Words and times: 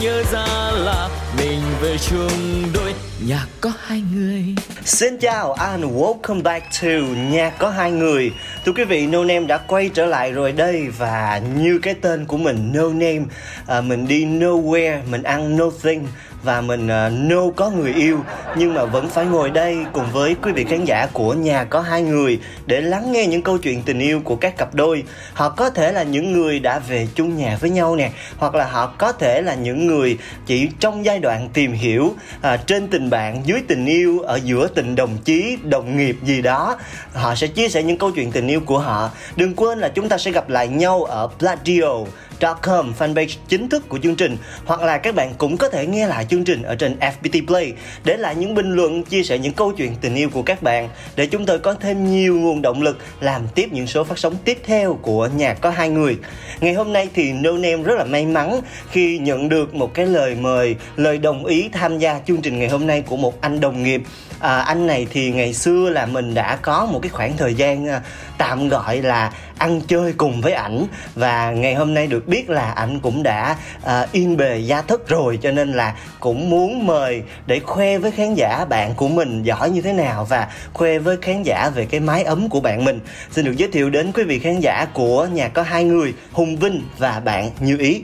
nhớ 0.00 0.22
ra 0.32 0.70
là 0.72 1.08
mình 1.38 1.60
về 1.80 1.96
chung 1.98 2.62
đôi. 2.74 2.94
Nhà 3.26 3.46
có 3.60 3.72
hai 3.78 4.02
người. 4.14 4.44
Xin 4.84 5.18
chào 5.18 5.52
and 5.52 5.84
welcome 5.84 6.42
back 6.42 6.66
to 6.82 6.88
Nhà 7.30 7.50
có 7.50 7.70
hai 7.70 7.90
người. 7.90 8.32
Thưa 8.64 8.72
quý 8.72 8.84
vị, 8.84 9.06
No 9.06 9.24
Name 9.24 9.46
đã 9.46 9.58
quay 9.58 9.90
trở 9.94 10.06
lại 10.06 10.32
rồi 10.32 10.52
đây 10.52 10.88
Và 10.98 11.40
như 11.56 11.78
cái 11.82 11.94
tên 11.94 12.26
của 12.26 12.36
mình 12.36 12.72
No 12.74 12.88
Name 12.88 13.20
à, 13.66 13.80
Mình 13.80 14.08
đi 14.08 14.24
nowhere, 14.24 15.00
mình 15.10 15.22
ăn 15.22 15.56
nothing 15.56 16.06
và 16.42 16.60
mình 16.60 16.88
à, 16.88 17.06
uh, 17.06 17.12
no 17.12 17.42
có 17.56 17.70
người 17.70 17.92
yêu 17.94 18.18
nhưng 18.56 18.74
mà 18.74 18.84
vẫn 18.84 19.08
phải 19.08 19.26
ngồi 19.26 19.50
đây 19.50 19.78
cùng 19.92 20.04
với 20.12 20.36
quý 20.42 20.52
vị 20.52 20.64
khán 20.64 20.84
giả 20.84 21.06
của 21.12 21.34
nhà 21.34 21.64
có 21.64 21.80
hai 21.80 22.02
người 22.02 22.38
để 22.66 22.80
lắng 22.80 23.12
nghe 23.12 23.26
những 23.26 23.42
câu 23.42 23.58
chuyện 23.58 23.82
tình 23.82 23.98
yêu 23.98 24.20
của 24.24 24.36
các 24.36 24.56
cặp 24.56 24.74
đôi. 24.74 25.04
Họ 25.32 25.48
có 25.48 25.70
thể 25.70 25.92
là 25.92 26.02
những 26.02 26.32
người 26.32 26.58
đã 26.58 26.78
về 26.78 27.08
chung 27.14 27.36
nhà 27.36 27.58
với 27.60 27.70
nhau 27.70 27.96
nè 27.96 28.10
hoặc 28.36 28.54
là 28.54 28.64
họ 28.64 28.86
có 28.86 29.12
thể 29.12 29.42
là 29.42 29.54
những 29.54 29.86
người 29.86 30.18
chỉ 30.46 30.68
trong 30.80 31.04
giai 31.04 31.18
đoạn 31.18 31.48
tìm 31.52 31.72
hiểu 31.72 32.04
uh, 32.04 32.66
trên 32.66 32.88
tình 32.88 33.10
bạn 33.10 33.42
dưới 33.44 33.62
tình 33.68 33.86
yêu 33.86 34.20
ở 34.20 34.40
giữa 34.44 34.68
tình 34.68 34.96
đồng 34.96 35.18
chí 35.24 35.56
đồng 35.62 35.96
nghiệp 35.96 36.16
gì 36.22 36.42
đó. 36.42 36.76
Họ 37.14 37.34
sẽ 37.34 37.46
chia 37.46 37.68
sẻ 37.68 37.82
những 37.82 37.98
câu 37.98 38.10
chuyện 38.10 38.32
tình 38.32 38.48
yêu 38.48 38.60
của 38.60 38.78
họ. 38.78 39.10
Đừng 39.36 39.54
quên 39.54 39.78
là 39.78 39.88
chúng 39.88 40.08
ta 40.08 40.18
sẽ 40.18 40.30
gặp 40.30 40.48
lại 40.48 40.68
nhau 40.68 41.04
ở 41.04 41.28
Pladio 41.38 42.04
com 42.40 42.92
fanpage 42.98 43.36
chính 43.48 43.68
thức 43.68 43.88
của 43.88 43.98
chương 43.98 44.16
trình, 44.16 44.36
hoặc 44.64 44.80
là 44.80 44.98
các 44.98 45.14
bạn 45.14 45.34
cũng 45.38 45.56
có 45.56 45.68
thể 45.68 45.86
nghe 45.86 46.06
lại 46.06 46.26
chương 46.30 46.44
trình 46.44 46.62
ở 46.62 46.74
trên 46.74 46.96
FPT 47.00 47.46
Play 47.46 47.72
để 48.04 48.16
lại 48.16 48.34
những 48.34 48.54
bình 48.54 48.72
luận, 48.72 49.02
chia 49.02 49.22
sẻ 49.22 49.38
những 49.38 49.52
câu 49.52 49.72
chuyện 49.72 49.94
tình 50.00 50.14
yêu 50.14 50.28
của 50.32 50.42
các 50.42 50.62
bạn 50.62 50.88
để 51.16 51.26
chúng 51.26 51.46
tôi 51.46 51.58
có 51.58 51.74
thêm 51.74 52.10
nhiều 52.10 52.40
nguồn 52.40 52.62
động 52.62 52.82
lực 52.82 52.98
làm 53.20 53.42
tiếp 53.54 53.68
những 53.72 53.86
số 53.86 54.04
phát 54.04 54.18
sóng 54.18 54.36
tiếp 54.44 54.58
theo 54.64 54.98
của 55.02 55.28
nhà 55.36 55.54
có 55.54 55.70
hai 55.70 55.88
người. 55.88 56.16
Ngày 56.60 56.74
hôm 56.74 56.92
nay 56.92 57.08
thì 57.14 57.32
No 57.32 57.52
Name 57.52 57.76
rất 57.76 57.94
là 57.98 58.04
may 58.04 58.26
mắn 58.26 58.60
khi 58.90 59.18
nhận 59.18 59.48
được 59.48 59.74
một 59.74 59.94
cái 59.94 60.06
lời 60.06 60.34
mời, 60.34 60.76
lời 60.96 61.18
đồng 61.18 61.44
ý 61.44 61.68
tham 61.72 61.98
gia 61.98 62.20
chương 62.26 62.42
trình 62.42 62.58
ngày 62.58 62.68
hôm 62.68 62.86
nay 62.86 63.02
của 63.06 63.16
một 63.16 63.40
anh 63.40 63.60
đồng 63.60 63.82
nghiệp 63.82 64.02
à, 64.40 64.58
anh 64.58 64.86
này 64.86 65.06
thì 65.10 65.30
ngày 65.30 65.54
xưa 65.54 65.90
là 65.90 66.06
mình 66.06 66.34
đã 66.34 66.56
có 66.56 66.86
một 66.86 66.98
cái 67.02 67.08
khoảng 67.08 67.36
thời 67.36 67.54
gian 67.54 67.86
à, 67.86 68.00
tạm 68.38 68.68
gọi 68.68 69.02
là 69.02 69.32
ăn 69.58 69.80
chơi 69.80 70.12
cùng 70.12 70.40
với 70.40 70.52
ảnh. 70.52 70.86
Và 71.14 71.50
ngày 71.50 71.74
hôm 71.74 71.94
nay 71.94 72.06
được 72.06 72.28
biết 72.28 72.50
là 72.50 72.72
ảnh 72.72 73.00
cũng 73.00 73.22
đã 73.22 73.56
à, 73.84 74.06
yên 74.12 74.36
bề 74.36 74.58
gia 74.58 74.82
thất 74.82 75.08
rồi 75.08 75.38
cho 75.42 75.50
nên 75.50 75.72
là 75.72 75.94
cũng 76.20 76.50
muốn 76.50 76.86
mời 76.86 77.22
để 77.46 77.60
khoe 77.60 77.98
với 77.98 78.10
khán 78.10 78.34
giả 78.34 78.64
bạn 78.68 78.94
của 78.94 79.08
mình 79.08 79.42
giỏi 79.42 79.70
như 79.70 79.80
thế 79.80 79.92
nào 79.92 80.24
và 80.24 80.48
khoe 80.72 80.98
với 80.98 81.16
khán 81.22 81.42
giả 81.42 81.70
về 81.74 81.86
cái 81.90 82.00
mái 82.00 82.22
ấm 82.22 82.48
của 82.48 82.60
bạn 82.60 82.84
mình. 82.84 83.00
Xin 83.30 83.44
được 83.44 83.56
giới 83.56 83.68
thiệu 83.72 83.90
đến 83.90 84.12
quý 84.12 84.24
vị 84.24 84.38
khán 84.38 84.60
giả 84.60 84.86
của 84.92 85.26
nhà 85.26 85.48
có 85.48 85.62
hai 85.62 85.84
người 85.84 86.14
hùng 86.32 86.56
vinh 86.56 86.82
và 86.98 87.20
bạn 87.24 87.50
như 87.60 87.76
ý. 87.78 88.02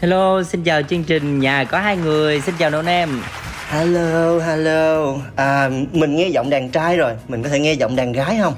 Hello, 0.00 0.42
xin 0.42 0.64
chào 0.64 0.82
chương 0.82 1.04
trình 1.04 1.38
Nhà 1.38 1.64
có 1.64 1.80
hai 1.80 1.96
người, 1.96 2.40
xin 2.40 2.54
chào 2.58 2.70
nôn 2.70 2.86
em 2.86 3.22
Hello, 3.70 4.38
hello 4.38 5.14
à, 5.36 5.70
Mình 5.92 6.16
nghe 6.16 6.28
giọng 6.28 6.50
đàn 6.50 6.70
trai 6.70 6.96
rồi 6.96 7.12
Mình 7.28 7.42
có 7.42 7.48
thể 7.48 7.60
nghe 7.60 7.72
giọng 7.72 7.96
đàn 7.96 8.12
gái 8.12 8.38
không? 8.42 8.54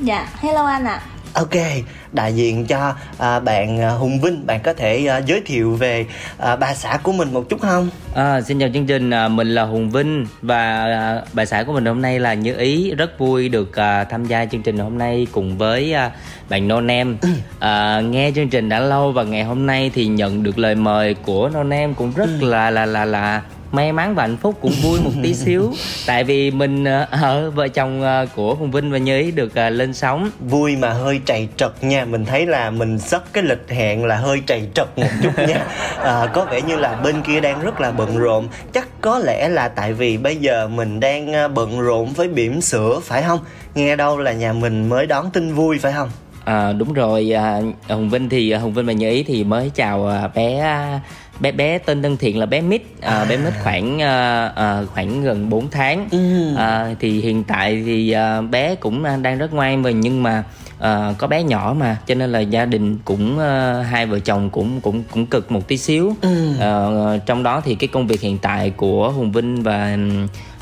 Dạ, 0.00 0.28
hello 0.40 0.66
anh 0.66 0.84
ạ 0.84 0.92
à. 0.94 1.02
Ok, 1.34 1.50
đại 2.12 2.34
diện 2.34 2.66
cho 2.66 2.94
à, 3.18 3.40
bạn 3.40 3.80
à, 3.80 3.90
Hùng 3.90 4.20
Vinh, 4.20 4.46
bạn 4.46 4.60
có 4.64 4.72
thể 4.72 5.06
à, 5.06 5.18
giới 5.18 5.40
thiệu 5.46 5.74
về 5.74 6.06
à, 6.38 6.56
bà 6.56 6.74
xã 6.74 6.98
của 7.02 7.12
mình 7.12 7.32
một 7.32 7.48
chút 7.48 7.60
không? 7.60 7.88
À, 8.14 8.40
xin 8.40 8.60
chào 8.60 8.68
chương 8.74 8.86
trình, 8.86 9.10
à, 9.10 9.28
mình 9.28 9.54
là 9.54 9.62
Hùng 9.62 9.90
Vinh 9.90 10.26
và 10.42 10.84
à, 10.84 11.22
bà 11.32 11.44
xã 11.44 11.62
của 11.62 11.72
mình 11.72 11.84
hôm 11.84 12.02
nay 12.02 12.20
là 12.20 12.34
Như 12.34 12.56
Ý. 12.56 12.94
Rất 12.94 13.18
vui 13.18 13.48
được 13.48 13.76
à, 13.76 14.04
tham 14.04 14.24
gia 14.24 14.44
chương 14.44 14.62
trình 14.62 14.78
hôm 14.78 14.98
nay 14.98 15.26
cùng 15.32 15.58
với 15.58 15.92
à, 15.92 16.10
bạn 16.48 16.68
Non 16.68 16.90
Em. 16.90 17.16
Ừ. 17.20 17.28
À, 17.58 18.00
nghe 18.00 18.32
chương 18.34 18.48
trình 18.48 18.68
đã 18.68 18.80
lâu 18.80 19.12
và 19.12 19.22
ngày 19.22 19.44
hôm 19.44 19.66
nay 19.66 19.90
thì 19.94 20.06
nhận 20.06 20.42
được 20.42 20.58
lời 20.58 20.74
mời 20.74 21.14
của 21.14 21.50
Non 21.54 21.70
Em 21.70 21.94
cũng 21.94 22.12
rất 22.16 22.28
ừ. 22.40 22.48
là 22.48 22.70
là 22.70 22.86
là 22.86 23.04
là 23.04 23.42
may 23.72 23.92
mắn 23.92 24.14
và 24.14 24.22
hạnh 24.22 24.36
phúc 24.36 24.58
cũng 24.60 24.72
vui 24.82 25.00
một 25.00 25.10
tí 25.22 25.34
xíu. 25.44 25.72
Tại 26.06 26.24
vì 26.24 26.50
mình 26.50 26.84
ở 26.84 27.06
ờ, 27.10 27.50
vợ 27.50 27.68
chồng 27.68 28.02
ờ, 28.02 28.26
của 28.34 28.54
hùng 28.54 28.70
vinh 28.70 28.90
và 28.90 28.98
như 28.98 29.18
ý 29.18 29.30
được 29.30 29.54
ờ, 29.54 29.70
lên 29.70 29.94
sóng. 29.94 30.30
Vui 30.40 30.76
mà 30.76 30.92
hơi 30.92 31.20
trầy 31.26 31.48
trật 31.56 31.84
nha. 31.84 32.04
Mình 32.04 32.24
thấy 32.24 32.46
là 32.46 32.70
mình 32.70 32.98
sắp 32.98 33.22
cái 33.32 33.42
lịch 33.42 33.64
hẹn 33.68 34.04
là 34.04 34.16
hơi 34.16 34.42
trầy 34.46 34.68
trật 34.74 34.98
một 34.98 35.08
chút 35.22 35.38
nha. 35.38 35.66
À, 36.02 36.26
có 36.34 36.44
vẻ 36.44 36.62
như 36.62 36.76
là 36.76 36.94
bên 37.04 37.22
kia 37.22 37.40
đang 37.40 37.62
rất 37.62 37.80
là 37.80 37.90
bận 37.90 38.18
rộn. 38.18 38.48
Chắc 38.72 38.88
có 39.00 39.18
lẽ 39.18 39.48
là 39.48 39.68
tại 39.68 39.92
vì 39.92 40.16
bây 40.16 40.36
giờ 40.36 40.68
mình 40.68 41.00
đang 41.00 41.54
bận 41.54 41.80
rộn 41.80 42.12
với 42.12 42.28
bỉm 42.28 42.60
sữa 42.60 43.00
phải 43.04 43.22
không? 43.22 43.38
Nghe 43.74 43.96
đâu 43.96 44.18
là 44.18 44.32
nhà 44.32 44.52
mình 44.52 44.88
mới 44.88 45.06
đón 45.06 45.30
tin 45.30 45.54
vui 45.54 45.78
phải 45.78 45.92
không 45.92 46.10
à, 46.48 46.72
đúng 46.72 46.92
rồi 46.92 47.34
à, 47.34 47.60
hùng 47.88 48.10
vinh 48.10 48.28
thì 48.28 48.52
hùng 48.52 48.72
vinh 48.72 48.86
và 48.86 48.92
như 48.92 49.10
ý 49.10 49.22
thì 49.22 49.44
mới 49.44 49.70
chào 49.74 50.12
bé 50.34 50.78
bé 51.40 51.52
bé 51.52 51.78
tên 51.78 52.02
thân 52.02 52.16
thiện 52.16 52.38
là 52.38 52.46
bé 52.46 52.60
mít 52.60 52.82
à, 53.00 53.14
à. 53.14 53.24
bé 53.24 53.36
mít 53.36 53.52
khoảng 53.62 54.02
à, 54.02 54.46
à, 54.56 54.82
khoảng 54.94 55.22
gần 55.22 55.50
4 55.50 55.70
tháng 55.70 56.08
ừ. 56.10 56.54
à, 56.56 56.94
thì 57.00 57.20
hiện 57.20 57.44
tại 57.44 57.82
thì 57.86 58.10
à, 58.10 58.40
bé 58.40 58.74
cũng 58.74 59.04
đang 59.22 59.38
rất 59.38 59.52
ngoan 59.52 59.82
và 59.82 59.90
nhưng 59.90 60.22
mà 60.22 60.44
à, 60.78 61.14
có 61.18 61.26
bé 61.26 61.42
nhỏ 61.42 61.74
mà 61.78 61.96
cho 62.06 62.14
nên 62.14 62.32
là 62.32 62.40
gia 62.40 62.64
đình 62.64 62.98
cũng 63.04 63.38
à, 63.38 63.82
hai 63.90 64.06
vợ 64.06 64.18
chồng 64.18 64.50
cũng 64.50 64.80
cũng 64.80 65.02
cũng 65.10 65.26
cực 65.26 65.52
một 65.52 65.68
tí 65.68 65.76
xíu 65.76 66.16
ừ. 66.20 66.58
à, 66.60 66.72
trong 67.26 67.42
đó 67.42 67.60
thì 67.64 67.74
cái 67.74 67.88
công 67.88 68.06
việc 68.06 68.20
hiện 68.20 68.38
tại 68.38 68.70
của 68.70 69.10
hùng 69.10 69.32
vinh 69.32 69.62
và 69.62 69.96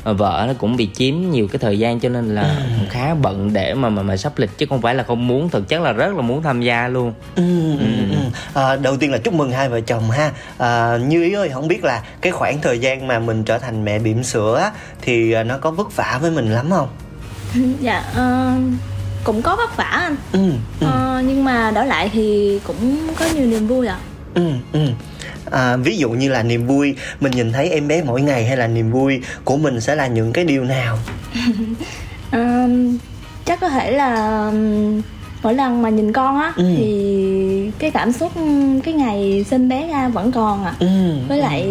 vợ 0.03 0.45
nó 0.47 0.53
cũng 0.57 0.75
bị 0.75 0.89
chiếm 0.93 1.15
nhiều 1.31 1.47
cái 1.47 1.59
thời 1.59 1.79
gian 1.79 1.99
cho 1.99 2.09
nên 2.09 2.35
là 2.35 2.41
ừ. 2.41 2.85
khá 2.89 3.13
bận 3.13 3.53
để 3.53 3.73
mà 3.73 3.89
mà 3.89 4.01
mà 4.01 4.17
sắp 4.17 4.33
lịch 4.37 4.57
chứ 4.57 4.65
không 4.69 4.81
phải 4.81 4.95
là 4.95 5.03
không 5.03 5.27
muốn 5.27 5.49
thực 5.49 5.67
chất 5.67 5.81
là 5.81 5.91
rất 5.91 6.15
là 6.15 6.21
muốn 6.21 6.43
tham 6.43 6.61
gia 6.61 6.87
luôn 6.87 7.13
ừ, 7.35 7.77
ừ. 7.79 7.85
Ừ. 8.11 8.17
À, 8.53 8.75
đầu 8.75 8.97
tiên 8.97 9.11
là 9.11 9.17
chúc 9.17 9.33
mừng 9.33 9.51
hai 9.51 9.69
vợ 9.69 9.81
chồng 9.81 10.11
ha 10.11 10.31
à, 10.57 10.97
như 10.97 11.23
ý 11.23 11.33
ơi 11.33 11.49
không 11.49 11.67
biết 11.67 11.83
là 11.83 12.03
cái 12.21 12.31
khoảng 12.31 12.61
thời 12.61 12.79
gian 12.79 13.07
mà 13.07 13.19
mình 13.19 13.43
trở 13.43 13.57
thành 13.57 13.85
mẹ 13.85 13.99
bỉm 13.99 14.23
sữa 14.23 14.71
thì 15.01 15.43
nó 15.43 15.57
có 15.57 15.71
vất 15.71 15.95
vả 15.95 16.19
với 16.21 16.31
mình 16.31 16.53
lắm 16.53 16.69
không 16.69 16.89
dạ 17.81 18.03
uh, 18.11 18.61
cũng 19.23 19.41
có 19.41 19.55
vất 19.55 19.77
vả 19.77 19.83
anh 19.83 20.15
ừ, 20.31 20.51
ừ. 20.79 20.87
Uh, 20.87 21.25
nhưng 21.25 21.43
mà 21.43 21.71
đổi 21.71 21.85
lại 21.85 22.09
thì 22.13 22.59
cũng 22.67 23.07
có 23.19 23.25
nhiều 23.35 23.45
niềm 23.45 23.67
vui 23.67 23.87
ạ 23.87 23.95
à. 23.95 24.05
ừ, 24.33 24.51
ừ 24.73 24.79
à, 25.51 25.77
ví 25.77 25.97
dụ 25.97 26.09
như 26.09 26.29
là 26.29 26.43
niềm 26.43 26.67
vui 26.67 26.95
mình 27.19 27.31
nhìn 27.31 27.51
thấy 27.51 27.69
em 27.69 27.87
bé 27.87 28.03
mỗi 28.03 28.21
ngày 28.21 28.45
hay 28.45 28.57
là 28.57 28.67
niềm 28.67 28.91
vui 28.91 29.21
của 29.43 29.57
mình 29.57 29.81
sẽ 29.81 29.95
là 29.95 30.07
những 30.07 30.33
cái 30.33 30.45
điều 30.45 30.63
nào 30.63 30.97
à, 32.31 32.67
chắc 33.45 33.59
có 33.59 33.69
thể 33.69 33.91
là 33.91 34.51
mỗi 35.43 35.53
lần 35.53 35.81
mà 35.81 35.89
nhìn 35.89 36.13
con 36.13 36.39
á 36.39 36.53
ừ. 36.55 36.63
thì 36.77 37.71
cái 37.79 37.91
cảm 37.91 38.11
xúc 38.11 38.31
cái 38.83 38.93
ngày 38.93 39.45
sinh 39.49 39.69
bé 39.69 39.87
ra 39.87 40.07
vẫn 40.07 40.31
còn 40.31 40.65
à 40.65 40.73
ừ. 40.79 40.87
với 41.27 41.37
lại 41.37 41.63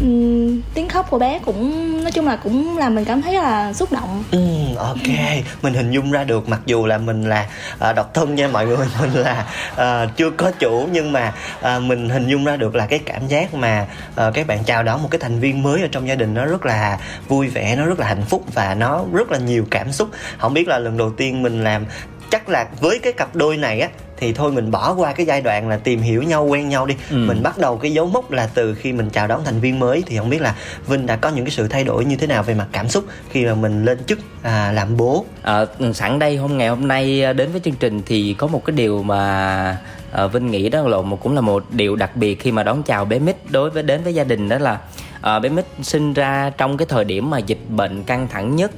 um, 0.00 0.60
tiếng 0.74 0.88
khóc 0.88 1.06
của 1.10 1.18
bé 1.18 1.38
cũng 1.44 1.92
nói 2.02 2.12
chung 2.12 2.26
là 2.26 2.36
cũng 2.36 2.78
làm 2.78 2.94
mình 2.94 3.04
cảm 3.04 3.22
thấy 3.22 3.34
là 3.34 3.72
xúc 3.72 3.92
động. 3.92 4.24
Ừ, 4.30 4.38
ok. 4.78 5.16
Mình 5.62 5.74
hình 5.74 5.90
dung 5.90 6.10
ra 6.10 6.24
được 6.24 6.48
mặc 6.48 6.60
dù 6.66 6.86
là 6.86 6.98
mình 6.98 7.28
là 7.28 7.46
uh, 7.90 7.96
độc 7.96 8.14
thân 8.14 8.34
nha 8.34 8.48
mọi 8.48 8.66
người. 8.66 8.86
Mình 9.00 9.12
là 9.12 9.46
uh, 9.72 10.16
chưa 10.16 10.30
có 10.30 10.50
chủ 10.50 10.88
nhưng 10.92 11.12
mà 11.12 11.34
uh, 11.58 11.82
mình 11.82 12.08
hình 12.08 12.28
dung 12.28 12.44
ra 12.44 12.56
được 12.56 12.74
là 12.74 12.86
cái 12.86 12.98
cảm 12.98 13.26
giác 13.28 13.54
mà 13.54 13.86
uh, 14.10 14.34
các 14.34 14.46
bạn 14.46 14.64
chào 14.64 14.82
đón 14.82 15.02
một 15.02 15.08
cái 15.10 15.18
thành 15.18 15.40
viên 15.40 15.62
mới 15.62 15.82
ở 15.82 15.88
trong 15.92 16.08
gia 16.08 16.14
đình 16.14 16.34
nó 16.34 16.46
rất 16.46 16.66
là 16.66 16.98
vui 17.28 17.48
vẻ 17.48 17.76
nó 17.76 17.86
rất 17.86 18.00
là 18.00 18.06
hạnh 18.06 18.24
phúc 18.28 18.44
và 18.54 18.74
nó 18.74 19.04
rất 19.12 19.30
là 19.30 19.38
nhiều 19.38 19.66
cảm 19.70 19.92
xúc. 19.92 20.08
Không 20.38 20.54
biết 20.54 20.68
là 20.68 20.78
lần 20.78 20.96
đầu 20.96 21.10
tiên 21.10 21.42
mình 21.42 21.64
làm 21.64 21.84
chắc 22.30 22.48
là 22.48 22.68
với 22.80 22.98
cái 22.98 23.12
cặp 23.12 23.36
đôi 23.36 23.56
này 23.56 23.80
á 23.80 23.88
thì 24.16 24.32
thôi 24.32 24.52
mình 24.52 24.70
bỏ 24.70 24.94
qua 24.94 25.12
cái 25.12 25.26
giai 25.26 25.40
đoạn 25.40 25.68
là 25.68 25.76
tìm 25.76 26.00
hiểu 26.00 26.22
nhau 26.22 26.44
quen 26.44 26.68
nhau 26.68 26.86
đi. 26.86 26.94
Ừ. 27.10 27.16
mình 27.16 27.42
bắt 27.42 27.58
đầu 27.58 27.76
cái 27.76 27.92
dấu 27.92 28.06
mốc 28.06 28.30
là 28.30 28.50
từ 28.54 28.74
khi 28.74 28.92
mình 28.92 29.10
chào 29.10 29.26
đón 29.26 29.44
thành 29.44 29.60
viên 29.60 29.78
mới 29.78 30.02
thì 30.06 30.18
không 30.18 30.30
biết 30.30 30.42
là 30.42 30.54
vinh 30.86 31.06
đã 31.06 31.16
có 31.16 31.28
những 31.28 31.44
cái 31.44 31.52
sự 31.52 31.68
thay 31.68 31.84
đổi 31.84 32.04
như 32.04 32.16
thế 32.16 32.26
nào 32.26 32.42
về 32.42 32.54
mặt 32.54 32.66
cảm 32.72 32.88
xúc 32.88 33.04
khi 33.30 33.44
mà 33.44 33.54
mình 33.54 33.84
lên 33.84 34.04
chức 34.06 34.18
à, 34.42 34.72
làm 34.72 34.96
bố. 34.96 35.24
À, 35.42 35.64
sẵn 35.94 36.18
đây 36.18 36.36
hôm 36.36 36.58
ngày 36.58 36.68
hôm 36.68 36.88
nay 36.88 37.24
à, 37.24 37.32
đến 37.32 37.52
với 37.52 37.60
chương 37.64 37.74
trình 37.74 38.02
thì 38.06 38.34
có 38.38 38.46
một 38.46 38.64
cái 38.64 38.76
điều 38.76 39.02
mà 39.02 39.78
à, 40.12 40.26
vinh 40.26 40.50
nghĩ 40.50 40.68
đó 40.68 40.82
là 40.82 41.00
một 41.00 41.22
cũng 41.22 41.34
là 41.34 41.40
một 41.40 41.64
điều 41.70 41.96
đặc 41.96 42.16
biệt 42.16 42.40
khi 42.40 42.52
mà 42.52 42.62
đón 42.62 42.82
chào 42.82 43.04
bé 43.04 43.18
mít. 43.18 43.36
Đối 43.50 43.70
với 43.70 43.82
đến 43.82 44.02
với 44.02 44.14
gia 44.14 44.24
đình 44.24 44.48
đó 44.48 44.58
là 44.58 44.78
à, 45.20 45.38
bé 45.38 45.48
mít 45.48 45.64
sinh 45.82 46.12
ra 46.12 46.50
trong 46.58 46.76
cái 46.76 46.86
thời 46.86 47.04
điểm 47.04 47.30
mà 47.30 47.38
dịch 47.38 47.60
bệnh 47.68 48.02
căng 48.02 48.28
thẳng 48.28 48.56
nhất 48.56 48.70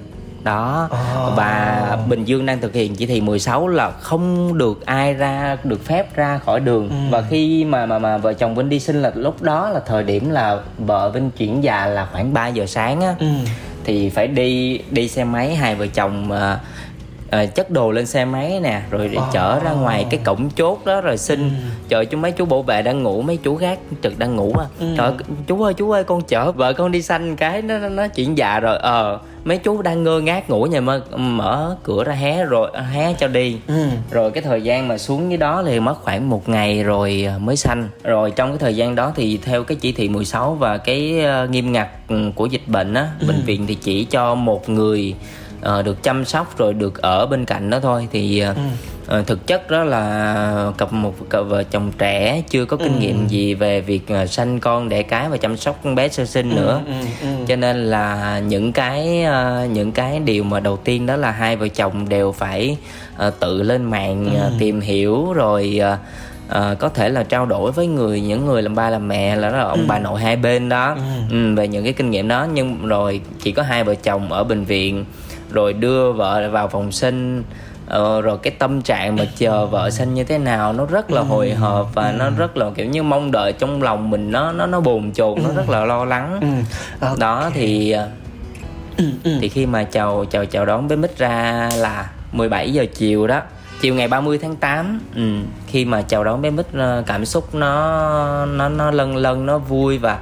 đó 0.44 0.88
oh. 0.93 1.37
và 1.37 1.99
Bình 2.08 2.25
Dương 2.25 2.46
đang 2.46 2.61
thực 2.61 2.75
hiện 2.75 2.96
chỉ 2.96 3.06
thị 3.06 3.20
16 3.20 3.69
là 3.69 3.90
không 3.90 4.58
được 4.58 4.87
ai 4.87 5.14
ra 5.14 5.56
được 5.64 5.85
phép 5.85 6.17
ra 6.17 6.38
khỏi 6.38 6.61
đường 6.61 6.88
ừ. 6.88 6.96
và 7.11 7.23
khi 7.31 7.64
mà 7.64 7.87
mà 7.87 7.99
mà 7.99 8.19
vợ 8.19 8.32
chồng 8.32 8.55
Vinh 8.55 8.69
đi 8.69 8.81
sinh 8.81 9.02
là 9.02 9.12
lúc 9.14 9.43
đó 9.43 9.70
là 9.70 9.81
thời 9.87 10.02
điểm 10.02 10.31
là 10.31 10.61
vợ 10.79 11.11
Vinh 11.11 11.31
chuyển 11.31 11.64
già 11.64 11.87
là 11.87 12.08
khoảng 12.12 12.35
3 12.35 12.49
giờ 12.49 12.67
sáng 12.67 13.00
á 13.00 13.14
ừ. 13.19 13.26
thì 13.85 14.08
phải 14.08 14.26
đi 14.26 14.81
đi 14.90 15.08
xe 15.08 15.25
máy 15.25 15.55
hai 15.55 15.75
vợ 15.75 15.87
chồng 15.87 16.31
uh, 16.32 16.58
uh, 17.37 17.55
chất 17.55 17.70
đồ 17.70 17.91
lên 17.91 18.06
xe 18.06 18.25
máy 18.25 18.61
nè 18.61 18.82
rồi 18.91 19.11
oh. 19.17 19.25
chở 19.32 19.61
ra 19.61 19.70
ngoài 19.70 20.06
cái 20.11 20.20
cổng 20.25 20.50
chốt 20.50 20.79
đó 20.84 21.00
rồi 21.00 21.17
xin 21.17 21.41
ừ. 21.41 21.55
trời 21.88 22.06
chú 22.06 22.19
mấy 22.19 22.32
chú 22.32 22.44
bảo 22.44 22.62
vệ 22.62 22.82
đang 22.82 23.02
ngủ 23.02 23.23
mấy 23.23 23.37
chú 23.37 23.55
gác 23.55 23.79
trực 24.02 24.19
đang 24.19 24.37
ngủ 24.37 24.52
à 24.58 24.67
ừ. 24.81 24.87
trời 24.96 25.12
chú 25.46 25.62
ơi 25.62 25.75
chú 25.75 25.91
ơi 25.91 26.05
con 26.05 26.23
chở 26.23 26.52
vợ 26.52 26.73
con 26.73 26.93
đi 26.93 27.02
xanh 27.02 27.37
cái 27.37 27.62
nó 27.62 27.79
nó 27.79 28.08
chuyện 28.08 28.38
dạ 28.38 28.61
rồi 28.61 28.76
ờ 28.79 29.19
mấy 29.48 29.58
chú 29.58 29.82
đang 29.82 30.02
ngơ 30.02 30.20
ngác 30.20 30.50
ngủ 30.50 30.64
nhà 30.64 30.80
mở, 30.80 31.00
mở 31.16 31.76
cửa 31.82 32.04
ra 32.04 32.12
hé 32.12 32.44
rồi 32.44 32.70
hé 32.92 33.14
cho 33.18 33.28
đi 33.28 33.56
ừ. 33.66 33.88
rồi 34.10 34.30
cái 34.30 34.42
thời 34.42 34.62
gian 34.62 34.88
mà 34.88 34.98
xuống 34.98 35.30
dưới 35.30 35.36
đó 35.36 35.62
thì 35.66 35.80
mất 35.80 35.94
khoảng 36.02 36.30
một 36.30 36.48
ngày 36.48 36.82
rồi 36.82 37.24
ờ, 37.32 37.38
mới 37.38 37.56
xanh 37.56 37.88
rồi 38.02 38.30
trong 38.30 38.48
cái 38.48 38.58
thời 38.58 38.76
gian 38.76 38.94
đó 38.94 39.12
thì 39.16 39.38
theo 39.42 39.64
cái 39.64 39.78
chỉ 39.80 39.92
thị 39.92 40.08
16 40.08 40.54
và 40.54 40.78
cái 40.78 41.24
uh, 41.44 41.50
nghiêm 41.50 41.72
ngặt 41.72 41.88
ừ, 42.08 42.30
của 42.34 42.46
dịch 42.46 42.68
bệnh 42.68 42.94
á 42.94 43.08
ừ. 43.20 43.26
bệnh 43.28 43.42
viện 43.46 43.66
thì 43.66 43.74
chỉ 43.74 44.04
cho 44.04 44.34
một 44.34 44.68
người 44.68 45.14
uh, 45.58 45.84
được 45.84 46.02
chăm 46.02 46.24
sóc 46.24 46.58
rồi 46.58 46.74
được 46.74 47.02
ở 47.02 47.26
bên 47.26 47.44
cạnh 47.44 47.70
đó 47.70 47.80
thôi 47.80 48.08
thì 48.12 48.44
uh, 48.50 48.56
ừ. 48.56 48.62
Uh, 49.19 49.26
thực 49.26 49.46
chất 49.46 49.70
đó 49.70 49.84
là 49.84 50.72
cặp 50.78 50.93
một 50.93 51.14
cặp 51.31 51.44
vợ 51.49 51.62
chồng 51.62 51.93
trẻ 51.99 52.43
chưa 52.50 52.64
có 52.64 52.76
kinh 52.76 52.94
ừ. 52.94 53.00
nghiệm 53.00 53.26
gì 53.28 53.55
về 53.55 53.81
việc 53.81 54.02
uh, 54.22 54.31
sanh 54.31 54.60
con 54.60 54.88
đẻ 54.88 55.02
cái 55.02 55.28
và 55.28 55.37
chăm 55.37 55.56
sóc 55.56 55.81
con 55.84 55.94
bé 55.94 56.08
sơ 56.08 56.25
sinh 56.25 56.50
ừ, 56.50 56.56
nữa 56.56 56.81
ừ, 56.87 56.93
ừ. 57.20 57.28
cho 57.49 57.56
nên 57.56 57.76
là 57.76 58.38
những 58.38 58.72
cái 58.72 59.25
uh, 59.25 59.70
những 59.70 59.93
cái 59.93 60.20
điều 60.20 60.44
mà 60.44 60.60
đầu 60.60 60.76
tiên 60.76 61.06
đó 61.06 61.16
là 61.16 61.31
hai 61.31 61.56
vợ 61.56 61.69
chồng 61.69 62.08
đều 62.08 62.32
phải 62.32 62.76
uh, 63.26 63.40
tự 63.40 63.62
lên 63.62 63.84
mạng 63.84 64.25
ừ. 64.25 64.46
uh, 64.46 64.52
tìm 64.58 64.81
hiểu 64.81 65.32
rồi 65.32 65.81
uh, 65.94 65.99
à, 66.49 66.75
có 66.78 66.88
thể 66.88 67.08
là 67.08 67.22
trao 67.22 67.46
đổi 67.46 67.72
với 67.72 67.87
người 67.87 68.20
những 68.20 68.46
người 68.46 68.62
làm 68.62 68.75
ba 68.75 68.90
làm 68.90 69.08
mẹ 69.08 69.37
là, 69.37 69.50
đó 69.50 69.56
là 69.56 69.64
ông 69.64 69.78
ừ. 69.78 69.84
bà 69.88 69.99
nội 69.99 70.20
hai 70.20 70.37
bên 70.37 70.69
đó 70.69 70.96
ừ. 70.96 71.00
Ừ, 71.31 71.55
về 71.55 71.69
những 71.69 71.84
cái 71.84 71.93
kinh 71.93 72.10
nghiệm 72.10 72.28
đó 72.28 72.46
nhưng 72.52 72.87
rồi 72.87 73.20
chỉ 73.43 73.52
có 73.52 73.62
hai 73.62 73.84
vợ 73.84 73.94
chồng 73.94 74.32
ở 74.32 74.44
bệnh 74.44 74.64
viện 74.64 75.05
rồi 75.52 75.72
đưa 75.72 76.12
vợ 76.12 76.50
vào 76.50 76.69
phòng 76.69 76.93
sinh 76.93 77.43
ờ, 77.88 78.20
rồi 78.20 78.38
cái 78.43 78.50
tâm 78.58 78.82
trạng 78.82 79.17
mà 79.17 79.25
chờ 79.37 79.67
vợ 79.67 79.90
sinh 79.90 80.14
như 80.14 80.25
thế 80.25 80.38
nào 80.38 80.73
nó 80.73 80.87
rất 80.87 81.11
là 81.11 81.20
hồi 81.20 81.55
hộp 81.55 81.90
và 81.94 82.12
nó 82.12 82.31
rất 82.31 82.56
là 82.56 82.70
kiểu 82.75 82.87
như 82.87 83.02
mong 83.02 83.31
đợi 83.31 83.52
trong 83.52 83.82
lòng 83.82 84.11
mình 84.11 84.31
nó 84.32 84.52
nó 84.52 84.67
nó 84.67 84.81
bồn 84.81 85.12
chồn 85.12 85.38
nó 85.44 85.50
rất 85.56 85.69
là 85.69 85.85
lo 85.85 86.05
lắng. 86.05 86.40
Okay. 87.00 87.17
đó 87.19 87.50
thì 87.55 87.96
thì 89.25 89.49
khi 89.49 89.67
mà 89.67 89.85
chào 89.85 90.25
chào 90.31 90.44
chào 90.44 90.67
đón 90.67 90.88
bé 90.88 90.96
mít 90.96 91.19
ra 91.19 91.69
là 91.76 92.11
17 92.32 92.73
giờ 92.73 92.87
chiều 92.94 93.26
đó 93.26 93.40
chiều 93.81 93.94
ngày 93.94 94.08
30 94.08 94.38
tháng 94.38 94.56
8 94.56 95.00
ừ, 95.14 95.23
khi 95.67 95.84
mà 95.84 96.02
chào 96.02 96.25
đón 96.25 96.43
bé 96.43 96.50
mít 96.50 96.67
ờ, 96.73 97.02
cảm 97.06 97.26
xúc 97.26 97.55
nó 97.55 98.46
nó 98.46 98.69
nó 98.69 98.91
lân 98.91 99.17
lân 99.17 99.46
nó 99.46 99.58
vui 99.58 99.99
và 99.99 100.19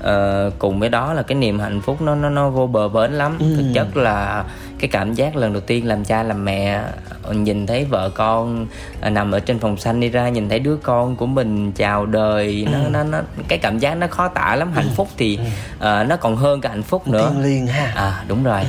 uh, 0.00 0.58
cùng 0.58 0.80
với 0.80 0.88
đó 0.88 1.12
là 1.12 1.22
cái 1.22 1.38
niềm 1.38 1.58
hạnh 1.58 1.80
phúc 1.80 2.02
nó 2.02 2.14
nó 2.14 2.30
nó 2.30 2.50
vô 2.50 2.66
bờ 2.66 2.88
bến 2.88 3.12
lắm. 3.12 3.36
Ừ. 3.38 3.46
thực 3.56 3.64
chất 3.74 3.96
là 3.96 4.44
cái 4.80 4.88
cảm 4.88 5.14
giác 5.14 5.36
lần 5.36 5.52
đầu 5.52 5.60
tiên 5.60 5.86
làm 5.86 6.04
cha 6.04 6.22
làm 6.22 6.44
mẹ 6.44 6.82
nhìn 7.30 7.66
thấy 7.66 7.84
vợ 7.84 8.10
con 8.14 8.66
à, 9.00 9.10
nằm 9.10 9.32
ở 9.32 9.40
trên 9.40 9.58
phòng 9.58 9.76
xanh 9.76 10.00
đi 10.00 10.08
ra 10.08 10.28
nhìn 10.28 10.48
thấy 10.48 10.58
đứa 10.58 10.76
con 10.76 11.16
của 11.16 11.26
mình 11.26 11.72
chào 11.72 12.06
đời 12.06 12.66
ừ. 12.66 12.72
nó 12.72 12.88
nó 12.88 13.02
nó 13.02 13.18
cái 13.48 13.58
cảm 13.58 13.78
giác 13.78 13.94
nó 13.94 14.06
khó 14.06 14.28
tả 14.28 14.56
lắm. 14.56 14.72
Hạnh 14.74 14.84
ừ. 14.84 14.90
phúc 14.96 15.08
thì 15.16 15.38
uh, 15.76 15.82
nó 15.82 16.16
còn 16.20 16.36
hơn 16.36 16.60
cái 16.60 16.72
hạnh 16.72 16.82
phúc 16.82 17.08
nữa. 17.08 17.32
Liên 17.42 17.66
ha. 17.66 17.92
À 17.94 18.24
đúng 18.28 18.44
rồi. 18.44 18.60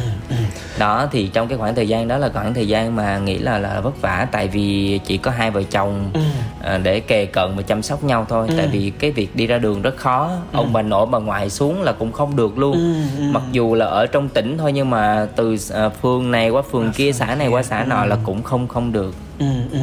Đó 0.80 1.08
thì 1.12 1.28
trong 1.28 1.48
cái 1.48 1.58
khoảng 1.58 1.76
thời 1.76 1.88
gian 1.88 2.08
đó 2.08 2.18
là 2.18 2.30
khoảng 2.30 2.54
thời 2.54 2.68
gian 2.68 2.96
mà 2.96 3.18
nghĩ 3.18 3.38
là 3.38 3.58
là 3.58 3.80
vất 3.80 4.02
vả 4.02 4.28
tại 4.32 4.48
vì 4.48 5.00
chỉ 5.06 5.18
có 5.18 5.32
hai 5.32 5.52
vợ 5.52 5.64
chồng 5.64 6.12
uh, 6.60 6.84
để 6.84 7.00
kề 7.00 7.26
cận 7.26 7.56
và 7.56 7.62
chăm 7.62 7.82
sóc 7.82 8.04
nhau 8.04 8.26
thôi. 8.30 8.48
Tại 8.58 8.68
vì 8.68 8.90
cái 9.00 9.12
việc 9.12 9.36
đi 9.36 9.48
ra 9.48 9.58
đường 9.58 9.82
rất 9.82 9.98
khó. 9.98 10.32
Ông 10.52 10.74
bà 10.74 10.82
nội 10.82 11.06
bà 11.06 11.20
ngoại 11.20 11.50
xuống 11.50 11.82
là 11.82 11.92
cũng 11.92 12.12
không 12.12 12.36
được 12.36 12.58
luôn. 12.58 13.06
Mặc 13.20 13.44
dù 13.52 13.76
là 13.76 13.86
ở 13.86 14.06
trong 14.06 14.30
tỉnh 14.30 14.58
thôi 14.58 14.72
nhưng 14.74 14.90
mà 14.90 15.28
từ 15.36 15.54
uh, 15.54 15.94
phường 16.02 16.32
này 16.32 16.50
qua 16.50 16.62
phường 16.62 16.92
kia 16.92 17.12
xã 17.12 17.36
này 17.36 17.48
qua 17.48 17.64
xã 17.64 17.84
nọ 17.84 18.06
là 18.06 18.18
cũng 18.24 18.44
không 18.44 18.68
không 18.68 18.92
được. 18.92 19.16
Ừ, 19.40 19.46
ừ. 19.72 19.80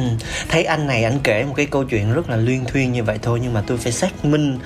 thấy 0.49 0.63
anh 0.63 0.87
này 0.87 1.03
anh 1.03 1.19
kể 1.23 1.45
một 1.45 1.53
cái 1.57 1.65
câu 1.65 1.83
chuyện 1.83 2.13
rất 2.13 2.29
là 2.29 2.35
luyên 2.35 2.65
thuyên 2.65 2.91
như 2.91 3.03
vậy 3.03 3.19
thôi 3.21 3.39
nhưng 3.43 3.53
mà 3.53 3.63
tôi 3.67 3.77
phải 3.77 3.91
xác 3.91 4.25
minh 4.25 4.59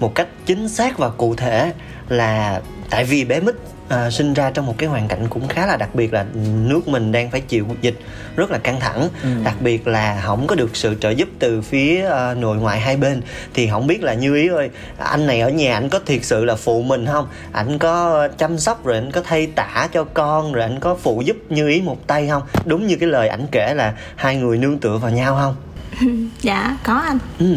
một 0.00 0.14
cách 0.14 0.28
chính 0.46 0.68
xác 0.68 0.98
và 0.98 1.08
cụ 1.08 1.34
thể 1.34 1.72
là 2.08 2.60
tại 2.90 3.04
vì 3.04 3.24
bé 3.24 3.40
mít 3.40 3.54
à, 3.88 4.10
sinh 4.10 4.34
ra 4.34 4.50
trong 4.50 4.66
một 4.66 4.74
cái 4.78 4.88
hoàn 4.88 5.08
cảnh 5.08 5.26
cũng 5.30 5.48
khá 5.48 5.66
là 5.66 5.76
đặc 5.76 5.94
biệt 5.94 6.12
là 6.12 6.26
nước 6.64 6.88
mình 6.88 7.12
đang 7.12 7.30
phải 7.30 7.40
chịu 7.40 7.66
dịch 7.80 7.98
rất 8.36 8.50
là 8.50 8.58
căng 8.58 8.80
thẳng. 8.80 9.08
Ừ. 9.22 9.28
đặc 9.44 9.54
biệt 9.60 9.86
là 9.86 10.22
không 10.24 10.46
có 10.46 10.54
được 10.54 10.76
sự 10.76 10.96
trợ 11.00 11.10
giúp 11.10 11.28
từ 11.38 11.62
phía 11.62 12.06
uh, 12.06 12.38
nội 12.38 12.56
ngoại 12.56 12.80
hai 12.80 12.96
bên. 12.96 13.22
Thì 13.54 13.68
không 13.68 13.86
biết 13.86 14.02
là 14.02 14.14
như 14.14 14.36
ý 14.36 14.48
ơi 14.48 14.70
anh 14.98 15.26
này 15.26 15.40
ở 15.40 15.50
nhà 15.50 15.74
anh 15.74 15.88
có 15.88 15.98
thiệt 16.06 16.24
sự 16.24 16.44
là 16.44 16.54
phụ 16.54 16.82
mình 16.82 17.06
không 17.06 17.26
anh 17.52 17.78
có 17.78 18.28
chăm 18.38 18.58
sóc 18.58 18.84
rồi 18.84 18.94
anh 18.94 19.10
có 19.10 19.22
thay 19.24 19.46
tả 19.46 19.88
cho 19.92 20.04
con 20.04 20.52
rồi 20.52 20.62
anh 20.62 20.80
có 20.80 20.94
phụ 20.94 21.22
giúp 21.24 21.36
như 21.48 21.68
ý 21.68 21.80
một 21.80 22.06
tay 22.06 22.28
không 22.28 22.42
đúng 22.64 22.86
như 22.86 22.96
cái 22.96 23.08
lời 23.08 23.28
ảnh 23.28 23.46
kể 23.50 23.74
là 23.74 23.94
hai 24.16 24.36
người 24.36 24.58
nương 24.58 24.78
tựa 24.78 24.98
vào 24.98 25.10
nhau 25.10 25.36
không 25.36 25.56
dạ 26.40 26.76
có 26.84 26.94
anh. 26.94 27.18
Ừ. 27.38 27.56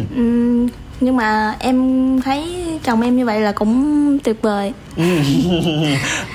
Ừ, 1.00 1.04
nhưng 1.04 1.16
mà 1.16 1.54
em 1.58 2.20
thấy 2.20 2.64
chồng 2.84 3.02
em 3.02 3.16
như 3.16 3.26
vậy 3.26 3.40
là 3.40 3.52
cũng 3.52 4.18
tuyệt 4.18 4.42
vời 4.42 4.72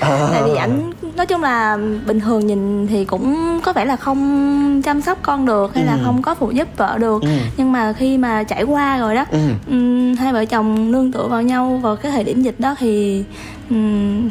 tại 0.00 0.42
vì 0.44 0.56
ảnh 0.56 0.92
nói 1.16 1.26
chung 1.26 1.42
là 1.42 1.78
bình 2.06 2.20
thường 2.20 2.46
nhìn 2.46 2.86
thì 2.86 3.04
cũng 3.04 3.60
có 3.64 3.72
vẻ 3.72 3.84
là 3.84 3.96
không 3.96 4.82
chăm 4.82 5.00
sóc 5.00 5.18
con 5.22 5.46
được 5.46 5.74
hay 5.74 5.84
ừ. 5.84 5.86
là 5.86 5.98
không 6.04 6.22
có 6.22 6.34
phụ 6.34 6.50
giúp 6.50 6.68
vợ 6.76 6.98
được 6.98 7.22
ừ. 7.22 7.28
nhưng 7.56 7.72
mà 7.72 7.92
khi 7.92 8.18
mà 8.18 8.42
trải 8.42 8.62
qua 8.62 8.98
rồi 8.98 9.14
đó 9.14 9.24
ừ. 9.30 9.38
um, 9.70 10.14
hai 10.16 10.32
vợ 10.32 10.44
chồng 10.44 10.92
nương 10.92 11.12
tựa 11.12 11.26
vào 11.26 11.42
nhau 11.42 11.80
vào 11.82 11.96
cái 11.96 12.12
thời 12.12 12.24
điểm 12.24 12.42
dịch 12.42 12.60
đó 12.60 12.74
thì 12.78 13.24
um, 13.70 14.28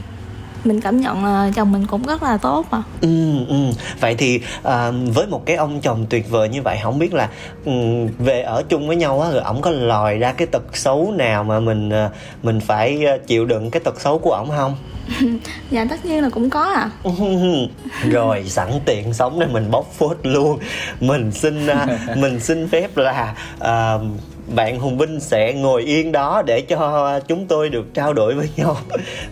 mình 0.67 0.81
cảm 0.81 1.01
nhận 1.01 1.25
là 1.25 1.51
chồng 1.55 1.71
mình 1.71 1.85
cũng 1.85 2.03
rất 2.03 2.23
là 2.23 2.37
tốt 2.37 2.65
mà. 2.71 2.83
Ừ, 3.01 3.45
ừ. 3.47 3.55
vậy 3.99 4.15
thì 4.15 4.39
à, 4.63 4.91
với 5.13 5.27
một 5.27 5.45
cái 5.45 5.55
ông 5.55 5.81
chồng 5.81 6.05
tuyệt 6.09 6.29
vời 6.29 6.49
như 6.49 6.61
vậy 6.61 6.77
không 6.83 6.99
biết 6.99 7.13
là 7.13 7.29
um, 7.65 8.07
về 8.19 8.41
ở 8.41 8.63
chung 8.69 8.87
với 8.87 8.95
nhau 8.95 9.21
á 9.21 9.31
rồi 9.31 9.41
ổng 9.41 9.61
có 9.61 9.71
lòi 9.71 10.17
ra 10.17 10.31
cái 10.31 10.47
tật 10.47 10.77
xấu 10.77 11.13
nào 11.17 11.43
mà 11.43 11.59
mình 11.59 11.89
à, 11.89 12.09
mình 12.43 12.59
phải 12.59 13.05
à, 13.05 13.17
chịu 13.27 13.45
đựng 13.45 13.71
cái 13.71 13.79
tật 13.79 14.01
xấu 14.01 14.19
của 14.19 14.31
ổng 14.31 14.49
không? 14.49 14.75
Dạ 15.71 15.85
tất 15.89 16.05
nhiên 16.05 16.23
là 16.23 16.29
cũng 16.29 16.49
có 16.49 16.63
à. 16.63 16.89
Rồi 18.09 18.43
sẵn 18.47 18.71
tiện 18.85 19.13
sống 19.13 19.39
này 19.39 19.49
mình 19.51 19.71
bóc 19.71 19.93
phốt 19.97 20.17
luôn. 20.23 20.59
Mình 20.99 21.31
xin 21.31 21.67
à, 21.67 21.87
mình 22.15 22.39
xin 22.39 22.67
phép 22.67 22.97
là 22.97 23.35
uh, 23.59 24.01
bạn 24.55 24.79
Hùng 24.79 24.97
Vinh 24.97 25.19
sẽ 25.19 25.53
ngồi 25.53 25.83
yên 25.83 26.11
đó 26.11 26.41
để 26.45 26.61
cho 26.61 27.19
chúng 27.27 27.45
tôi 27.45 27.69
được 27.69 27.93
trao 27.93 28.13
đổi 28.13 28.35
với 28.35 28.49
nhau 28.55 28.77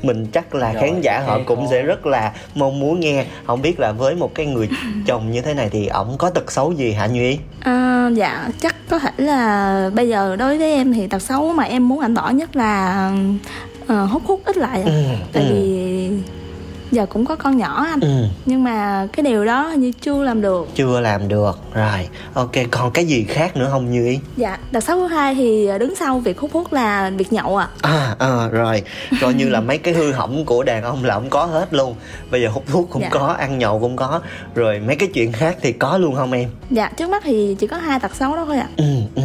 mình 0.04 0.26
chắc 0.34 0.56
là 0.56 0.74
Rồi, 0.74 0.82
khán 0.82 1.02
giả 1.02 1.24
họ 1.26 1.40
cũng 1.46 1.66
có. 1.66 1.72
sẽ 1.72 1.82
rất 1.82 2.06
là 2.06 2.32
mong 2.56 2.80
muốn 2.80 3.00
nghe 3.00 3.26
không 3.46 3.62
biết 3.62 3.80
là 3.80 3.92
với 3.92 4.16
một 4.16 4.36
cái 4.36 4.46
người 4.46 4.70
chồng 5.08 5.32
như 5.32 5.42
thế 5.42 5.54
này 5.54 5.70
thì 5.70 5.88
ổng 5.88 6.16
có 6.18 6.30
tật 6.30 6.52
xấu 6.52 6.72
gì 6.72 6.92
hả 6.92 7.06
Như 7.06 7.22
Ý 7.22 7.38
à, 7.60 8.10
dạ 8.14 8.50
chắc 8.62 8.76
có 8.90 9.00
thể 9.00 9.12
là 9.18 9.90
bây 9.94 10.10
giờ 10.10 10.36
đối 10.36 10.58
với 10.58 10.72
em 10.72 10.94
thì 10.94 11.08
tật 11.08 11.22
xấu 11.22 11.54
mà 11.54 11.64
em 11.64 11.88
muốn 11.88 12.00
ảnh 12.00 12.14
bỏ 12.14 12.30
nhất 12.30 12.56
là 12.56 13.12
uh, 13.84 14.10
hút 14.10 14.22
hút 14.26 14.42
ít 14.46 14.58
lại 14.58 14.84
ừ, 14.86 14.92
tại 15.34 15.44
ừ. 15.44 15.50
vì 15.54 15.95
giờ 16.92 17.06
cũng 17.06 17.26
có 17.26 17.36
con 17.36 17.58
nhỏ 17.58 17.86
anh. 17.86 18.00
Ừ. 18.00 18.24
nhưng 18.46 18.64
mà 18.64 19.08
cái 19.14 19.24
điều 19.24 19.46
đó 19.46 19.74
như 19.78 19.92
chưa 20.02 20.24
làm 20.24 20.42
được. 20.42 20.68
Chưa 20.76 21.00
làm 21.00 21.28
được 21.28 21.58
rồi. 21.74 22.08
Ok 22.34 22.52
còn 22.72 22.92
cái 22.92 23.06
gì 23.06 23.26
khác 23.30 23.58
nữa 23.58 23.68
không 23.72 23.92
như 23.92 24.06
ý? 24.06 24.20
Dạ 24.38 24.58
đặc 24.72 24.84
sắc 24.84 24.96
thứ 24.96 25.08
hai 25.08 25.36
thì 25.36 25.70
đứng 25.80 25.96
sau 25.96 26.20
việc 26.20 26.40
hút 26.40 26.52
thuốc 26.54 26.74
là 26.74 27.12
việc 27.18 27.34
nhậu 27.34 27.58
à 27.58 27.68
à, 27.82 28.16
à 28.20 28.48
rồi. 28.52 28.84
Coi 29.22 29.34
như 29.34 29.50
là 29.50 29.62
mấy 29.62 29.78
cái 29.78 29.94
hư 29.94 30.12
hỏng 30.12 30.46
của 30.46 30.64
đàn 30.64 30.84
ông 30.84 31.06
là 31.06 31.14
ông 31.14 31.30
có 31.30 31.46
hết 31.46 31.74
luôn. 31.74 31.96
Bây 32.32 32.42
giờ 32.42 32.50
hút 32.50 32.64
thuốc 32.68 32.90
cũng 32.90 33.02
dạ. 33.02 33.10
có 33.12 33.28
ăn 33.28 33.60
nhậu 33.60 33.80
cũng 33.80 33.96
có. 33.96 34.22
Rồi 34.56 34.80
mấy 34.80 34.96
cái 34.96 35.10
chuyện 35.14 35.32
khác 35.32 35.58
thì 35.62 35.72
có 35.72 35.98
luôn 35.98 36.16
không 36.16 36.32
em? 36.32 36.50
Dạ 36.70 36.90
trước 36.98 37.10
mắt 37.10 37.24
thì 37.26 37.56
chỉ 37.60 37.68
có 37.68 37.78
hai 37.78 38.00
tật 38.00 38.16
xấu 38.16 38.36
đó 38.36 38.46
thôi 38.46 38.58
ạ. 38.58 38.68
À. 38.68 38.74
ừ, 38.78 38.84
ừ. 39.16 39.22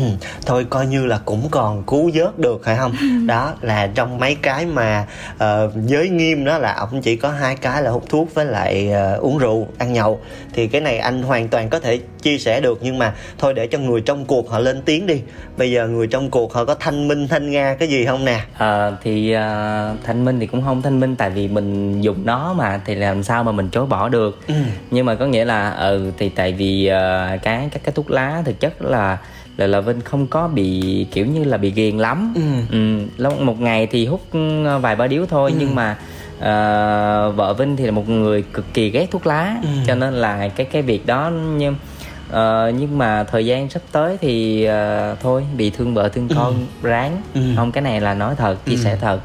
thôi 0.46 0.66
coi 0.70 0.86
như 0.86 1.06
là 1.06 1.20
cũng 1.24 1.48
còn 1.50 1.82
cứu 1.82 2.10
vớt 2.14 2.38
được 2.38 2.60
phải 2.64 2.76
không? 2.76 2.92
Đó 3.26 3.52
là 3.60 3.86
trong 3.94 4.18
mấy 4.18 4.34
cái 4.34 4.66
mà 4.66 5.06
uh, 5.34 5.40
giới 5.86 6.08
nghiêm 6.08 6.44
đó 6.44 6.58
là 6.58 6.74
ông 6.74 7.02
chỉ 7.02 7.16
có 7.16 7.30
hai 7.30 7.49
cái 7.56 7.82
là 7.82 7.90
hút 7.90 8.04
thuốc 8.08 8.34
với 8.34 8.44
lại 8.44 8.92
uh, 9.16 9.22
uống 9.22 9.38
rượu 9.38 9.68
ăn 9.78 9.92
nhậu 9.92 10.20
thì 10.52 10.66
cái 10.66 10.80
này 10.80 10.98
anh 10.98 11.22
hoàn 11.22 11.48
toàn 11.48 11.68
có 11.68 11.78
thể 11.78 11.98
chia 12.22 12.38
sẻ 12.38 12.60
được 12.60 12.78
nhưng 12.82 12.98
mà 12.98 13.14
thôi 13.38 13.54
để 13.54 13.66
cho 13.66 13.78
người 13.78 14.00
trong 14.00 14.24
cuộc 14.24 14.50
họ 14.50 14.58
lên 14.58 14.82
tiếng 14.82 15.06
đi 15.06 15.20
bây 15.56 15.70
giờ 15.70 15.86
người 15.88 16.06
trong 16.06 16.30
cuộc 16.30 16.54
họ 16.54 16.64
có 16.64 16.74
thanh 16.74 17.08
minh 17.08 17.28
thanh 17.28 17.50
nga 17.50 17.74
cái 17.74 17.88
gì 17.88 18.04
không 18.04 18.24
nè 18.24 18.40
à, 18.58 18.90
thì 19.02 19.34
uh, 19.34 20.04
thanh 20.04 20.24
minh 20.24 20.40
thì 20.40 20.46
cũng 20.46 20.62
không 20.64 20.82
thanh 20.82 21.00
minh 21.00 21.16
tại 21.16 21.30
vì 21.30 21.48
mình 21.48 22.00
dùng 22.00 22.26
nó 22.26 22.52
mà 22.52 22.80
thì 22.84 22.94
làm 22.94 23.22
sao 23.22 23.44
mà 23.44 23.52
mình 23.52 23.68
chối 23.72 23.86
bỏ 23.86 24.08
được 24.08 24.38
ừ. 24.46 24.54
nhưng 24.90 25.06
mà 25.06 25.14
có 25.14 25.26
nghĩa 25.26 25.44
là 25.44 25.70
ừ 25.70 26.10
thì 26.18 26.28
tại 26.28 26.52
vì 26.52 26.90
uh, 26.90 27.42
cái 27.42 27.68
các 27.72 27.80
cái 27.84 27.92
thuốc 27.94 28.10
lá 28.10 28.42
thực 28.44 28.60
chất 28.60 28.82
là 28.82 29.18
là 29.56 29.66
là 29.66 29.80
vinh 29.80 30.00
không 30.00 30.26
có 30.26 30.48
bị 30.48 31.06
kiểu 31.12 31.26
như 31.26 31.44
là 31.44 31.56
bị 31.56 31.70
ghiền 31.70 31.98
lắm 31.98 32.32
ừ. 32.34 32.76
ừ 33.18 33.34
một 33.40 33.60
ngày 33.60 33.86
thì 33.86 34.06
hút 34.06 34.20
vài 34.80 34.96
ba 34.96 35.06
điếu 35.06 35.26
thôi 35.26 35.50
ừ. 35.50 35.56
nhưng 35.60 35.74
mà 35.74 35.96
uh, 36.40 37.36
vợ 37.36 37.54
Vinh 37.58 37.76
thì 37.76 37.84
là 37.84 37.90
một 37.90 38.08
người 38.08 38.42
cực 38.52 38.74
kỳ 38.74 38.90
ghét 38.90 39.06
thuốc 39.10 39.26
lá 39.26 39.56
ừ. 39.62 39.68
cho 39.86 39.94
nên 39.94 40.14
là 40.14 40.48
cái 40.48 40.66
cái 40.66 40.82
việc 40.82 41.06
đó 41.06 41.30
nhưng 41.56 41.74
uh, 42.30 42.74
nhưng 42.74 42.98
mà 42.98 43.24
thời 43.24 43.46
gian 43.46 43.70
sắp 43.70 43.82
tới 43.92 44.18
thì 44.20 44.66
uh, 44.68 45.18
thôi 45.20 45.44
bị 45.56 45.70
thương 45.70 45.94
vợ 45.94 46.08
thương 46.08 46.28
con 46.36 46.54
ừ. 46.82 46.88
ráng 46.88 47.22
ừ. 47.34 47.40
không 47.56 47.72
cái 47.72 47.82
này 47.82 48.00
là 48.00 48.14
nói 48.14 48.34
thật 48.36 48.64
chia 48.64 48.74
ừ. 48.74 48.80
sẻ 48.82 48.96
thật 49.00 49.20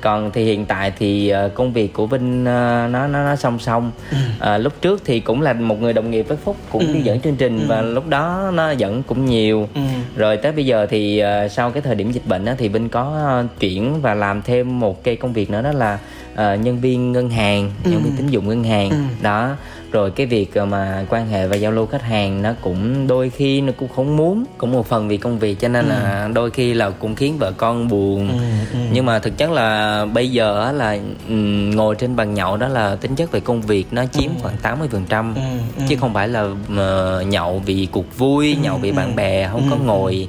còn 0.00 0.30
thì 0.30 0.44
hiện 0.44 0.66
tại 0.66 0.92
thì 0.98 1.32
uh, 1.46 1.54
công 1.54 1.72
việc 1.72 1.92
của 1.92 2.06
vinh 2.06 2.40
uh, 2.42 2.46
nó 2.90 3.06
nó 3.06 3.24
nó 3.24 3.36
song 3.36 3.58
song 3.58 3.90
ừ. 4.10 4.16
uh, 4.54 4.60
lúc 4.60 4.72
trước 4.80 5.02
thì 5.04 5.20
cũng 5.20 5.42
là 5.42 5.52
một 5.52 5.80
người 5.80 5.92
đồng 5.92 6.10
nghiệp 6.10 6.28
với 6.28 6.36
phúc 6.36 6.56
cũng 6.70 6.86
ừ. 6.86 6.92
đi 6.92 7.00
dẫn 7.00 7.20
chương 7.20 7.36
trình 7.36 7.58
ừ. 7.58 7.64
và 7.68 7.82
lúc 7.82 8.08
đó 8.08 8.50
nó 8.54 8.70
dẫn 8.70 9.02
cũng 9.02 9.24
nhiều 9.24 9.68
ừ. 9.74 9.80
rồi 10.16 10.36
tới 10.36 10.52
bây 10.52 10.66
giờ 10.66 10.86
thì 10.90 11.22
uh, 11.44 11.50
sau 11.50 11.70
cái 11.70 11.82
thời 11.82 11.94
điểm 11.94 12.12
dịch 12.12 12.26
bệnh 12.26 12.44
đó, 12.44 12.52
thì 12.58 12.68
vinh 12.68 12.88
có 12.88 13.40
uh, 13.44 13.60
chuyển 13.60 14.00
và 14.00 14.14
làm 14.14 14.42
thêm 14.42 14.80
một 14.80 15.04
cái 15.04 15.16
công 15.16 15.32
việc 15.32 15.50
nữa 15.50 15.62
đó 15.62 15.72
là 15.72 15.98
uh, 16.32 16.60
nhân 16.60 16.80
viên 16.80 17.12
ngân 17.12 17.30
hàng 17.30 17.70
ừ. 17.84 17.90
nhân 17.90 18.02
viên 18.02 18.16
tín 18.16 18.26
dụng 18.26 18.48
ngân 18.48 18.64
hàng 18.64 18.90
ừ. 18.90 18.96
đó 19.22 19.56
rồi 19.92 20.10
cái 20.10 20.26
việc 20.26 20.54
ờ, 20.54 20.64
mà 20.64 21.04
quan 21.08 21.28
hệ 21.28 21.46
và 21.46 21.56
giao 21.56 21.72
lưu 21.72 21.86
khách 21.86 22.02
hàng 22.02 22.42
nó 22.42 22.52
cũng 22.60 23.06
đôi 23.06 23.30
khi 23.30 23.60
nó 23.60 23.72
cũng 23.78 23.88
không 23.88 24.16
muốn 24.16 24.44
cũng 24.58 24.72
một 24.72 24.86
phần 24.86 25.08
vì 25.08 25.16
công 25.16 25.38
việc 25.38 25.60
cho 25.60 25.68
nên 25.68 25.84
ừ. 25.84 25.90
là 25.90 26.28
đôi 26.34 26.50
khi 26.50 26.74
là 26.74 26.90
cũng 26.90 27.14
khiến 27.14 27.38
vợ 27.38 27.52
con 27.52 27.88
buồn 27.88 28.28
ừ, 28.28 28.34
ừ. 28.72 28.78
nhưng 28.92 29.06
mà 29.06 29.18
thực 29.18 29.36
chất 29.38 29.50
là 29.50 30.06
bây 30.06 30.30
giờ 30.30 30.72
là 30.72 30.98
um, 31.28 31.70
ngồi 31.70 31.94
trên 31.94 32.16
bàn 32.16 32.34
nhậu 32.34 32.56
đó 32.56 32.68
là 32.68 32.96
tính 32.96 33.16
chất 33.16 33.32
về 33.32 33.40
công 33.40 33.62
việc 33.62 33.86
nó 33.90 34.04
chiếm 34.12 34.30
ừ. 34.30 34.40
khoảng 34.42 34.78
80% 34.78 34.88
phần 34.90 35.04
trăm 35.08 35.34
ừ, 35.34 35.40
ừ. 35.76 35.82
chứ 35.88 35.96
không 36.00 36.14
phải 36.14 36.28
là 36.28 36.42
uh, 36.42 37.26
nhậu 37.26 37.62
vì 37.66 37.88
cuộc 37.92 38.18
vui 38.18 38.54
ừ, 38.54 38.60
nhậu 38.62 38.78
vì 38.78 38.90
ừ. 38.90 38.94
bạn 38.94 39.16
bè 39.16 39.48
không 39.48 39.62
ừ, 39.62 39.66
có 39.70 39.76
ngồi 39.76 40.28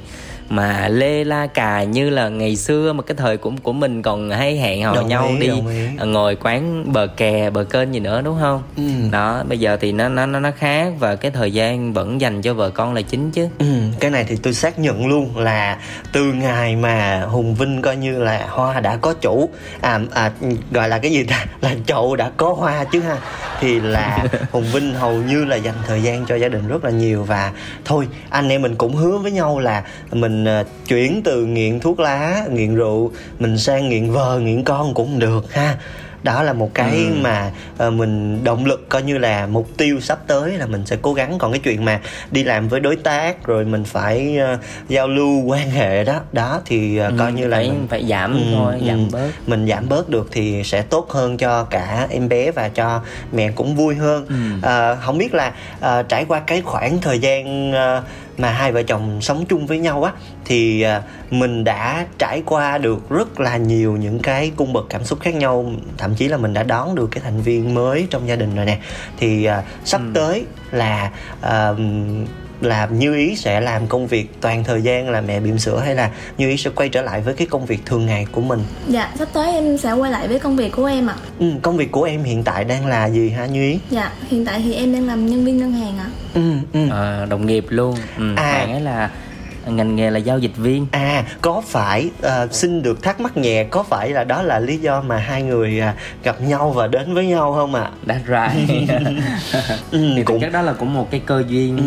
mà 0.52 0.88
lê 0.88 1.24
la 1.24 1.46
cà 1.46 1.82
như 1.82 2.10
là 2.10 2.28
ngày 2.28 2.56
xưa 2.56 2.92
mà 2.92 3.02
cái 3.02 3.16
thời 3.16 3.36
của 3.36 3.52
của 3.62 3.72
mình 3.72 4.02
còn 4.02 4.30
hay 4.30 4.56
hẹn 4.56 4.82
hò 4.82 5.02
nhau 5.02 5.28
ý, 5.28 5.38
đi 5.38 5.62
ngồi 6.04 6.36
quán 6.36 6.92
bờ 6.92 7.06
kè 7.06 7.50
bờ 7.50 7.64
kênh 7.64 7.94
gì 7.94 8.00
nữa 8.00 8.22
đúng 8.24 8.38
không? 8.40 8.62
Ừ. 8.76 8.82
đó 9.10 9.44
bây 9.48 9.58
giờ 9.58 9.76
thì 9.80 9.92
nó 9.92 10.08
nó 10.08 10.26
nó 10.26 10.50
khác 10.58 10.92
và 10.98 11.16
cái 11.16 11.30
thời 11.30 11.52
gian 11.52 11.92
vẫn 11.92 12.20
dành 12.20 12.42
cho 12.42 12.54
vợ 12.54 12.70
con 12.70 12.94
là 12.94 13.02
chính 13.02 13.30
chứ. 13.30 13.48
Ừ, 13.58 13.66
cái 14.00 14.10
này 14.10 14.24
thì 14.28 14.36
tôi 14.36 14.54
xác 14.54 14.78
nhận 14.78 15.06
luôn 15.06 15.36
là 15.36 15.78
từ 16.12 16.24
ngày 16.32 16.76
mà 16.76 17.20
hùng 17.20 17.54
vinh 17.54 17.82
coi 17.82 17.96
như 17.96 18.18
là 18.18 18.46
hoa 18.50 18.80
đã 18.80 18.96
có 18.96 19.14
chủ 19.14 19.48
à, 19.80 20.00
à 20.14 20.32
gọi 20.70 20.88
là 20.88 20.98
cái 20.98 21.12
gì 21.12 21.24
ta? 21.24 21.46
Là 21.60 21.74
chậu 21.86 22.16
đã 22.16 22.30
có 22.36 22.52
hoa 22.52 22.84
chứ 22.84 23.00
ha. 23.00 23.16
Thì 23.60 23.80
là 23.80 24.26
hùng 24.50 24.64
vinh 24.72 24.94
hầu 24.94 25.12
như 25.12 25.44
là 25.44 25.56
dành 25.56 25.74
thời 25.86 26.02
gian 26.02 26.26
cho 26.26 26.34
gia 26.34 26.48
đình 26.48 26.68
rất 26.68 26.84
là 26.84 26.90
nhiều 26.90 27.24
và 27.24 27.52
thôi 27.84 28.08
anh 28.30 28.48
em 28.48 28.62
mình 28.62 28.74
cũng 28.74 28.94
hứa 28.94 29.18
với 29.18 29.32
nhau 29.32 29.58
là 29.58 29.82
mình 30.12 30.41
mình 30.42 30.60
uh, 30.60 30.66
chuyển 30.88 31.22
từ 31.24 31.46
nghiện 31.46 31.80
thuốc 31.80 32.00
lá 32.00 32.44
nghiện 32.50 32.74
rượu 32.74 33.10
mình 33.38 33.58
sang 33.58 33.88
nghiện 33.88 34.10
vợ 34.10 34.40
nghiện 34.42 34.64
con 34.64 34.94
cũng 34.94 35.18
được 35.18 35.54
ha. 35.54 35.76
Đó 36.22 36.42
là 36.42 36.52
một 36.52 36.70
cái 36.74 36.96
ừ. 36.96 37.14
mà 37.20 37.50
uh, 37.86 37.92
mình 37.92 38.44
động 38.44 38.64
lực 38.64 38.88
coi 38.88 39.02
như 39.02 39.18
là 39.18 39.46
mục 39.46 39.68
tiêu 39.76 40.00
sắp 40.00 40.18
tới 40.26 40.50
là 40.50 40.66
mình 40.66 40.86
sẽ 40.86 40.96
cố 41.02 41.14
gắng. 41.14 41.38
Còn 41.38 41.52
cái 41.52 41.60
chuyện 41.64 41.84
mà 41.84 42.00
đi 42.30 42.44
làm 42.44 42.68
với 42.68 42.80
đối 42.80 42.96
tác 42.96 43.46
rồi 43.46 43.64
mình 43.64 43.84
phải 43.84 44.38
uh, 44.54 44.60
giao 44.88 45.08
lưu 45.08 45.42
quan 45.44 45.70
hệ 45.70 46.04
đó 46.04 46.20
đó 46.32 46.60
thì 46.64 47.00
uh, 47.00 47.10
ừ, 47.10 47.16
coi 47.18 47.32
như 47.32 47.46
là 47.46 47.58
mình 47.58 47.86
phải 47.90 48.06
giảm 48.08 48.32
ừ, 48.32 48.42
thôi 48.54 48.74
giảm 48.86 48.98
ừ, 48.98 49.04
bớt. 49.12 49.28
Mình 49.46 49.68
giảm 49.68 49.88
bớt 49.88 50.08
được 50.08 50.28
thì 50.32 50.62
sẽ 50.64 50.82
tốt 50.82 51.10
hơn 51.10 51.36
cho 51.36 51.64
cả 51.64 52.06
em 52.10 52.28
bé 52.28 52.50
và 52.50 52.68
cho 52.68 53.00
mẹ 53.32 53.50
cũng 53.50 53.76
vui 53.76 53.94
hơn. 53.94 54.26
Ừ. 54.28 54.68
uh, 54.92 54.98
không 55.02 55.18
biết 55.18 55.34
là 55.34 55.52
uh, 55.78 56.08
trải 56.08 56.24
qua 56.24 56.40
cái 56.46 56.62
khoảng 56.64 57.00
thời 57.00 57.18
gian 57.18 57.70
uh, 57.70 58.04
mà 58.42 58.50
hai 58.50 58.72
vợ 58.72 58.82
chồng 58.82 59.20
sống 59.20 59.44
chung 59.48 59.66
với 59.66 59.78
nhau 59.78 60.04
á 60.04 60.12
thì 60.44 60.82
à, 60.82 61.02
mình 61.30 61.64
đã 61.64 62.06
trải 62.18 62.42
qua 62.46 62.78
được 62.78 63.10
rất 63.10 63.40
là 63.40 63.56
nhiều 63.56 63.96
những 63.96 64.18
cái 64.18 64.52
cung 64.56 64.72
bậc 64.72 64.86
cảm 64.88 65.04
xúc 65.04 65.20
khác 65.20 65.34
nhau 65.34 65.72
thậm 65.98 66.14
chí 66.14 66.28
là 66.28 66.36
mình 66.36 66.52
đã 66.52 66.62
đón 66.62 66.94
được 66.94 67.08
cái 67.10 67.22
thành 67.24 67.40
viên 67.40 67.74
mới 67.74 68.06
trong 68.10 68.28
gia 68.28 68.36
đình 68.36 68.56
rồi 68.56 68.66
nè 68.66 68.78
thì 69.18 69.48
uh, 69.48 69.64
sắp 69.84 70.00
ừ. 70.00 70.10
tới 70.14 70.44
là 70.70 71.10
uh, 71.40 71.78
là 72.64 72.88
như 72.92 73.14
ý 73.14 73.36
sẽ 73.36 73.60
làm 73.60 73.86
công 73.86 74.06
việc 74.06 74.40
toàn 74.40 74.64
thời 74.64 74.82
gian 74.82 75.10
là 75.10 75.20
mẹ 75.20 75.40
bỉm 75.40 75.58
sữa 75.58 75.82
hay 75.84 75.94
là 75.94 76.10
như 76.38 76.48
ý 76.48 76.56
sẽ 76.56 76.70
quay 76.74 76.88
trở 76.88 77.02
lại 77.02 77.20
với 77.20 77.34
cái 77.34 77.46
công 77.46 77.66
việc 77.66 77.86
thường 77.86 78.06
ngày 78.06 78.26
của 78.32 78.40
mình? 78.40 78.60
Dạ 78.88 79.10
sắp 79.18 79.28
tới 79.32 79.52
em 79.52 79.78
sẽ 79.78 79.92
quay 79.92 80.10
lại 80.10 80.28
với 80.28 80.38
công 80.38 80.56
việc 80.56 80.72
của 80.72 80.84
em 80.84 81.06
ạ. 81.06 81.14
Ừ, 81.38 81.46
công 81.62 81.76
việc 81.76 81.92
của 81.92 82.02
em 82.02 82.22
hiện 82.22 82.42
tại 82.42 82.64
đang 82.64 82.86
là 82.86 83.06
gì 83.06 83.30
hả 83.30 83.46
như 83.46 83.62
ý? 83.62 83.78
Dạ 83.90 84.12
hiện 84.28 84.44
tại 84.44 84.60
thì 84.64 84.74
em 84.74 84.92
đang 84.92 85.06
làm 85.06 85.26
nhân 85.26 85.44
viên 85.44 85.58
ngân 85.58 85.72
hàng 85.72 85.98
ạ. 85.98 86.06
Ừ, 86.34 86.52
ừ. 86.72 86.88
À, 86.90 87.26
đồng 87.30 87.46
nghiệp 87.46 87.66
luôn. 87.68 87.96
Ừ, 88.18 88.34
à. 88.36 88.52
bạn 88.52 88.72
ấy 88.72 88.80
là 88.80 89.10
ngành 89.66 89.96
nghề 89.96 90.10
là 90.10 90.18
giao 90.18 90.38
dịch 90.38 90.56
viên. 90.56 90.86
À 90.90 91.24
có 91.40 91.62
phải 91.66 92.10
uh, 92.26 92.54
xin 92.54 92.82
được 92.82 93.02
thắc 93.02 93.20
mắc 93.20 93.36
nhẹ 93.36 93.64
có 93.64 93.82
phải 93.82 94.10
là 94.10 94.24
đó 94.24 94.42
là 94.42 94.58
lý 94.58 94.76
do 94.76 95.02
mà 95.02 95.16
hai 95.16 95.42
người 95.42 95.82
uh, 95.90 96.24
gặp 96.24 96.40
nhau 96.40 96.70
và 96.70 96.86
đến 96.86 97.14
với 97.14 97.26
nhau 97.26 97.52
không 97.54 97.74
ạ? 97.74 97.82
À? 97.82 97.90
that's 98.06 98.54
right. 98.56 98.88
Ừ, 99.90 100.12
thì 100.16 100.22
cũng... 100.22 100.40
chắc 100.40 100.52
đó 100.52 100.62
là 100.62 100.72
cũng 100.72 100.94
một 100.94 101.10
cái 101.10 101.20
cơ 101.26 101.44
duyên. 101.48 101.76
Ừ 101.76 101.82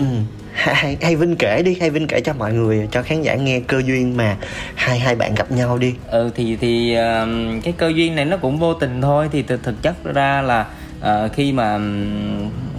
hay, 0.73 0.97
hay 1.01 1.15
vinh 1.15 1.35
kể 1.35 1.61
đi 1.63 1.77
hay 1.79 1.89
vinh 1.89 2.07
kể 2.07 2.21
cho 2.21 2.33
mọi 2.33 2.53
người 2.53 2.87
cho 2.91 3.01
khán 3.01 3.21
giả 3.21 3.35
nghe 3.35 3.59
cơ 3.59 3.81
duyên 3.85 4.17
mà 4.17 4.37
hai 4.75 4.99
hai 4.99 5.15
bạn 5.15 5.35
gặp 5.35 5.51
nhau 5.51 5.77
đi 5.77 5.93
ừ 6.07 6.31
thì 6.35 6.57
thì 6.61 6.97
uh, 6.97 7.63
cái 7.63 7.73
cơ 7.77 7.91
duyên 7.95 8.15
này 8.15 8.25
nó 8.25 8.37
cũng 8.37 8.57
vô 8.57 8.73
tình 8.73 9.01
thôi 9.01 9.29
thì 9.31 9.43
thực, 9.43 9.63
thực 9.63 9.81
chất 9.81 10.03
ra 10.03 10.41
là 10.41 10.65
uh, 10.99 11.33
khi 11.33 11.51
mà 11.51 11.79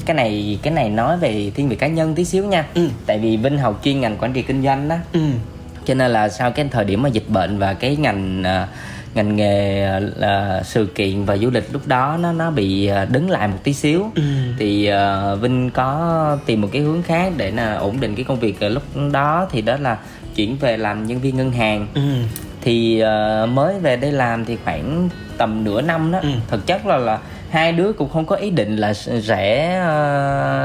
cái 0.07 0.16
này 0.16 0.59
cái 0.62 0.73
này 0.73 0.88
nói 0.90 1.16
về 1.16 1.50
thiên 1.55 1.69
về 1.69 1.76
cá 1.76 1.87
nhân 1.87 2.14
tí 2.14 2.25
xíu 2.25 2.45
nha 2.45 2.64
ừ. 2.75 2.88
tại 3.07 3.19
vì 3.19 3.37
vinh 3.37 3.59
học 3.59 3.81
chuyên 3.85 4.00
ngành 4.00 4.16
quản 4.19 4.33
trị 4.33 4.43
kinh 4.43 4.62
doanh 4.62 4.88
đó 4.88 4.97
ừ. 5.12 5.21
cho 5.85 5.95
nên 5.95 6.11
là 6.11 6.28
sau 6.28 6.50
cái 6.50 6.69
thời 6.71 6.85
điểm 6.85 7.02
mà 7.02 7.09
dịch 7.09 7.28
bệnh 7.28 7.59
và 7.59 7.75
cái 7.75 7.97
ngành 7.97 8.43
uh, 8.43 8.69
ngành 9.16 9.37
nghề 9.37 9.87
là 10.00 10.62
sự 10.64 10.87
kiện 10.87 11.25
và 11.25 11.37
du 11.37 11.50
lịch 11.50 11.73
lúc 11.73 11.87
đó 11.87 12.16
nó 12.20 12.32
nó 12.32 12.50
bị 12.50 12.87
à, 12.87 13.04
đứng 13.04 13.30
lại 13.30 13.49
một 13.49 13.58
tí 13.62 13.73
xíu 13.73 14.11
ừ. 14.14 14.23
thì 14.58 14.90
uh, 14.92 15.40
Vinh 15.40 15.70
có 15.70 16.38
tìm 16.46 16.61
một 16.61 16.68
cái 16.73 16.82
hướng 16.82 17.02
khác 17.02 17.32
để 17.37 17.50
là 17.50 17.75
ổn 17.75 18.00
định 18.00 18.14
cái 18.14 18.25
công 18.25 18.40
việc 18.40 18.62
lúc 18.62 18.82
đó 19.12 19.49
thì 19.50 19.62
đó 19.62 19.76
là 19.80 19.99
chuyển 20.35 20.56
về 20.56 20.76
làm 20.76 21.06
nhân 21.06 21.20
viên 21.20 21.37
ngân 21.37 21.52
hàng 21.52 21.87
ừ. 21.94 22.00
thì 22.61 23.02
uh, 23.02 23.49
mới 23.49 23.78
về 23.78 23.96
đây 23.96 24.12
làm 24.12 24.44
thì 24.44 24.56
khoảng 24.64 25.08
tầm 25.38 25.64
nửa 25.64 25.80
năm 25.80 26.12
đó 26.12 26.18
ừ. 26.23 26.28
thực 26.49 26.66
chất 26.66 26.87
là 26.87 26.96
là 26.96 27.18
hai 27.50 27.73
đứa 27.73 27.93
cũng 27.93 28.09
không 28.09 28.26
có 28.26 28.37
ý 28.37 28.50
định 28.50 28.76
là 28.76 28.95
sẽ 28.95 29.79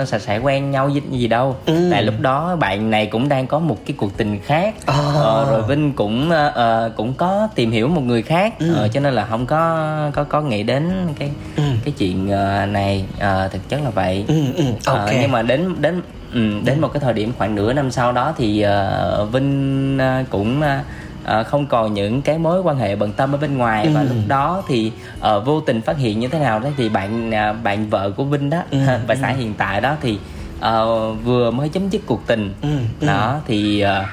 uh, 0.02 0.08
sẽ 0.08 0.20
sẽ 0.20 0.38
quen 0.38 0.72
nhau 0.72 0.90
gì, 0.90 1.02
gì 1.12 1.28
đâu 1.28 1.56
ừ. 1.66 1.90
tại 1.92 2.04
lúc 2.04 2.16
đó 2.20 2.56
bạn 2.56 2.90
này 2.90 3.06
cũng 3.06 3.30
đang 3.30 3.48
có 3.48 3.60
một 3.60 3.78
cái 3.86 3.96
cuộc 3.98 4.18
tình 4.18 4.40
khác 4.40 4.76
oh. 4.92 5.16
uh, 5.16 5.50
rồi 5.50 5.62
vinh 5.68 5.94
cũng 5.94 6.32
uh, 6.32 6.96
cũng 6.96 7.14
có 7.14 7.48
tìm 7.56 7.72
hiểu 7.72 7.88
một 7.88 8.02
người 8.02 8.22
khác 8.22 8.60
ừ. 8.60 8.86
uh, 8.86 8.92
cho 8.94 9.00
nên 9.00 9.14
là 9.14 9.26
không 9.26 9.46
có 9.46 9.88
có 10.14 10.24
có 10.24 10.42
nghĩ 10.42 10.64
đến 10.64 10.90
cái 11.20 11.32
ừ. 11.58 11.64
cái 11.86 11.94
chuyện 11.98 12.26
uh, 12.26 12.70
này 12.70 13.06
uh, 13.18 13.52
thực 13.52 13.70
chất 13.70 13.80
là 13.84 13.90
vậy 13.90 14.26
ừ, 14.28 14.36
ừ. 14.56 14.64
Okay. 14.86 15.16
Uh, 15.16 15.22
nhưng 15.22 15.32
mà 15.32 15.42
đến 15.42 15.76
đến 15.82 16.02
ừ, 16.34 16.42
đến 16.66 16.82
một 16.82 16.88
cái 16.94 17.02
thời 17.02 17.14
điểm 17.14 17.34
khoảng 17.38 17.56
nửa 17.56 17.74
năm 17.74 17.92
sau 17.92 18.12
đó 18.12 18.34
thì 18.38 18.66
uh, 18.66 19.32
vinh 19.32 19.98
uh, 19.98 20.30
cũng 20.30 20.60
uh, 20.60 20.86
à, 21.24 21.44
không 21.44 21.66
còn 21.66 21.94
những 21.94 22.22
cái 22.22 22.38
mối 22.38 22.62
quan 22.62 22.78
hệ 22.78 22.96
bận 22.96 23.12
tâm 23.12 23.36
ở 23.36 23.38
bên 23.38 23.58
ngoài 23.58 23.84
ừ. 23.84 23.92
và 23.94 24.04
lúc 24.04 24.18
đó 24.28 24.63
thì 24.68 24.92
uh, 25.20 25.46
vô 25.46 25.62
tình 25.62 25.82
phát 25.82 25.98
hiện 25.98 26.20
như 26.20 26.28
thế 26.28 26.40
nào 26.40 26.60
đó 26.60 26.70
thì 26.78 26.90
bạn 26.90 27.30
uh, 27.30 27.63
bạn 27.63 27.90
vợ 27.90 28.12
của 28.18 28.24
Vinh 28.24 28.50
đó 28.50 28.63
ừ. 28.72 28.78
và 29.08 29.16
xã 29.16 29.28
ừ. 29.28 29.36
hiện 29.38 29.54
tại 29.54 29.82
đó 29.82 29.96
thì 30.01 30.18
uh, 30.58 31.24
vừa 31.24 31.51
mới 31.51 31.70
chấm 31.70 31.90
dứt 31.90 32.01
cuộc 32.06 32.28
tình 32.28 32.54
ừ. 32.62 32.70
ừ. 33.00 33.08
đó 33.08 33.40
thì 33.48 33.86
uh, 33.86 34.06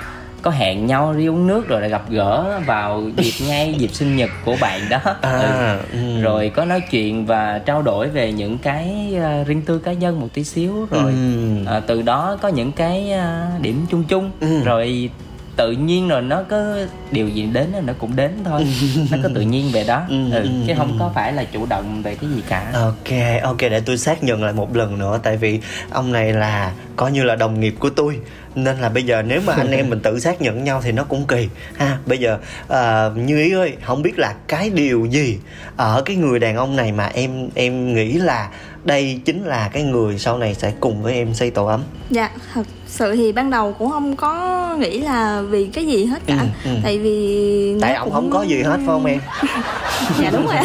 có 0.43 0.51
hẹn 0.51 0.87
nhau 0.87 1.15
đi 1.15 1.27
uống 1.27 1.47
nước 1.47 1.69
rồi 1.69 1.81
lại 1.81 1.91
gặp 1.91 2.03
gỡ 2.11 2.61
vào 2.67 3.03
dịp 3.17 3.33
ngay 3.49 3.75
dịp 3.79 3.91
sinh 3.95 4.17
nhật 4.17 4.31
của 4.45 4.57
bạn 4.61 4.81
đó 4.91 4.99
à, 5.21 5.79
ừ. 5.93 5.99
Ừ. 5.99 6.23
rồi 6.23 6.53
có 6.55 6.65
nói 6.65 6.81
chuyện 6.91 7.27
và 7.27 7.59
trao 7.59 7.83
đổi 7.83 8.09
về 8.09 8.33
những 8.33 8.59
cái 8.59 9.15
uh, 9.17 9.47
riêng 9.47 9.63
tư 9.63 9.79
cá 9.79 9.93
nhân 9.93 10.21
một 10.21 10.29
tí 10.35 10.45
xíu 10.45 10.87
rồi 10.91 11.13
ừ. 11.13 11.77
uh, 11.77 11.87
từ 11.87 12.03
đó 12.03 12.37
có 12.43 12.49
những 12.49 12.73
cái 12.73 13.13
uh, 13.15 13.63
điểm 13.63 13.87
chung 13.91 14.05
chung 14.05 14.31
ừ. 14.41 14.65
rồi 14.65 15.11
tự 15.59 15.73
nhiên 15.73 16.09
rồi 16.09 16.23
nó 16.23 16.43
có 16.43 16.77
điều 17.11 17.29
gì 17.29 17.43
đến 17.53 17.73
nó 17.87 17.93
cũng 17.99 18.17
đến 18.17 18.33
thôi. 18.45 18.67
Nó 19.11 19.19
có 19.23 19.29
tự 19.35 19.41
nhiên 19.41 19.71
về 19.73 19.85
đó. 19.85 20.05
Ừ, 20.19 20.31
ừ, 20.33 20.49
chứ 20.67 20.73
không 20.77 20.97
có 20.99 21.11
phải 21.15 21.33
là 21.33 21.45
chủ 21.45 21.67
động 21.67 22.03
về 22.03 22.15
cái 22.15 22.31
gì 22.31 22.43
cả. 22.49 22.71
Ok 22.75 23.43
ok 23.43 23.59
để 23.61 23.81
tôi 23.81 23.99
xác 23.99 24.25
nhận 24.25 24.45
lại 24.45 24.53
một 24.53 24.77
lần 24.77 24.99
nữa 24.99 25.21
tại 25.23 25.37
vì 25.37 25.61
ông 25.91 26.13
này 26.13 26.33
là 26.33 26.73
coi 26.97 27.13
như 27.13 27.25
là 27.25 27.37
đồng 27.37 27.61
nghiệp 27.61 27.75
của 27.79 27.91
tôi. 27.91 28.19
Nên 28.55 28.77
là 28.77 28.89
bây 28.89 29.03
giờ 29.03 29.23
nếu 29.23 29.41
mà 29.47 29.55
anh 29.55 29.71
em 29.71 29.91
mình 29.91 30.01
tự 30.01 30.21
xác 30.21 30.43
nhận 30.43 30.65
nhau 30.65 30.81
thì 30.85 30.93
nó 30.93 31.05
cũng 31.05 31.27
kỳ. 31.27 31.49
Ha 31.77 31.99
bây 32.07 32.19
giờ 32.19 32.39
uh, 32.67 33.17
như 33.17 33.39
ý 33.39 33.53
ơi 33.53 33.77
không 33.83 34.03
biết 34.03 34.19
là 34.19 34.35
cái 34.49 34.71
điều 34.71 35.05
gì 35.05 35.39
ở 35.77 36.03
cái 36.05 36.17
người 36.17 36.39
đàn 36.39 36.57
ông 36.57 36.77
này 36.77 36.93
mà 36.93 37.07
em 37.07 37.49
em 37.55 37.95
nghĩ 37.95 38.13
là 38.13 38.49
đây 38.85 39.21
chính 39.25 39.45
là 39.45 39.71
cái 39.73 39.83
người 39.83 40.19
sau 40.19 40.39
này 40.39 40.55
sẽ 40.55 40.73
cùng 40.81 41.03
với 41.03 41.15
em 41.15 41.35
xây 41.35 41.51
tổ 41.51 41.67
ấm? 41.67 41.83
Dạ 42.11 42.31
thật 42.55 42.63
sự 42.99 43.17
thì 43.17 43.33
ban 43.33 43.51
đầu 43.51 43.73
cũng 43.79 43.91
không 43.91 44.17
có 44.17 44.77
nghĩ 44.79 45.01
là 45.01 45.43
vì 45.43 45.67
cái 45.67 45.87
gì 45.87 46.05
hết 46.05 46.19
cả 46.27 46.39
ừ, 46.65 46.71
ừ. 46.71 46.77
tại 46.83 46.99
vì 46.99 47.75
tại 47.81 47.95
ông 47.95 48.05
cũng... 48.05 48.15
không 48.15 48.31
có 48.31 48.43
gì 48.43 48.63
hết 48.63 48.77
phải 48.77 48.87
không 48.87 49.05
em 49.05 49.21
dạ 50.21 50.31
đúng 50.33 50.47
rồi 50.47 50.57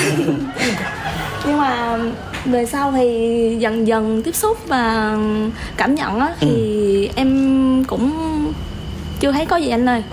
nhưng 1.46 1.58
mà 1.58 1.98
về 2.46 2.66
sau 2.66 2.92
thì 2.92 3.58
dần 3.60 3.88
dần 3.88 4.24
tiếp 4.24 4.36
xúc 4.36 4.58
và 4.68 5.18
cảm 5.78 5.96
nhận 5.96 6.20
á 6.20 6.34
thì 6.40 7.08
ừ. 7.08 7.14
em 7.16 7.84
cũng 7.88 8.12
chưa 9.24 9.32
thấy 9.32 9.46
có 9.46 9.58
gì 9.58 9.70
anh 9.70 9.90
ơi 9.90 10.04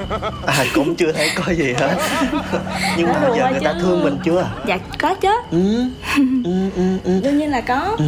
à 0.47 0.65
cũng 0.75 0.95
chưa 0.95 1.13
thấy 1.13 1.29
có 1.35 1.53
gì 1.53 1.73
hết 1.73 1.97
nhưng 2.97 3.09
mà 3.09 3.21
giờ 3.37 3.51
người 3.51 3.61
chứ. 3.61 3.65
ta 3.65 3.75
thương 3.81 4.05
mình 4.05 4.19
chưa 4.25 4.51
dạ 4.67 4.79
có 4.99 5.15
chứ 5.15 5.29
ừ. 5.51 5.85
ừ, 6.45 6.71
ừ, 6.77 6.83
ừ. 7.05 7.21
đương 7.23 7.39
nhiên 7.39 7.51
là 7.51 7.61
có 7.61 7.97
ừ. 7.99 8.05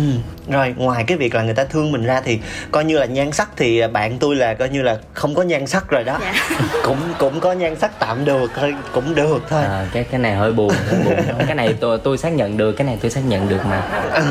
Rồi 0.52 0.74
ngoài 0.76 1.04
cái 1.06 1.16
việc 1.16 1.34
là 1.34 1.42
người 1.42 1.54
ta 1.54 1.64
thương 1.64 1.92
mình 1.92 2.02
ra 2.02 2.20
thì 2.24 2.38
coi 2.70 2.84
như 2.84 2.98
là 2.98 3.06
nhan 3.06 3.32
sắc 3.32 3.50
thì 3.56 3.86
bạn 3.92 4.18
tôi 4.18 4.36
là 4.36 4.54
coi 4.54 4.68
như 4.68 4.82
là 4.82 4.98
không 5.14 5.34
có 5.34 5.42
nhan 5.42 5.66
sắc 5.66 5.88
rồi 5.88 6.04
đó 6.04 6.18
dạ. 6.20 6.34
cũng 6.84 6.98
cũng 7.18 7.40
có 7.40 7.52
nhan 7.52 7.78
sắc 7.78 7.98
tạm 7.98 8.24
được 8.24 8.50
thôi 8.56 8.74
cũng 8.92 9.14
được 9.14 9.42
thôi 9.48 9.62
à, 9.62 9.86
cái 9.92 10.04
cái 10.04 10.20
này 10.20 10.34
hơi 10.34 10.52
buồn, 10.52 10.72
hơi 10.88 11.00
buồn. 11.04 11.14
cái 11.46 11.54
này 11.54 11.74
tôi 11.80 11.98
tôi 11.98 12.18
xác 12.18 12.32
nhận 12.32 12.56
được 12.56 12.72
cái 12.72 12.86
này 12.86 12.98
tôi 13.00 13.10
xác 13.10 13.20
nhận 13.28 13.48
được 13.48 13.66
mà 13.66 13.80
à, 14.12 14.22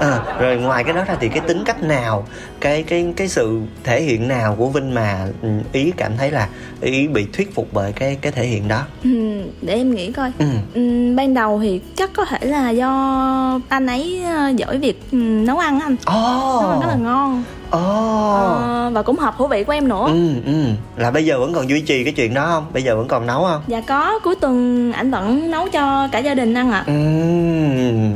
à, 0.00 0.18
rồi 0.38 0.56
ngoài 0.56 0.84
cái 0.84 0.92
đó 0.92 1.04
ra 1.04 1.16
thì 1.20 1.28
cái 1.28 1.40
tính 1.40 1.64
cách 1.64 1.82
nào 1.82 2.26
cái 2.60 2.82
cái 2.82 3.06
cái 3.16 3.28
sự 3.28 3.60
thể 3.84 4.02
hiện 4.02 4.28
nào 4.28 4.54
của 4.58 4.68
vinh 4.68 4.94
mà 4.94 5.26
ừ, 5.42 5.48
ý 5.72 5.92
cảm 5.96 6.16
thấy 6.16 6.30
là 6.30 6.48
ý 6.80 7.08
bị 7.08 7.26
thuyết 7.32 7.54
phục 7.54 7.68
bởi 7.72 7.92
cái 7.92 8.18
cái 8.20 8.32
thể 8.32 8.46
hiện 8.46 8.68
đó 8.68 8.82
ừ, 9.04 9.42
để 9.62 9.74
em 9.74 9.94
nghĩ 9.94 10.12
coi 10.12 10.32
ừ. 10.38 10.46
Ừ, 10.74 11.14
ban 11.16 11.34
đầu 11.34 11.60
thì 11.62 11.80
chắc 11.96 12.10
có 12.16 12.24
thể 12.24 12.38
là 12.42 12.70
do 12.70 13.60
anh 13.68 13.86
ấy 13.86 14.22
ờ, 14.24 14.48
giỏi 14.56 14.78
việc 14.78 15.00
ừ, 15.12 15.16
nấu 15.16 15.58
ăn 15.58 15.65
anh 15.80 15.92
oh. 15.94 16.62
nấu 16.62 16.70
ăn 16.70 16.80
rất 16.80 16.86
là 16.88 16.96
ngon 16.96 17.44
Oh. 17.76 18.62
À, 18.62 18.90
và 18.92 19.02
cũng 19.02 19.18
hợp 19.18 19.34
khẩu 19.38 19.46
vị 19.46 19.64
của 19.64 19.72
em 19.72 19.88
nữa 19.88 20.04
ừ, 20.06 20.28
ừ. 20.46 20.52
là 20.96 21.10
bây 21.10 21.24
giờ 21.24 21.40
vẫn 21.40 21.52
còn 21.52 21.68
duy 21.68 21.80
trì 21.80 22.04
cái 22.04 22.12
chuyện 22.12 22.34
đó 22.34 22.46
không 22.46 22.66
bây 22.72 22.82
giờ 22.82 22.96
vẫn 22.96 23.08
còn 23.08 23.26
nấu 23.26 23.44
không 23.44 23.62
dạ 23.66 23.80
có 23.80 24.18
cuối 24.24 24.34
tuần 24.40 24.92
ảnh 24.92 25.10
vẫn 25.10 25.50
nấu 25.50 25.68
cho 25.68 26.08
cả 26.12 26.18
gia 26.18 26.34
đình 26.34 26.54
ăn 26.54 26.70
ạ 26.70 26.78
à. 26.78 26.84
ừ, 26.86 26.92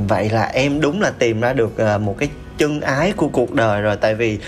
vậy 0.09 0.31
là 0.31 0.43
em 0.43 0.81
đúng 0.81 1.01
là 1.01 1.11
tìm 1.11 1.41
ra 1.41 1.53
được 1.53 1.79
ờ, 1.79 1.99
một 1.99 2.19
cái 2.19 2.29
chân 2.59 2.81
ái 2.81 3.13
của 3.13 3.29
cuộc 3.29 3.55
đời 3.55 3.83
rồi 3.83 3.97
tại 3.97 4.15
vì 4.15 4.39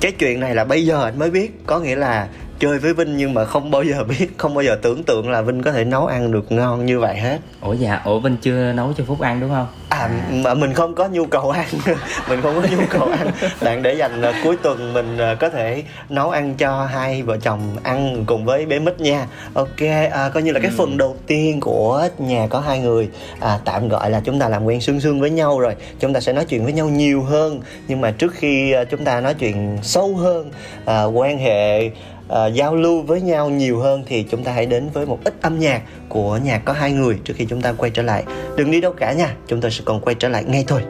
cái 0.00 0.12
chuyện 0.12 0.40
này 0.40 0.54
là 0.54 0.64
bây 0.64 0.86
giờ 0.86 1.04
anh 1.04 1.18
mới 1.18 1.30
biết 1.30 1.66
có 1.66 1.80
nghĩa 1.80 1.96
là 1.96 2.28
chơi 2.62 2.78
với 2.78 2.94
Vinh 2.94 3.16
nhưng 3.16 3.34
mà 3.34 3.44
không 3.44 3.70
bao 3.70 3.82
giờ 3.82 4.04
biết 4.04 4.26
không 4.38 4.54
bao 4.54 4.64
giờ 4.64 4.78
tưởng 4.82 5.02
tượng 5.02 5.30
là 5.30 5.42
Vinh 5.42 5.62
có 5.62 5.72
thể 5.72 5.84
nấu 5.84 6.06
ăn 6.06 6.32
được 6.32 6.52
ngon 6.52 6.86
như 6.86 6.98
vậy 6.98 7.16
hết. 7.16 7.38
Ủa 7.60 7.72
dạ 7.72 8.00
Ủa 8.04 8.20
Vinh 8.20 8.36
chưa 8.36 8.72
nấu 8.72 8.92
cho 8.98 9.04
Phúc 9.04 9.20
ăn 9.20 9.40
đúng 9.40 9.50
không? 9.50 9.66
À 9.88 10.10
mà 10.30 10.54
mình 10.54 10.72
không 10.72 10.94
có 10.94 11.08
nhu 11.08 11.26
cầu 11.26 11.50
ăn. 11.50 11.66
Mình 12.28 12.42
không 12.42 12.62
có 12.62 12.68
nhu 12.70 12.82
cầu 12.90 13.08
ăn. 13.08 13.30
Bạn 13.60 13.82
để 13.82 13.94
dành 13.94 14.20
uh, 14.20 14.34
cuối 14.44 14.56
tuần 14.62 14.92
mình 14.92 15.18
uh, 15.32 15.38
có 15.38 15.48
thể 15.48 15.82
nấu 16.08 16.30
ăn 16.30 16.54
cho 16.54 16.84
hai 16.84 17.22
vợ 17.22 17.36
chồng 17.42 17.60
ăn 17.82 18.24
cùng 18.26 18.44
với 18.44 18.66
bé 18.66 18.78
mít 18.78 19.00
nha. 19.00 19.26
Ok 19.54 19.80
à, 20.12 20.30
coi 20.34 20.42
như 20.42 20.52
là 20.52 20.60
cái 20.60 20.70
ừ. 20.70 20.74
phần 20.78 20.96
đầu 20.96 21.16
tiên 21.26 21.60
của 21.60 22.08
nhà 22.18 22.46
có 22.50 22.60
hai 22.60 22.78
người. 22.78 23.08
À, 23.40 23.58
tạm 23.64 23.88
gọi 23.88 24.10
là 24.10 24.20
chúng 24.24 24.38
ta 24.38 24.48
làm 24.48 24.64
quen 24.64 24.80
sương 24.80 25.00
sương 25.00 25.20
với 25.20 25.30
nhau 25.30 25.60
rồi. 25.60 25.74
Chúng 26.00 26.12
ta 26.12 26.20
sẽ 26.20 26.32
nói 26.32 26.44
chuyện 26.44 26.64
với 26.64 26.72
nhau 26.72 26.88
nhiều 26.88 27.22
hơn. 27.22 27.60
Nhưng 27.88 28.00
mà 28.00 28.10
trước 28.10 28.34
khi 28.34 28.74
uh, 28.82 28.90
chúng 28.90 29.04
ta 29.04 29.20
nói 29.20 29.34
chuyện 29.34 29.78
sâu 29.82 30.16
hơn 30.16 30.50
à, 30.84 31.04
quan 31.04 31.38
hệ 31.38 31.90
uh, 32.32 32.54
giao 32.54 32.76
lưu 32.76 33.02
với 33.02 33.20
nhau 33.20 33.50
nhiều 33.50 33.80
hơn 33.80 34.04
thì 34.06 34.22
chúng 34.30 34.44
ta 34.44 34.52
hãy 34.52 34.66
đến 34.66 34.88
với 34.92 35.06
một 35.06 35.18
ít 35.24 35.34
âm 35.42 35.58
nhạc 35.58 35.82
của 36.08 36.38
nhạc 36.44 36.58
có 36.64 36.72
hai 36.72 36.92
người 36.92 37.18
trước 37.24 37.34
khi 37.36 37.46
chúng 37.50 37.60
ta 37.60 37.72
quay 37.72 37.90
trở 37.90 38.02
lại. 38.02 38.24
Đừng 38.56 38.70
đi 38.70 38.80
đâu 38.80 38.92
cả 38.92 39.12
nha 39.12 39.34
chúng 39.46 39.60
ta 39.60 39.70
sẽ 39.70 39.82
còn 39.84 40.00
quay 40.00 40.14
trở 40.14 40.28
lại 40.28 40.44
ngay 40.44 40.64
thôi. 40.66 40.82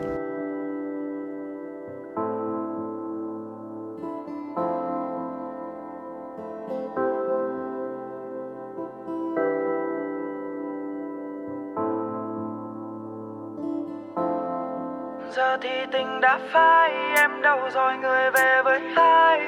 Rồi 17.75 17.97
người 17.97 18.31
về 18.31 18.63
với 18.65 18.81
ai? 18.97 19.41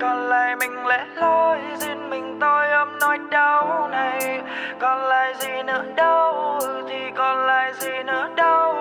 Còn 0.00 0.28
lại 0.28 0.56
mình 0.56 0.86
lẻ 0.86 1.06
loi, 1.14 1.58
riêng 1.76 2.10
mình 2.10 2.38
tôi 2.40 2.70
ôm 2.70 2.88
nỗi 3.00 3.18
đau 3.30 3.88
này. 3.90 4.40
Còn 4.80 5.00
lại 5.08 5.34
gì 5.38 5.62
nữa 5.66 5.84
đâu, 5.96 6.58
thì 6.88 6.98
còn 7.16 7.46
lại 7.46 7.72
gì 7.78 7.90
nữa 8.06 8.28
đâu. 8.36 8.74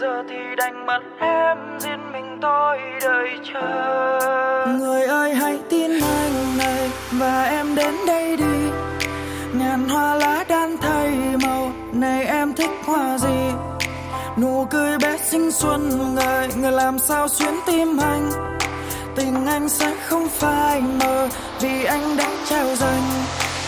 Giờ 0.00 0.22
thì 0.28 0.36
đành 0.56 0.86
mất 0.86 1.00
em, 1.18 1.78
riêng 1.78 2.12
mình 2.12 2.38
tôi 2.42 2.78
đợi 3.02 3.38
chờ. 3.52 4.66
Người 4.78 5.02
ơi, 5.02 5.34
hãy 5.34 5.58
tin 5.70 5.90
anh 5.90 6.58
này, 6.58 6.90
và 7.12 7.44
em 7.44 7.74
đến 7.76 7.94
đây 8.06 8.36
đi. 8.36 8.70
Ngàn 9.52 9.88
hoa 9.88 10.14
lá 10.14 10.44
đan 10.48 10.76
thay 10.80 11.12
màu, 11.44 11.70
này 11.92 12.24
em 12.24 12.52
thích 12.52 12.70
hoa 12.86 13.18
gì? 13.18 13.50
Nụ 14.38 14.66
cười 14.70 14.98
bé 14.98 15.18
xinh 15.18 15.50
xuân 15.50 16.14
ngời 16.14 16.48
người 16.56 16.72
làm 16.72 16.98
sao 16.98 17.28
xuyến 17.28 17.54
tim 17.66 17.96
anh. 17.98 18.30
Tình 19.16 19.46
anh 19.46 19.68
sẽ 19.68 19.94
không 20.06 20.28
phai 20.28 20.80
mờ 20.80 21.28
vì 21.60 21.84
anh 21.84 22.16
đã 22.16 22.30
trao 22.48 22.76
dành. 22.76 23.02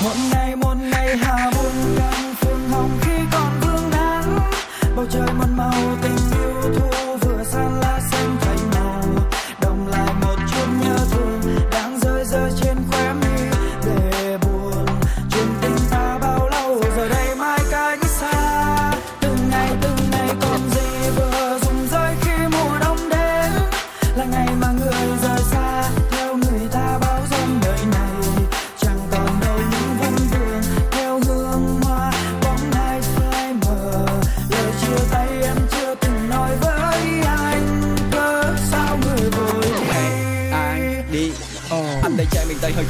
Một 0.04 0.14
ngày 0.32 0.56
một 0.56 0.75
ngày 0.92 1.16
hà 1.16 1.50
buồn 1.50 1.72
càng 1.99 2.34
phương 2.40 2.69
hồng 2.71 2.90
khi 3.00 3.16
còn 3.32 3.60
vương 3.60 3.90
nắng. 3.90 4.38
Bầu 4.97 5.06
trời 5.10 5.28
một 5.38 5.49
màu 5.56 5.97
tình 6.02 6.16
yêu 6.43 6.62
thu 6.62 6.98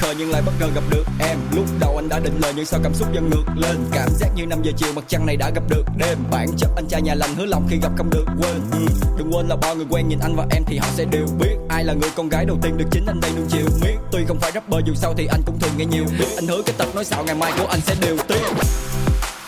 trai 0.08 0.16
nhưng 0.18 0.30
lại 0.30 0.42
bất 0.46 0.52
ngờ 0.60 0.68
gặp 0.74 0.84
được 0.90 1.04
em. 1.18 1.38
Lúc 1.52 1.64
đầu 1.80 1.96
anh 1.96 2.08
đã 2.08 2.18
định 2.18 2.38
lời 2.42 2.52
nhưng 2.56 2.64
sao 2.64 2.80
cảm 2.82 2.94
xúc 2.94 3.08
dần 3.12 3.30
ngược 3.30 3.44
lên? 3.56 3.76
Cảm 3.92 4.08
giác 4.14 4.28
như 4.36 4.46
5 4.46 4.62
giờ 4.62 4.72
chiều 4.76 4.92
mặt 4.92 5.04
trăng 5.08 5.26
này 5.26 5.36
đã 5.36 5.50
gặp 5.54 5.62
được 5.68 5.82
đêm. 5.96 6.18
Bản 6.30 6.46
chất 6.56 6.70
anh 6.76 6.86
trai 6.88 7.02
nhà 7.02 7.14
lành 7.14 7.34
hứa 7.34 7.46
lòng 7.46 7.66
khi 7.70 7.76
gặp 7.82 7.92
không 7.96 8.10
được 8.10 8.24
quên. 8.40 8.60
Ừ. 8.72 8.78
đừng 9.18 9.34
quên 9.34 9.48
là 9.48 9.56
bao 9.56 9.74
người 9.74 9.86
quen 9.90 10.08
nhìn 10.08 10.18
anh 10.18 10.36
và 10.36 10.46
em 10.50 10.62
thì 10.66 10.78
họ 10.78 10.88
sẽ 10.94 11.04
đều 11.04 11.26
biết. 11.40 11.56
Ai 11.68 11.84
là 11.84 11.92
người 11.92 12.10
con 12.16 12.28
gái 12.28 12.44
đầu 12.44 12.58
tiên 12.62 12.76
được 12.76 12.84
chính 12.90 13.06
anh 13.06 13.20
đây 13.20 13.30
nuông 13.36 13.46
chiều 13.50 13.66
miết. 13.82 13.96
Tuy 14.12 14.24
không 14.28 14.38
phải 14.40 14.52
rapper 14.54 14.84
dù 14.86 14.94
sao 14.94 15.14
thì 15.16 15.26
anh 15.26 15.40
cũng 15.46 15.58
thường 15.58 15.72
nghe 15.76 15.84
nhiều 15.84 16.04
biết. 16.18 16.36
Anh 16.36 16.46
hứa 16.46 16.62
cái 16.66 16.74
tập 16.78 16.88
nói 16.94 17.04
xạo 17.04 17.24
ngày 17.24 17.34
mai 17.34 17.52
của 17.58 17.66
anh 17.66 17.80
sẽ 17.80 17.94
đều 18.00 18.16
tiếc 18.28 18.42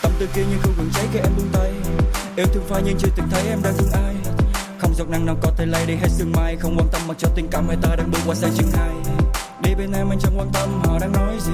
tâm 0.02 0.12
tư 0.18 0.26
kia 0.34 0.42
như 0.50 0.56
không 0.62 0.72
gần 0.76 0.90
cháy 0.94 1.04
khi 1.12 1.18
em 1.18 1.32
buông 1.36 1.48
tay. 1.52 1.72
Yêu 2.36 2.46
thương 2.54 2.64
phai 2.68 2.82
nhưng 2.84 2.96
chưa 2.98 3.08
từng 3.16 3.26
thấy 3.30 3.42
em 3.48 3.58
đang 3.62 3.74
thương 3.78 3.90
ai. 3.92 4.14
Không 4.78 4.94
giọt 4.94 5.08
nắng 5.08 5.26
nào 5.26 5.36
có 5.42 5.50
thể 5.56 5.66
lay 5.66 5.86
đi 5.86 5.94
hết 5.94 6.08
sương 6.08 6.32
mai. 6.32 6.56
Không 6.56 6.76
quan 6.78 6.88
tâm 6.92 7.02
mặc 7.08 7.16
cho 7.18 7.28
tình 7.34 7.48
cảm 7.50 7.68
hai 7.68 7.76
ta 7.82 7.96
đang 7.96 8.10
bước 8.10 8.18
qua 8.26 8.34
sang 8.34 8.50
chương 8.56 8.70
hai 8.72 9.09
bên 9.80 9.92
em, 9.92 10.12
anh 10.12 10.18
chẳng 10.18 10.38
quan 10.38 10.48
tâm 10.52 10.68
họ 10.84 10.98
đang 10.98 11.12
nói 11.12 11.38
gì. 11.40 11.52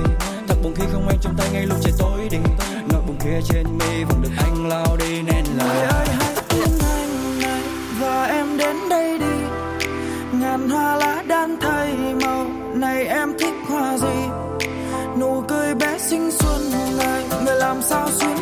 Thật 0.49 0.55
buồn 0.63 0.75
khi 0.77 0.85
không 0.93 1.09
anh 1.09 1.19
trong 1.21 1.35
tay 1.39 1.49
ngay 1.53 1.67
lúc 1.67 1.79
trời 1.83 1.93
tối 1.99 2.29
đi. 2.31 2.39
Nỗi 2.89 3.03
buồn 3.07 3.17
kia 3.25 3.41
trên 3.45 3.79
mi 3.79 4.05
vẫn 4.05 4.23
được 4.23 4.31
anh 4.39 4.69
lao 4.69 4.97
đi, 4.97 5.23
nên 5.23 5.45
người 5.59 5.77
ơi, 5.77 6.07
hãy 6.19 6.35
tin 6.49 6.79
anh 6.81 7.39
này, 7.43 7.63
và 8.01 8.25
em 8.25 8.57
đến 8.59 8.77
đây 8.91 9.19
đi. 9.19 9.37
Ngàn 10.33 10.71
hoa 10.71 10.97
lá 10.97 11.23
đan 11.29 11.57
thay 11.61 11.95
màu, 12.25 12.47
này 12.75 13.07
em 13.07 13.33
thích 13.39 13.55
hoa 13.69 13.99
gì? 13.99 14.19
Nụ 15.21 15.45
cười 15.49 15.75
bé 15.75 15.99
xinh 15.99 16.31
xuân 16.31 16.61
này, 16.99 17.25
người 17.45 17.57
làm 17.57 17.83
sao 17.83 18.09
xuyên 18.11 18.37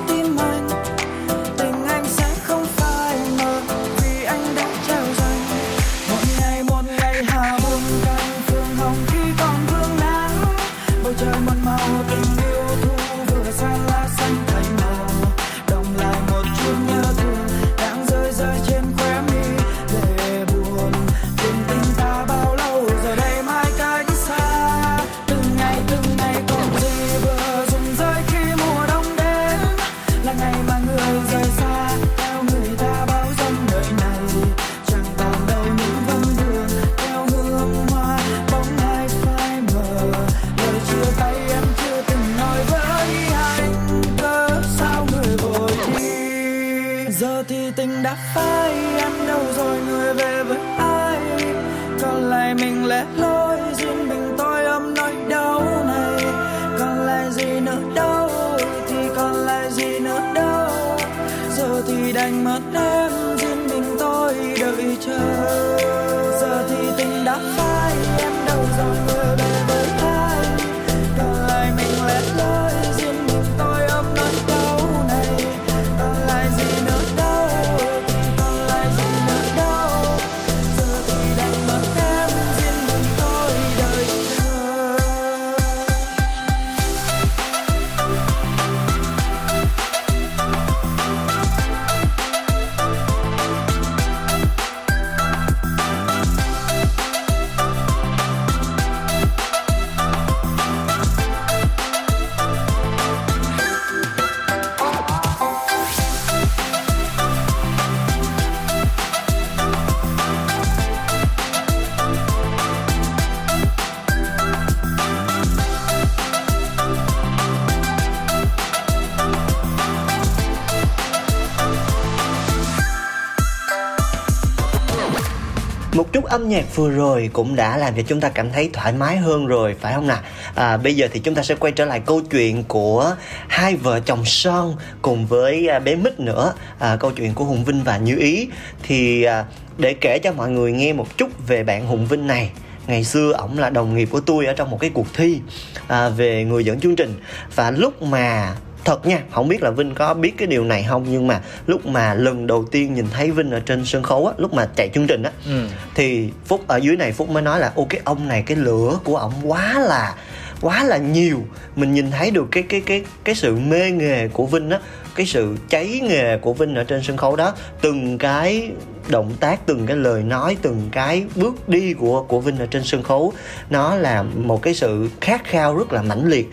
âm 126.35 126.49
nhạc 126.49 126.77
vừa 126.77 126.91
rồi 126.91 127.31
cũng 127.33 127.57
đã 127.57 127.77
làm 127.77 127.95
cho 127.97 128.03
chúng 128.03 128.21
ta 128.21 128.29
cảm 128.29 128.51
thấy 128.53 128.71
thoải 128.73 128.93
mái 128.93 129.17
hơn 129.17 129.47
rồi 129.47 129.77
phải 129.81 129.95
không 129.95 130.07
nào? 130.07 130.19
À, 130.55 130.77
bây 130.77 130.97
giờ 130.97 131.09
thì 131.13 131.21
chúng 131.21 131.35
ta 131.35 131.43
sẽ 131.43 131.55
quay 131.55 131.73
trở 131.73 131.85
lại 131.85 132.01
câu 132.07 132.21
chuyện 132.31 132.65
của 132.65 133.15
hai 133.49 133.77
vợ 133.77 134.01
chồng 134.01 134.25
son 134.25 134.77
cùng 135.03 135.27
với 135.27 135.69
à, 135.69 135.79
bé 135.79 135.95
mít 135.95 136.21
nữa. 136.21 136.53
À, 136.79 136.97
câu 136.97 137.11
chuyện 137.11 137.35
của 137.35 137.45
hùng 137.45 137.65
vinh 137.65 137.83
và 137.85 137.97
như 137.97 138.17
ý. 138.19 138.49
Thì 138.83 139.23
à, 139.23 139.45
để 139.79 139.95
kể 139.95 140.19
cho 140.19 140.33
mọi 140.33 140.51
người 140.51 140.73
nghe 140.73 140.93
một 140.93 141.17
chút 141.17 141.47
về 141.47 141.65
bạn 141.65 141.87
hùng 141.87 142.07
vinh 142.07 142.27
này. 142.27 142.51
Ngày 142.87 143.05
xưa 143.05 143.33
ổng 143.33 143.59
là 143.59 143.71
đồng 143.71 143.97
nghiệp 143.97 144.09
của 144.11 144.21
tôi 144.21 144.47
ở 144.47 144.53
trong 144.53 144.71
một 144.71 144.81
cái 144.81 144.91
cuộc 144.95 145.15
thi 145.15 145.41
à, 145.89 146.09
về 146.09 146.45
người 146.45 146.65
dẫn 146.65 146.81
chương 146.81 146.97
trình. 146.97 147.15
Và 147.55 147.71
lúc 147.71 148.03
mà 148.03 148.55
thật 148.85 149.07
nha 149.07 149.23
không 149.31 149.49
biết 149.49 149.63
là 149.63 149.71
vinh 149.71 149.95
có 149.95 150.15
biết 150.15 150.35
cái 150.37 150.47
điều 150.47 150.65
này 150.65 150.87
không 150.89 151.07
nhưng 151.11 151.27
mà 151.27 151.41
lúc 151.67 151.87
mà 151.87 152.15
lần 152.15 152.47
đầu 152.47 152.65
tiên 152.71 152.95
nhìn 152.95 153.07
thấy 153.11 153.31
vinh 153.31 153.51
ở 153.51 153.61
trên 153.61 153.85
sân 153.85 154.03
khấu 154.03 154.27
á 154.27 154.33
lúc 154.39 154.55
mà 154.55 154.69
chạy 154.77 154.91
chương 154.95 155.07
trình 155.07 155.23
á 155.23 155.31
ừ. 155.47 155.67
thì 155.95 156.31
phúc 156.45 156.65
ở 156.67 156.77
dưới 156.77 156.97
này 156.97 157.13
phúc 157.13 157.31
mới 157.31 157.43
nói 157.43 157.61
là 157.61 157.73
ô 157.75 157.87
cái 157.91 158.01
ông 158.05 158.29
này 158.29 158.43
cái 158.47 158.57
lửa 158.57 158.99
của 159.05 159.17
ổng 159.17 159.33
quá 159.45 159.79
là 159.79 160.15
quá 160.61 160.85
là 160.85 160.97
nhiều 160.97 161.43
mình 161.77 161.95
nhìn 161.95 162.11
thấy 162.11 162.31
được 162.31 162.49
cái 162.51 162.63
cái 162.63 162.81
cái 162.81 163.05
cái 163.25 163.35
sự 163.35 163.57
mê 163.57 163.91
nghề 163.91 164.29
của 164.29 164.47
vinh 164.47 164.71
á 164.71 164.79
cái 165.15 165.27
sự 165.27 165.57
cháy 165.69 166.01
nghề 166.03 166.39
của 166.39 166.53
vinh 166.53 166.75
ở 166.75 166.85
trên 166.85 167.03
sân 167.03 167.17
khấu 167.17 167.37
đó 167.37 167.55
từng 167.81 168.19
cái 168.19 168.71
động 169.09 169.33
tác 169.41 169.67
từng 169.67 169.87
cái 169.87 169.97
lời 169.97 170.23
nói 170.23 170.57
từng 170.63 170.89
cái 170.93 171.25
bước 171.37 171.69
đi 171.69 171.93
của 171.93 172.23
của 172.23 172.41
vinh 172.41 172.59
ở 172.59 172.67
trên 172.67 172.85
sân 172.85 173.03
khấu 173.03 173.33
nó 173.71 173.95
là 173.95 174.23
một 174.23 174.63
cái 174.63 174.75
sự 174.75 175.09
khát 175.21 175.45
khao 175.45 175.77
rất 175.77 175.93
là 175.93 176.03
mãnh 176.03 176.27
liệt 176.27 176.51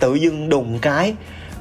tự 0.00 0.14
dưng 0.14 0.48
đùng 0.48 0.78
cái 0.78 1.14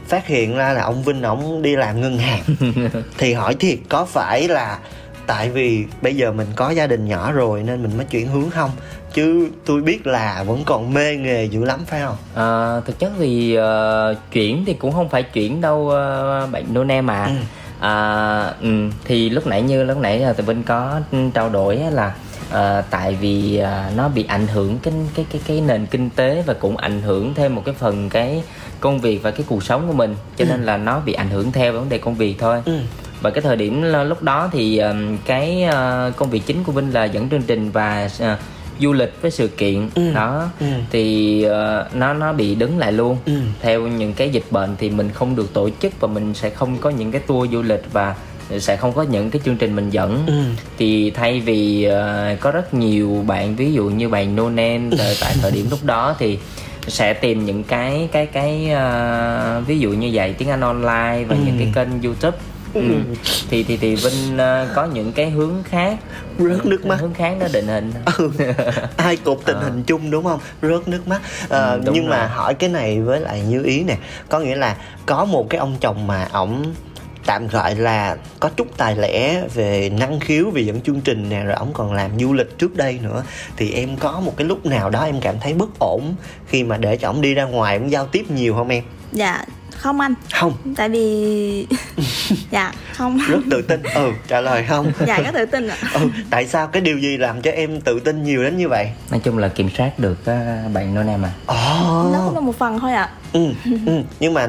phát 0.09 0.27
hiện 0.27 0.55
ra 0.55 0.73
là 0.73 0.83
ông 0.83 1.03
Vinh 1.03 1.21
ổng 1.21 1.61
đi 1.61 1.75
làm 1.75 2.01
ngân 2.01 2.17
hàng. 2.17 2.43
Thì 3.17 3.33
hỏi 3.33 3.55
thiệt 3.55 3.77
có 3.89 4.05
phải 4.05 4.47
là 4.47 4.79
tại 5.27 5.49
vì 5.49 5.85
bây 6.01 6.15
giờ 6.15 6.31
mình 6.31 6.47
có 6.55 6.69
gia 6.69 6.87
đình 6.87 7.07
nhỏ 7.07 7.31
rồi 7.31 7.63
nên 7.63 7.83
mình 7.83 7.97
mới 7.97 8.05
chuyển 8.05 8.27
hướng 8.27 8.49
không? 8.49 8.71
Chứ 9.13 9.49
tôi 9.65 9.81
biết 9.81 10.07
là 10.07 10.43
vẫn 10.47 10.63
còn 10.65 10.93
mê 10.93 11.15
nghề 11.15 11.45
dữ 11.45 11.65
lắm 11.65 11.79
phải 11.87 12.01
không? 12.01 12.15
À, 12.35 12.79
thực 12.85 12.99
chất 12.99 13.11
thì 13.19 13.57
uh, 13.57 14.17
chuyển 14.31 14.63
thì 14.65 14.73
cũng 14.73 14.91
không 14.91 15.09
phải 15.09 15.23
chuyển 15.23 15.61
đâu 15.61 15.79
uh, 15.79 16.51
bạn 16.51 16.87
em 16.89 17.05
mà 17.05 17.25
ừ. 17.25 17.31
à, 17.79 18.53
ừ, 18.61 18.89
thì 19.05 19.29
lúc 19.29 19.47
nãy 19.47 19.61
như 19.61 19.83
lúc 19.83 19.97
nãy 19.97 20.19
là 20.19 20.33
tụi 20.33 20.45
vinh 20.45 20.63
có 20.63 20.99
trao 21.33 21.49
đổi 21.49 21.75
là 21.75 22.13
uh, 22.49 22.85
tại 22.89 23.15
vì 23.21 23.61
uh, 23.61 23.97
nó 23.97 24.07
bị 24.07 24.25
ảnh 24.27 24.47
hưởng 24.47 24.79
cái 24.83 24.93
cái 25.15 25.25
cái 25.31 25.41
cái 25.47 25.61
nền 25.61 25.85
kinh 25.85 26.09
tế 26.09 26.43
và 26.45 26.53
cũng 26.53 26.77
ảnh 26.77 27.01
hưởng 27.01 27.33
thêm 27.33 27.55
một 27.55 27.61
cái 27.65 27.75
phần 27.79 28.09
cái 28.09 28.43
công 28.79 28.99
việc 28.99 29.23
và 29.23 29.31
cái 29.31 29.45
cuộc 29.49 29.63
sống 29.63 29.87
của 29.87 29.93
mình 29.93 30.15
cho 30.37 30.45
ừ. 30.45 30.49
nên 30.49 30.63
là 30.63 30.77
nó 30.77 30.99
bị 30.99 31.13
ảnh 31.13 31.29
hưởng 31.29 31.51
theo 31.51 31.73
vấn 31.73 31.89
đề 31.89 31.97
công 31.97 32.15
việc 32.15 32.35
thôi 32.39 32.61
ừ. 32.65 32.79
và 33.21 33.29
cái 33.29 33.41
thời 33.41 33.55
điểm 33.55 33.83
lúc 33.83 34.23
đó 34.23 34.49
thì 34.51 34.81
uh, 34.89 35.19
cái 35.25 35.65
uh, 35.67 36.15
công 36.15 36.29
việc 36.29 36.41
chính 36.45 36.63
của 36.63 36.71
vinh 36.71 36.93
là 36.93 37.05
dẫn 37.05 37.29
chương 37.29 37.41
trình 37.41 37.71
và 37.71 38.09
uh, 38.23 38.39
du 38.79 38.93
lịch 38.93 39.21
với 39.21 39.31
sự 39.31 39.47
kiện 39.47 39.89
ừ. 39.95 40.13
đó 40.13 40.49
ừ. 40.59 40.65
thì 40.91 41.45
uh, 41.45 41.95
nó 41.95 42.13
nó 42.13 42.33
bị 42.33 42.55
đứng 42.55 42.77
lại 42.77 42.91
luôn 42.91 43.17
ừ. 43.25 43.33
theo 43.61 43.81
những 43.81 44.13
cái 44.13 44.29
dịch 44.29 44.45
bệnh 44.51 44.75
thì 44.77 44.89
mình 44.89 45.09
không 45.13 45.35
được 45.35 45.53
tổ 45.53 45.69
chức 45.81 45.99
và 45.99 46.07
mình 46.07 46.33
sẽ 46.33 46.49
không 46.49 46.77
có 46.77 46.89
những 46.89 47.11
cái 47.11 47.21
tour 47.21 47.51
du 47.51 47.61
lịch 47.61 47.83
và 47.93 48.15
sẽ 48.59 48.75
không 48.75 48.93
có 48.93 49.03
những 49.03 49.29
cái 49.29 49.41
chương 49.45 49.57
trình 49.57 49.75
mình 49.75 49.89
dẫn 49.89 50.23
ừ. 50.27 50.43
thì 50.77 51.11
thay 51.11 51.39
vì 51.39 51.87
uh, 51.89 52.39
có 52.39 52.51
rất 52.51 52.73
nhiều 52.73 53.23
bạn 53.27 53.55
ví 53.55 53.73
dụ 53.73 53.83
như 53.83 54.09
bạn 54.09 54.35
Nonen 54.35 54.89
tại 55.21 55.35
thời 55.41 55.51
điểm 55.51 55.67
lúc 55.69 55.79
đó 55.83 56.15
thì 56.19 56.37
sẽ 56.87 57.13
tìm 57.13 57.45
những 57.45 57.63
cái 57.63 58.09
cái 58.11 58.25
cái 58.25 58.71
uh, 58.71 59.67
ví 59.67 59.79
dụ 59.79 59.89
như 59.89 60.07
dạy 60.07 60.33
tiếng 60.33 60.49
Anh 60.49 60.61
online 60.61 61.25
và 61.27 61.35
ừ. 61.35 61.41
những 61.45 61.57
cái 61.59 61.71
kênh 61.75 62.01
YouTube 62.01 62.37
Ừ. 62.73 62.81
thì 63.49 63.63
thì 63.63 63.77
thì 63.77 63.95
vinh 63.95 64.33
uh, 64.35 64.75
có 64.75 64.85
những 64.85 65.11
cái 65.11 65.29
hướng 65.29 65.63
khác 65.63 65.97
rớt 66.39 66.65
nước 66.65 66.85
mắt 66.85 66.99
hướng 66.99 67.13
khác 67.13 67.35
nó 67.39 67.47
định 67.53 67.67
hình 67.67 67.93
ừ. 68.17 68.31
ai 68.97 69.17
cục 69.17 69.45
tình 69.45 69.57
à. 69.57 69.63
hình 69.63 69.83
chung 69.83 70.11
đúng 70.11 70.23
không 70.23 70.39
rớt 70.61 70.87
nước 70.87 71.07
mắt 71.07 71.21
uh, 71.43 71.49
ừ, 71.49 71.81
nhưng 71.83 72.07
rồi. 72.07 72.17
mà 72.17 72.27
hỏi 72.27 72.53
cái 72.53 72.69
này 72.69 73.01
với 73.01 73.19
lại 73.19 73.41
như 73.41 73.63
ý 73.63 73.83
nè 73.83 73.97
có 74.29 74.39
nghĩa 74.39 74.55
là 74.55 74.75
có 75.05 75.25
một 75.25 75.49
cái 75.49 75.59
ông 75.59 75.75
chồng 75.81 76.07
mà 76.07 76.27
ổng 76.31 76.73
tạm 77.29 77.47
gọi 77.47 77.75
là 77.75 78.17
có 78.39 78.49
chút 78.49 78.67
tài 78.77 78.95
lẻ 78.95 79.41
về 79.53 79.89
năng 79.89 80.19
khiếu, 80.19 80.49
về 80.49 80.61
dẫn 80.61 80.81
chương 80.81 81.01
trình 81.01 81.29
nè, 81.29 81.43
rồi 81.43 81.53
ổng 81.53 81.73
còn 81.73 81.93
làm 81.93 82.11
du 82.19 82.33
lịch 82.33 82.57
trước 82.57 82.75
đây 82.75 82.99
nữa. 83.03 83.23
Thì 83.57 83.71
em 83.71 83.97
có 83.97 84.19
một 84.19 84.33
cái 84.37 84.47
lúc 84.47 84.65
nào 84.65 84.89
đó 84.89 85.03
em 85.03 85.21
cảm 85.21 85.35
thấy 85.39 85.53
bất 85.53 85.79
ổn 85.79 86.15
khi 86.47 86.63
mà 86.63 86.77
để 86.77 86.97
cho 86.97 87.09
ổng 87.09 87.21
đi 87.21 87.33
ra 87.33 87.43
ngoài 87.43 87.77
ổng 87.77 87.91
giao 87.91 88.05
tiếp 88.05 88.31
nhiều 88.31 88.53
không 88.53 88.69
em? 88.69 88.83
Dạ 89.11 89.45
không 89.79 89.99
anh. 89.99 90.13
Không. 90.33 90.53
Tại 90.75 90.89
vì 90.89 91.67
dạ 92.51 92.71
không. 92.93 93.19
Rất 93.29 93.39
tự 93.51 93.61
tin. 93.61 93.83
Ừ 93.83 94.11
trả 94.27 94.41
lời 94.41 94.65
không. 94.69 94.91
Dạ 95.07 95.21
có 95.25 95.31
tự 95.31 95.45
tin 95.45 95.67
ạ. 95.67 95.77
Ừ 95.93 96.09
tại 96.29 96.47
sao 96.47 96.67
cái 96.67 96.81
điều 96.81 96.97
gì 96.97 97.17
làm 97.17 97.41
cho 97.41 97.51
em 97.51 97.81
tự 97.81 97.99
tin 97.99 98.23
nhiều 98.23 98.43
đến 98.43 98.57
như 98.57 98.67
vậy? 98.67 98.91
Nói 99.11 99.19
chung 99.23 99.37
là 99.37 99.47
kiểm 99.47 99.69
soát 99.77 99.99
được 99.99 100.17
uh, 100.21 100.73
bạn 100.73 100.95
nói 100.95 101.05
em 101.07 101.25
à 101.25 101.31
oh. 101.43 102.13
nó 102.13 102.21
cũng 102.25 102.35
là 102.35 102.39
một 102.39 102.57
phần 102.57 102.79
thôi 102.79 102.91
ạ. 102.91 103.03
À. 103.03 103.15
ừ, 103.33 103.47
ừ 103.85 104.01
nhưng 104.19 104.33
mà 104.33 104.47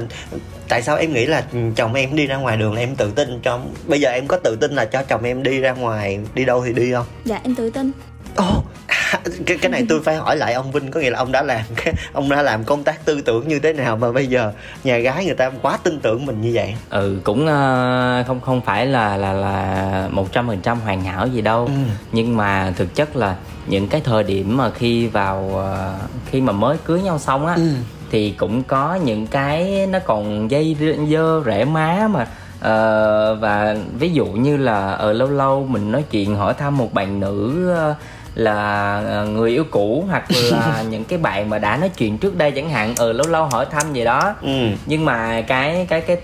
tại 0.69 0.83
sao 0.83 0.97
em 0.97 1.13
nghĩ 1.13 1.27
là 1.27 1.45
chồng 1.77 1.95
em 1.95 2.17
đi 2.17 2.27
ra 2.27 2.37
ngoài 2.37 2.57
đường 2.57 2.75
là 2.75 2.81
em 2.81 2.97
tự 2.97 3.11
tin 3.11 3.41
cho 3.43 3.61
bây 3.87 4.01
giờ 4.01 4.11
em 4.11 4.27
có 4.27 4.37
tự 4.37 4.57
tin 4.57 4.73
là 4.73 4.85
cho 4.85 5.03
chồng 5.03 5.25
em 5.25 5.43
đi 5.43 5.61
ra 5.61 5.73
ngoài 5.73 6.19
đi 6.35 6.45
đâu 6.45 6.65
thì 6.67 6.73
đi 6.73 6.93
không? 6.93 7.07
Dạ 7.25 7.41
em 7.43 7.55
tự 7.55 7.71
tin. 7.71 7.93
Ồ 8.37 8.59
oh, 8.59 8.65
cái 9.47 9.59
cái 9.59 9.71
này 9.71 9.87
tôi 9.89 10.01
phải 10.05 10.17
hỏi 10.17 10.37
lại 10.37 10.53
ông 10.53 10.73
Vinh 10.73 10.91
có 10.91 11.01
nghĩa 11.01 11.11
là 11.11 11.19
ông 11.19 11.33
đã 11.33 11.43
làm 11.43 11.61
cái 11.77 11.95
ông 12.13 12.29
đã 12.29 12.43
làm 12.43 12.65
công 12.65 12.85
tác 12.85 13.05
tư 13.05 13.21
tưởng 13.21 13.49
như 13.49 13.59
thế 13.59 13.73
nào 13.73 13.97
mà 13.97 14.13
bây 14.13 14.27
giờ 14.27 14.53
nhà 14.85 14.99
gái 14.99 15.25
người 15.25 15.35
ta 15.35 15.51
quá 15.63 15.79
tin 15.83 16.01
tưởng 16.01 16.27
mình 16.27 16.41
như 16.41 16.51
vậy? 16.55 16.75
Ừ 16.91 17.19
cũng 17.25 17.43
uh, 17.43 18.27
không 18.27 18.41
không 18.41 18.61
phải 18.61 18.87
là 18.87 19.17
là 19.17 19.33
là 19.33 20.09
một 20.11 20.33
trăm 20.33 20.49
phần 20.49 20.61
trăm 20.61 20.81
hoàn 20.81 21.05
hảo 21.05 21.27
gì 21.27 21.41
đâu. 21.41 21.65
Ừ. 21.67 21.73
nhưng 22.13 22.37
mà 22.37 22.73
thực 22.77 22.95
chất 22.95 23.17
là 23.17 23.37
những 23.67 23.89
cái 23.89 24.01
thời 24.05 24.23
điểm 24.23 24.57
mà 24.57 24.71
khi 24.71 25.07
vào 25.07 25.51
uh, 25.55 26.11
khi 26.31 26.41
mà 26.41 26.53
mới 26.53 26.77
cưới 26.85 27.03
nhau 27.03 27.19
xong 27.19 27.47
á 27.47 27.55
ừ. 27.55 27.69
thì 28.11 28.31
cũng 28.31 28.63
có 28.63 28.95
những 28.95 29.27
cái 29.27 29.87
nó 29.87 29.99
còn 29.99 30.51
dây 30.51 30.77
dơ 31.11 31.43
rễ 31.47 31.65
má 31.65 32.09
mà 32.11 32.23
uh, 32.61 33.41
và 33.41 33.77
ví 33.99 34.11
dụ 34.13 34.27
như 34.27 34.57
là 34.57 34.91
ở 34.91 35.11
uh, 35.11 35.17
lâu 35.17 35.31
lâu 35.31 35.67
mình 35.69 35.93
nói 35.93 36.05
chuyện 36.11 36.37
hỏi 36.37 36.55
thăm 36.55 36.77
một 36.77 36.95
bạn 36.95 37.21
nữ 37.21 37.73
uh, 37.91 37.97
là 38.35 39.25
người 39.31 39.51
yêu 39.51 39.65
cũ 39.71 40.05
hoặc 40.09 40.25
là 40.51 40.83
những 40.91 41.05
cái 41.05 41.19
bạn 41.19 41.51
mà 41.51 41.59
đã 41.59 41.77
nói 41.77 41.89
chuyện 41.89 42.19
trước 42.19 42.37
đây 42.37 42.51
chẳng 42.51 42.71
hạn 42.71 42.95
ừ, 42.99 43.13
lâu 43.13 43.27
lâu 43.27 43.47
hỏi 43.47 43.67
thăm 43.71 43.93
gì 43.93 44.05
đó 44.05 44.35
ừ. 44.43 44.69
nhưng 44.87 45.05
mà 45.05 45.41
cái 45.41 45.87
cái 45.89 46.01
cái 46.01 46.17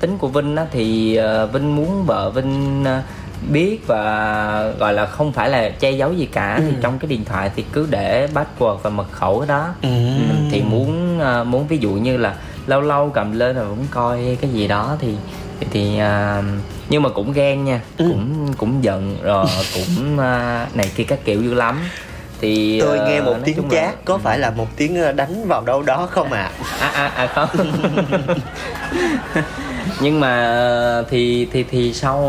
tính 0.00 0.18
của 0.18 0.28
vinh 0.28 0.56
á 0.56 0.66
thì 0.70 1.18
uh, 1.44 1.52
vinh 1.52 1.76
muốn 1.76 2.04
vợ 2.06 2.30
vinh 2.30 2.82
uh, 2.82 3.04
biết 3.52 3.86
và 3.86 4.72
gọi 4.78 4.92
là 4.92 5.06
không 5.06 5.32
phải 5.32 5.50
là 5.50 5.70
che 5.70 5.90
giấu 5.90 6.12
gì 6.12 6.26
cả 6.26 6.54
ừ. 6.54 6.62
thì 6.70 6.76
trong 6.80 6.98
cái 6.98 7.08
điện 7.08 7.24
thoại 7.24 7.50
thì 7.56 7.64
cứ 7.72 7.86
để 7.90 8.28
password 8.34 8.76
và 8.76 8.90
mật 8.90 9.12
khẩu 9.12 9.44
đó 9.48 9.74
ừ. 9.82 9.88
thì 10.50 10.62
muốn 10.62 11.20
uh, 11.20 11.46
muốn 11.46 11.66
ví 11.66 11.78
dụ 11.78 11.90
như 11.90 12.16
là 12.16 12.34
lâu 12.66 12.80
lâu 12.80 13.10
cầm 13.14 13.38
lên 13.38 13.56
rồi 13.56 13.68
muốn 13.68 13.86
coi 13.90 14.36
cái 14.40 14.50
gì 14.50 14.68
đó 14.68 14.96
thì 15.00 15.14
thì, 15.60 15.66
thì 15.70 16.00
uh, 16.00 16.44
nhưng 16.88 17.02
mà 17.02 17.08
cũng 17.08 17.32
ghen 17.32 17.64
nha 17.64 17.80
ừ. 17.98 18.04
cũng 18.08 18.52
cũng 18.58 18.84
giận 18.84 19.18
rồi 19.22 19.46
cũng 19.74 20.14
uh, 20.14 20.76
này 20.76 20.90
kia 20.96 21.04
các 21.04 21.18
kiểu 21.24 21.42
dữ 21.42 21.54
lắm 21.54 21.80
thì 22.40 22.80
tôi 22.80 22.98
nghe 22.98 23.20
một 23.20 23.36
tiếng 23.44 23.62
chát 23.70 23.84
là... 23.84 23.94
có 24.04 24.14
ừ. 24.14 24.20
phải 24.22 24.38
là 24.38 24.50
một 24.50 24.66
tiếng 24.76 25.16
đánh 25.16 25.48
vào 25.48 25.64
đâu 25.64 25.82
đó 25.82 26.08
không 26.10 26.32
ạ 26.32 26.50
à? 26.80 26.80
à 26.80 26.88
à 26.88 27.12
à 27.16 27.26
không 27.26 27.48
nhưng 30.00 30.20
mà 30.20 31.04
thì 31.10 31.48
thì 31.52 31.64
thì 31.70 31.92
sau 31.92 32.22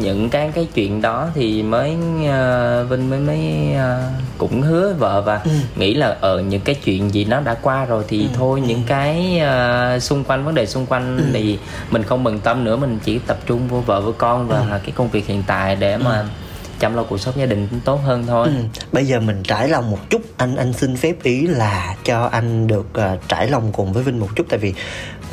những 0.00 0.30
cái 0.30 0.50
cái 0.54 0.68
chuyện 0.74 1.02
đó 1.02 1.28
thì 1.34 1.62
mới 1.62 1.90
uh, 1.90 2.90
vinh 2.90 3.10
mới 3.10 3.20
mới 3.20 3.40
uh, 3.74 4.38
cũng 4.38 4.62
hứa 4.62 4.94
vợ 4.98 5.22
và 5.22 5.40
ừ. 5.44 5.50
nghĩ 5.76 5.94
là 5.94 6.16
ở 6.20 6.40
những 6.40 6.60
cái 6.60 6.74
chuyện 6.74 7.14
gì 7.14 7.24
nó 7.24 7.40
đã 7.40 7.54
qua 7.54 7.84
rồi 7.84 8.04
thì 8.08 8.20
ừ. 8.20 8.28
thôi 8.34 8.60
những 8.60 8.82
cái 8.86 9.42
uh, 9.96 10.02
xung 10.02 10.24
quanh 10.24 10.44
vấn 10.44 10.54
đề 10.54 10.66
xung 10.66 10.86
quanh 10.86 11.16
ừ. 11.16 11.24
thì 11.32 11.58
mình 11.90 12.02
không 12.02 12.24
bận 12.24 12.40
tâm 12.40 12.64
nữa 12.64 12.76
mình 12.76 12.98
chỉ 13.04 13.18
tập 13.18 13.38
trung 13.46 13.68
vô 13.68 13.80
vợ 13.80 14.00
với 14.00 14.12
con 14.18 14.48
và 14.48 14.58
ừ. 14.58 14.78
cái 14.82 14.92
công 14.94 15.08
việc 15.08 15.26
hiện 15.26 15.42
tại 15.46 15.76
để 15.76 15.96
mà 15.96 16.20
ừ 16.20 16.26
chăm 16.78 16.94
lo 16.94 17.02
cuộc 17.02 17.18
sống 17.18 17.34
gia 17.38 17.46
đình 17.46 17.68
cũng 17.70 17.80
tốt 17.80 18.00
hơn 18.04 18.24
thôi 18.26 18.48
ừ. 18.48 18.54
bây 18.92 19.04
giờ 19.04 19.20
mình 19.20 19.42
trải 19.42 19.68
lòng 19.68 19.90
một 19.90 20.10
chút 20.10 20.22
anh 20.36 20.56
anh 20.56 20.72
xin 20.72 20.96
phép 20.96 21.22
ý 21.22 21.46
là 21.46 21.94
cho 22.04 22.28
anh 22.32 22.66
được 22.66 22.86
uh, 22.98 23.28
trải 23.28 23.48
lòng 23.48 23.72
cùng 23.72 23.92
với 23.92 24.02
vinh 24.02 24.20
một 24.20 24.28
chút 24.36 24.46
tại 24.48 24.58
vì 24.58 24.74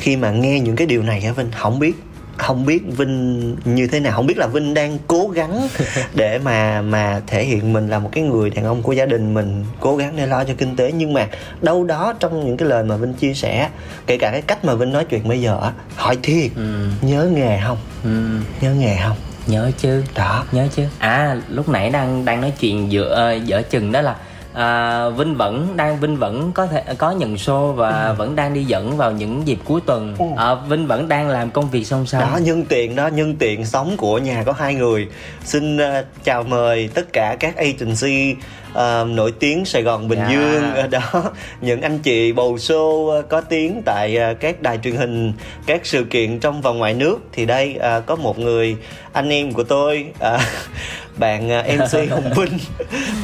khi 0.04 0.16
mà 0.16 0.30
nghe 0.30 0.60
những 0.60 0.76
cái 0.76 0.86
điều 0.86 1.02
này 1.02 1.22
á 1.26 1.32
vinh 1.32 1.50
không 1.52 1.78
biết 1.78 1.92
không 2.36 2.66
biết 2.66 2.82
vinh 2.86 3.56
như 3.64 3.86
thế 3.86 4.00
nào 4.00 4.12
không 4.12 4.26
biết 4.26 4.38
là 4.38 4.46
vinh 4.46 4.74
đang 4.74 4.98
cố 5.06 5.28
gắng 5.28 5.68
để 6.14 6.38
mà 6.38 6.82
mà 6.82 7.20
thể 7.26 7.44
hiện 7.44 7.72
mình 7.72 7.88
là 7.88 7.98
một 7.98 8.08
cái 8.12 8.24
người 8.24 8.50
đàn 8.50 8.64
ông 8.64 8.82
của 8.82 8.92
gia 8.92 9.06
đình 9.06 9.34
mình 9.34 9.64
cố 9.80 9.96
gắng 9.96 10.16
để 10.16 10.26
lo 10.26 10.44
cho 10.44 10.54
kinh 10.58 10.76
tế. 10.76 10.92
Nhưng 10.92 11.12
mà 11.12 11.28
đâu 11.62 11.84
đó 11.84 12.14
trong 12.20 12.46
những 12.46 12.56
cái 12.56 12.68
lời 12.68 12.84
mà 12.84 12.96
vinh 12.96 13.14
chia 13.14 13.34
sẻ 13.34 13.68
kể 14.06 14.16
cả 14.16 14.30
cái 14.30 14.42
cách 14.42 14.64
mà 14.64 14.74
vinh 14.74 14.92
nói 14.92 15.04
chuyện 15.04 15.28
bây 15.28 15.40
giờ 15.40 15.72
hỏi 15.96 16.18
thiệt 16.22 16.50
ừ. 16.56 16.88
nhớ 17.02 17.28
nghề 17.34 17.60
không? 17.64 17.78
Ừ. 18.04 18.38
nhớ 18.60 18.74
nghề 18.74 18.96
không? 19.04 19.16
Nhớ 19.46 19.70
chứ. 19.78 20.04
Đó. 20.14 20.44
Nhớ 20.52 20.68
chứ. 20.76 20.84
À 20.98 21.36
lúc 21.48 21.68
nãy 21.68 21.90
đang 21.90 22.24
đang 22.24 22.40
nói 22.40 22.52
chuyện 22.60 22.92
giữa 22.92 23.36
uh, 23.36 23.46
giữa 23.46 23.62
chừng 23.62 23.92
đó 23.92 24.00
là 24.00 24.16
à, 24.54 25.08
Vinh 25.08 25.34
vẫn 25.34 25.76
đang 25.76 26.00
Vinh 26.00 26.16
vẫn 26.16 26.52
có 26.52 26.66
thể 26.66 26.82
có 26.98 27.10
nhận 27.10 27.34
show 27.34 27.72
và 27.72 28.04
ừ. 28.08 28.14
vẫn 28.14 28.36
đang 28.36 28.54
đi 28.54 28.64
dẫn 28.64 28.96
vào 28.96 29.12
những 29.12 29.46
dịp 29.46 29.58
cuối 29.64 29.80
tuần 29.86 30.16
ừ. 30.18 30.24
à, 30.36 30.54
Vinh 30.54 30.86
vẫn 30.86 31.08
đang 31.08 31.28
làm 31.28 31.50
công 31.50 31.70
việc 31.70 31.84
song 31.84 32.06
song 32.06 32.20
đó 32.20 32.38
nhân 32.42 32.64
tiện 32.68 32.96
đó 32.96 33.06
nhân 33.06 33.36
tiện 33.36 33.66
sống 33.66 33.96
của 33.96 34.18
nhà 34.18 34.42
có 34.46 34.52
hai 34.52 34.74
người 34.74 35.08
xin 35.44 35.76
uh, 35.76 36.06
chào 36.24 36.42
mời 36.42 36.90
tất 36.94 37.12
cả 37.12 37.36
các 37.40 37.56
agency 37.56 38.34
uh, 38.78 39.08
nổi 39.08 39.32
tiếng 39.38 39.64
Sài 39.64 39.82
Gòn 39.82 40.08
Bình 40.08 40.18
yeah. 40.18 40.30
Dạ. 40.30 40.34
Dương 40.34 40.84
uh, 40.84 40.90
đó. 40.90 41.32
Những 41.60 41.82
anh 41.82 41.98
chị 41.98 42.32
bầu 42.32 42.56
show 42.56 43.18
uh, 43.18 43.28
có 43.28 43.40
tiếng 43.40 43.82
tại 43.84 44.18
uh, 44.30 44.40
các 44.40 44.62
đài 44.62 44.78
truyền 44.82 44.96
hình 44.96 45.32
các 45.66 45.86
sự 45.86 46.04
kiện 46.04 46.38
trong 46.40 46.62
và 46.62 46.70
ngoài 46.70 46.94
nước. 46.94 47.18
Thì 47.32 47.46
đây 47.46 47.78
uh, 47.98 48.06
có 48.06 48.16
một 48.16 48.38
người 48.38 48.76
anh 49.12 49.28
em 49.28 49.52
của 49.52 49.62
tôi 49.62 50.06
uh, 50.34 50.40
bạn 51.16 51.50
uh, 51.58 51.66
MC 51.78 52.10
Hồng 52.10 52.32
Vinh. 52.36 52.58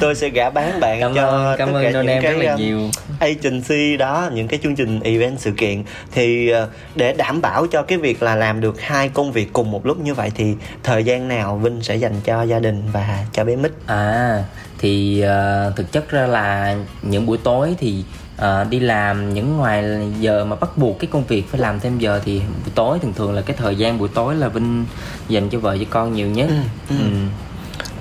Tôi 0.01 0.15
sẽ 0.15 0.29
gả 0.29 0.51
bán 0.51 0.81
bạn 0.81 1.01
cảm 1.01 1.15
cho 1.15 1.27
ơn, 1.27 1.59
cảm 1.59 1.73
ơn 1.73 1.93
những 1.93 2.07
em 2.07 2.23
cái 2.23 2.33
rất 2.33 2.45
là 2.45 2.57
nhiều. 2.57 2.81
agency 3.21 3.97
đó 3.97 4.31
những 4.33 4.49
cái 4.49 4.61
chương 4.63 4.77
trình 4.77 5.01
event 5.01 5.41
sự 5.41 5.53
kiện. 5.57 5.83
Thì 6.13 6.53
uh, 6.63 6.69
để 6.95 7.13
đảm 7.13 7.41
bảo 7.41 7.67
cho 7.67 7.83
cái 7.83 7.99
việc 7.99 8.23
là 8.23 8.37
làm 8.37 8.61
được 8.61 8.81
hai 8.81 9.09
công 9.09 9.33
việc 9.33 9.53
cùng 9.53 9.71
một 9.71 9.87
lúc 9.87 10.01
như 10.01 10.15
vậy 10.15 10.31
thì 10.35 10.55
thời 10.83 11.05
gian 11.05 11.29
nào 11.29 11.57
Vinh 11.57 11.83
sẽ 11.83 11.97
dành 11.97 12.15
cho 12.25 12.43
gia 12.43 12.59
đình 12.59 12.83
và 12.93 13.25
cho 13.33 13.45
bé 13.45 13.57
Mít? 13.57 13.73
À 13.87 14.45
thì 14.81 15.25
uh, 15.25 15.77
thực 15.77 15.93
chất 15.93 16.11
ra 16.11 16.27
là 16.27 16.77
những 17.03 17.27
buổi 17.27 17.39
tối 17.39 17.75
thì 17.79 18.05
uh, 18.37 18.71
đi 18.71 18.81
làm 18.81 19.35
những 19.35 19.57
ngoài 19.57 19.85
giờ 20.21 20.45
mà 20.45 20.57
bắt 20.57 20.71
buộc 20.77 20.99
cái 20.99 21.09
công 21.13 21.25
việc 21.25 21.51
phải 21.51 21.61
làm 21.61 21.81
thêm 21.81 21.99
giờ 21.99 22.21
thì 22.25 22.39
buổi 22.39 22.73
tối 22.75 22.99
thường 22.99 23.13
thường 23.13 23.35
là 23.35 23.43
cái 23.43 23.57
thời 23.57 23.77
gian 23.77 23.99
buổi 23.99 24.09
tối 24.15 24.35
là 24.35 24.49
vinh 24.49 24.85
dành 25.29 25.49
cho 25.51 25.59
vợ 25.59 25.77
cho 25.79 25.85
con 25.91 26.13
nhiều 26.13 26.27
nhất 26.27 26.49
ừ, 26.49 26.55
ừ. 26.91 26.97
Ừ. 26.99 27.05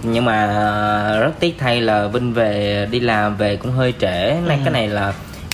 nhưng 0.03 0.25
mà 0.25 0.47
rất 1.19 1.31
tiếc 1.39 1.55
thay 1.59 1.81
là 1.81 2.07
vinh 2.07 2.33
về 2.33 2.87
đi 2.91 2.99
làm 2.99 3.37
về 3.37 3.57
cũng 3.57 3.71
hơi 3.71 3.93
trễ 3.99 4.29
ừ. 4.29 4.47
cái 4.47 4.71
này 4.71 4.87
là 4.87 5.13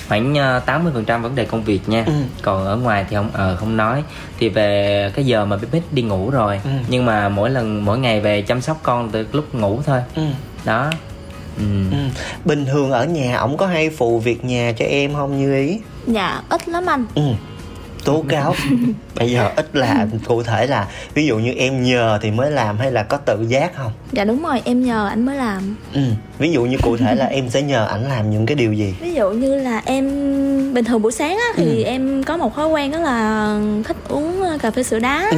khoảng 0.10 0.36
80 0.66 0.92
phần 0.94 1.06
trăm 1.06 1.22
vấn 1.22 1.36
đề 1.36 1.46
công 1.46 1.64
việc 1.64 1.90
nha 1.90 2.04
ừ. 2.06 2.14
còn 2.42 2.66
ở 2.66 2.76
ngoài 2.76 3.06
thì 3.10 3.16
không 3.16 3.30
ờ 3.34 3.56
không 3.56 3.78
nói 3.78 4.04
thì 4.40 4.50
về 4.50 5.12
cái 5.16 5.26
giờ 5.26 5.46
mà 5.46 5.58
bếp 5.72 5.84
đi 5.92 6.02
ngủ 6.02 6.30
rồi 6.30 6.60
ừ. 6.64 6.70
nhưng 6.88 7.06
mà 7.06 7.30
mỗi 7.30 7.50
lần 7.50 7.86
mỗi 7.86 8.00
ngày 8.00 8.22
về 8.22 8.42
chăm 8.42 8.62
sóc 8.62 8.80
con 8.84 9.10
từ 9.10 9.28
lúc 9.32 9.56
ngủ 9.56 9.82
thôi 9.86 10.02
ừ. 10.16 10.24
đó 10.66 10.92
Ừ. 11.58 11.64
ừ. 11.92 11.98
bình 12.46 12.66
thường 12.66 12.92
ở 12.92 13.06
nhà 13.06 13.38
ổng 13.38 13.58
có 13.58 13.68
hay 13.68 13.90
phụ 13.90 14.20
việc 14.20 14.46
nhà 14.46 14.74
cho 14.78 14.86
em 14.86 15.14
không 15.14 15.40
như 15.40 15.56
ý 15.56 15.80
dạ 16.08 16.42
ít 16.50 16.70
lắm 16.70 16.86
anh 16.86 17.06
ừ 17.16 17.22
tố 18.06 18.24
cáo 18.30 18.56
bây 19.16 19.32
giờ 19.32 19.52
ít 19.56 19.76
là 19.76 20.08
cụ 20.28 20.44
thể 20.44 20.68
là 20.68 20.88
ví 21.14 21.28
dụ 21.28 21.38
như 21.38 21.52
em 21.52 21.84
nhờ 21.84 22.20
thì 22.22 22.32
mới 22.32 22.52
làm 22.52 22.78
hay 22.78 22.92
là 22.92 23.04
có 23.04 23.18
tự 23.18 23.46
giác 23.50 23.76
không 23.76 23.92
dạ 24.12 24.24
đúng 24.24 24.44
rồi 24.44 24.62
em 24.66 24.84
nhờ 24.84 25.08
anh 25.08 25.26
mới 25.26 25.36
làm 25.36 25.76
ừ 25.94 26.02
ví 26.40 26.52
dụ 26.52 26.66
như 26.66 26.78
cụ 26.82 26.98
thể 26.98 27.16
là 27.16 27.26
em 27.26 27.50
sẽ 27.50 27.62
nhờ 27.62 27.86
ảnh 27.86 28.10
làm 28.10 28.30
những 28.32 28.46
cái 28.46 28.56
điều 28.56 28.74
gì 28.74 28.94
ví 29.02 29.14
dụ 29.14 29.32
như 29.32 29.56
là 29.56 29.82
em 29.86 30.06
bình 30.74 30.86
thường 30.86 31.02
buổi 31.02 31.12
sáng 31.12 31.38
á 31.38 31.46
thì 31.56 31.84
ừ. 31.84 31.88
em 31.88 32.24
có 32.24 32.38
một 32.38 32.56
thói 32.56 32.68
quen 32.68 32.92
đó 32.92 33.00
là 33.00 33.60
thích 33.84 33.98
uống 34.10 34.42
ờ, 34.42 34.58
cà 34.62 34.72
phê 34.72 34.84
sữa 34.84 35.00
đá 35.00 35.28
ừ. 35.32 35.38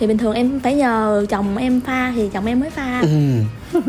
thì 0.00 0.06
bình 0.06 0.18
thường 0.18 0.34
em 0.34 0.60
phải 0.60 0.74
nhờ 0.74 1.26
chồng 1.28 1.56
em 1.56 1.80
pha 1.80 2.12
thì 2.16 2.28
chồng 2.32 2.46
em 2.46 2.60
mới 2.60 2.70
pha 2.70 3.00
ừ. 3.00 3.08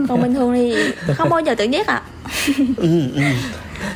Còn 0.09 0.21
bình 0.21 0.33
thường 0.33 0.53
thì 0.53 0.75
không 1.13 1.29
bao 1.29 1.39
giờ 1.39 1.55
tự 1.55 1.63
giác 1.63 1.87
ạ 1.87 2.01
à. 2.23 2.31
ừ, 2.77 3.01
ừ. 3.15 3.21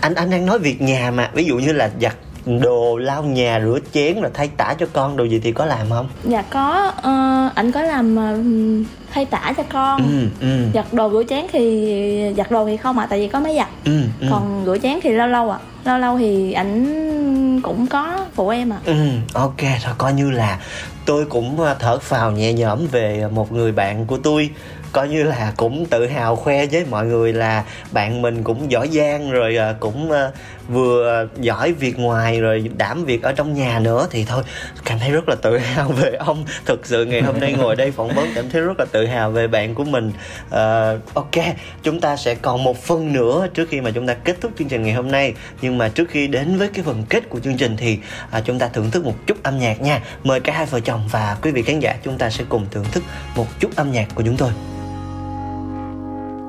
anh 0.01 0.15
anh 0.15 0.29
đang 0.29 0.45
nói 0.45 0.59
việc 0.59 0.81
nhà 0.81 1.11
mà 1.11 1.29
ví 1.33 1.45
dụ 1.45 1.55
như 1.55 1.73
là 1.73 1.89
giặt 2.01 2.15
đồ 2.45 2.97
lau 2.97 3.23
nhà 3.23 3.61
rửa 3.63 3.79
chén 3.93 4.17
là 4.17 4.29
thay 4.33 4.47
tả 4.47 4.73
cho 4.79 4.85
con 4.93 5.17
đồ 5.17 5.23
gì 5.23 5.39
thì 5.43 5.51
có 5.51 5.65
làm 5.65 5.89
không 5.89 6.09
dạ 6.23 6.41
có 6.41 6.93
uh, 6.97 7.55
anh 7.55 7.71
có 7.71 7.81
làm 7.81 8.17
uh, 8.17 8.87
thay 9.13 9.25
tả 9.25 9.53
cho 9.57 9.63
con 9.73 10.01
ừ, 10.41 10.47
ừ. 10.47 10.65
giặt 10.73 10.93
đồ 10.93 11.09
rửa 11.11 11.23
chén 11.29 11.45
thì 11.51 12.33
giặt 12.37 12.51
đồ 12.51 12.65
thì 12.65 12.77
không 12.77 12.99
ạ 12.99 13.03
à, 13.03 13.07
tại 13.09 13.19
vì 13.19 13.27
có 13.27 13.39
máy 13.39 13.55
giặt 13.55 13.67
ừ, 13.85 14.01
ừ. 14.19 14.27
còn 14.31 14.63
rửa 14.65 14.77
chén 14.77 14.99
thì 15.03 15.09
lâu 15.09 15.27
lâu 15.27 15.49
ạ 15.49 15.57
à. 15.57 15.91
lâu 15.91 15.97
lâu 15.97 16.17
thì 16.17 16.51
ảnh 16.51 17.61
cũng 17.61 17.87
có 17.87 18.25
phụ 18.35 18.49
em 18.49 18.73
ạ 18.73 18.77
à. 18.85 18.85
ừ, 18.85 18.95
ok 19.33 19.61
thôi 19.83 19.93
coi 19.97 20.13
như 20.13 20.31
là 20.31 20.59
tôi 21.05 21.25
cũng 21.25 21.59
ờ, 21.59 21.75
thở 21.79 21.99
phào 21.99 22.31
nhẹ 22.31 22.53
nhõm 22.53 22.87
về 22.87 23.27
một 23.31 23.51
người 23.51 23.71
bạn 23.71 24.05
của 24.05 24.17
tôi 24.17 24.49
coi 24.91 25.09
như 25.09 25.23
là 25.23 25.53
cũng 25.57 25.85
tự 25.85 26.07
hào 26.07 26.35
khoe 26.35 26.65
với 26.65 26.85
mọi 26.89 27.05
người 27.05 27.33
là 27.33 27.63
bạn 27.91 28.21
mình 28.21 28.43
cũng 28.43 28.71
giỏi 28.71 28.89
giang 28.91 29.31
rồi 29.31 29.57
à, 29.57 29.75
cũng 29.79 30.11
ờ, 30.11 30.31
vừa 30.67 31.27
giỏi 31.39 31.73
việc 31.73 31.99
ngoài 31.99 32.41
rồi 32.41 32.69
đảm 32.77 33.05
việc 33.05 33.23
ở 33.23 33.33
trong 33.33 33.53
nhà 33.53 33.79
nữa 33.79 34.07
thì 34.11 34.25
thôi 34.25 34.43
cảm 34.85 34.99
thấy 34.99 35.11
rất 35.11 35.29
là 35.29 35.35
tự 35.35 35.57
hào 35.57 35.87
về 35.87 36.11
ông. 36.11 36.45
Thực 36.65 36.85
sự 36.85 37.05
ngày 37.05 37.21
hôm 37.21 37.39
nay 37.39 37.53
ngồi 37.53 37.75
đây 37.75 37.91
phỏng 37.91 38.15
vấn 38.15 38.27
cảm 38.35 38.49
thấy 38.49 38.61
rất 38.61 38.79
là 38.79 38.85
tự 38.91 39.05
hào 39.05 39.31
về 39.31 39.47
bạn 39.47 39.75
của 39.75 39.83
mình. 39.83 40.11
Uh, 40.47 41.13
ok 41.13 41.45
chúng 41.83 42.01
ta 42.01 42.15
sẽ 42.15 42.35
còn 42.35 42.63
một 42.63 42.83
phần 42.83 43.13
nữa 43.13 43.47
trước 43.53 43.69
khi 43.69 43.81
mà 43.81 43.91
chúng 43.91 44.07
ta 44.07 44.13
kết 44.13 44.41
thúc 44.41 44.51
chương 44.59 44.67
trình 44.67 44.83
ngày 44.83 44.93
hôm 44.93 45.11
nay. 45.11 45.33
Nhưng 45.61 45.77
mà 45.77 45.89
trước 45.89 46.09
khi 46.09 46.27
đến 46.27 46.57
với 46.57 46.69
cái 46.73 46.83
phần 46.83 47.03
kết 47.09 47.29
của 47.29 47.39
chương 47.39 47.57
trình 47.57 47.77
thì 47.77 47.99
uh, 48.37 48.45
chúng 48.45 48.59
ta 48.59 48.67
thưởng 48.67 48.91
thức 48.91 49.05
một 49.05 49.15
chút 49.27 49.43
âm 49.43 49.59
nhạc 49.59 49.81
nha. 49.81 50.01
Mời 50.23 50.39
cả 50.39 50.53
hai 50.53 50.65
vợ 50.65 50.79
chồng 50.79 51.07
và 51.11 51.37
quý 51.41 51.51
vị 51.51 51.61
khán 51.61 51.79
giả 51.79 51.95
chúng 52.03 52.17
ta 52.17 52.29
sẽ 52.29 52.43
cùng 52.49 52.65
thưởng 52.71 52.85
thức 52.91 53.03
một 53.35 53.47
chút 53.59 53.75
âm 53.75 53.91
nhạc 53.91 54.07
của 54.15 54.23
chúng 54.25 54.37
tôi. 54.37 54.51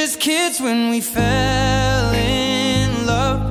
just 0.00 0.20
kids 0.20 0.60
when 0.60 0.90
we 0.90 1.00
fell 1.00 2.12
in 2.14 3.04
love, 3.04 3.42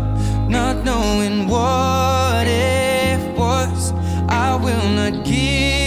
not 0.49 0.81
knowing 0.85 1.45
what 1.45 2.47
it 2.47 3.19
was. 3.37 3.91
I 4.29 4.55
will 4.55 4.89
not 4.91 5.25
give 5.25 5.86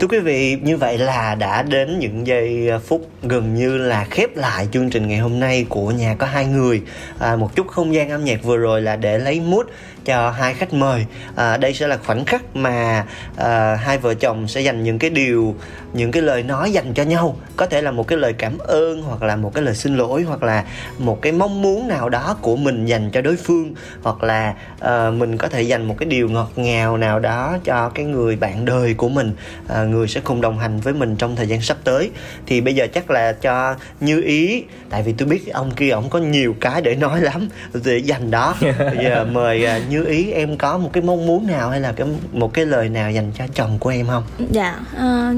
thưa 0.00 0.06
quý 0.06 0.18
vị 0.18 0.58
như 0.62 0.76
vậy 0.76 0.98
là 0.98 1.34
đã 1.34 1.62
đến 1.62 1.98
những 1.98 2.26
giây 2.26 2.68
à, 2.70 2.78
phút 2.78 3.08
gần 3.22 3.54
như 3.54 3.78
là 3.78 4.04
khép 4.10 4.36
lại 4.36 4.68
chương 4.72 4.90
trình 4.90 5.08
ngày 5.08 5.18
hôm 5.18 5.40
nay 5.40 5.66
của 5.68 5.90
nhà 5.90 6.14
có 6.18 6.26
hai 6.26 6.46
người. 6.46 6.82
À, 7.18 7.36
một 7.36 7.56
chút 7.56 7.68
không 7.68 7.94
gian 7.94 8.10
âm 8.10 8.24
nhạc 8.24 8.42
vừa 8.42 8.56
rồi 8.56 8.82
là 8.82 8.96
để 8.96 9.18
lấy 9.18 9.40
mút 9.40 9.66
cho 10.04 10.30
hai 10.30 10.54
khách 10.54 10.74
mời. 10.74 11.06
À, 11.36 11.56
đây 11.56 11.74
sẽ 11.74 11.86
là 11.86 11.96
khoảnh 11.96 12.24
khắc 12.24 12.56
mà 12.56 13.06
à, 13.36 13.74
hai 13.74 13.98
vợ 13.98 14.14
chồng 14.14 14.48
sẽ 14.48 14.60
dành 14.60 14.84
những 14.84 14.98
cái 14.98 15.10
điều 15.10 15.54
những 15.92 16.10
cái 16.10 16.22
lời 16.22 16.42
nói 16.42 16.72
dành 16.72 16.94
cho 16.94 17.02
nhau. 17.02 17.36
Có 17.56 17.66
thể 17.66 17.82
là 17.82 17.90
một 17.90 18.08
cái 18.08 18.18
lời 18.18 18.32
cảm 18.32 18.58
ơn 18.58 19.02
hoặc 19.02 19.22
là 19.22 19.36
một 19.36 19.54
cái 19.54 19.64
lời 19.64 19.74
xin 19.74 19.96
lỗi 19.96 20.22
hoặc 20.22 20.42
là 20.42 20.64
một 20.98 21.22
cái 21.22 21.32
mong 21.32 21.62
muốn 21.62 21.88
nào 21.88 22.08
đó 22.08 22.36
của 22.40 22.56
mình 22.56 22.86
dành 22.86 23.10
cho 23.10 23.20
đối 23.20 23.36
phương. 23.36 23.74
Hoặc 24.02 24.22
là 24.22 24.54
à, 24.80 25.10
mình 25.10 25.36
có 25.36 25.48
thể 25.48 25.62
dành 25.62 25.88
một 25.88 25.94
cái 25.98 26.08
điều 26.08 26.28
ngọt 26.28 26.50
ngào 26.56 26.96
nào 26.96 27.18
đó 27.18 27.56
cho 27.64 27.88
cái 27.88 28.04
người 28.04 28.36
bạn 28.36 28.64
đời 28.64 28.94
của 28.94 29.08
mình. 29.08 29.32
À, 29.68 29.85
người 29.86 30.08
sẽ 30.08 30.20
cùng 30.24 30.40
đồng 30.40 30.58
hành 30.58 30.80
với 30.80 30.94
mình 30.94 31.16
trong 31.16 31.36
thời 31.36 31.46
gian 31.46 31.60
sắp 31.60 31.76
tới. 31.84 32.10
Thì 32.46 32.60
bây 32.60 32.74
giờ 32.74 32.86
chắc 32.94 33.10
là 33.10 33.32
cho 33.32 33.76
như 34.00 34.22
ý 34.22 34.64
tại 34.90 35.02
vì 35.02 35.12
tôi 35.12 35.28
biết 35.28 35.52
ông 35.52 35.70
kia 35.70 35.90
ông 35.90 36.10
có 36.10 36.18
nhiều 36.18 36.56
cái 36.60 36.82
để 36.82 36.94
nói 36.94 37.20
lắm 37.20 37.48
để 37.84 37.98
dành 37.98 38.30
đó. 38.30 38.54
Bây 38.60 39.04
giờ 39.04 39.26
mời 39.32 39.66
uh, 39.66 39.90
như 39.90 40.04
ý 40.04 40.30
em 40.30 40.56
có 40.56 40.78
một 40.78 40.90
cái 40.92 41.02
mong 41.02 41.26
muốn 41.26 41.46
nào 41.46 41.70
hay 41.70 41.80
là 41.80 41.92
cái 41.92 42.06
một 42.32 42.54
cái 42.54 42.66
lời 42.66 42.88
nào 42.88 43.10
dành 43.10 43.32
cho 43.38 43.44
chồng 43.54 43.78
của 43.78 43.90
em 43.90 44.06
không? 44.06 44.24
Dạ 44.50 44.80
uh, 44.96 45.36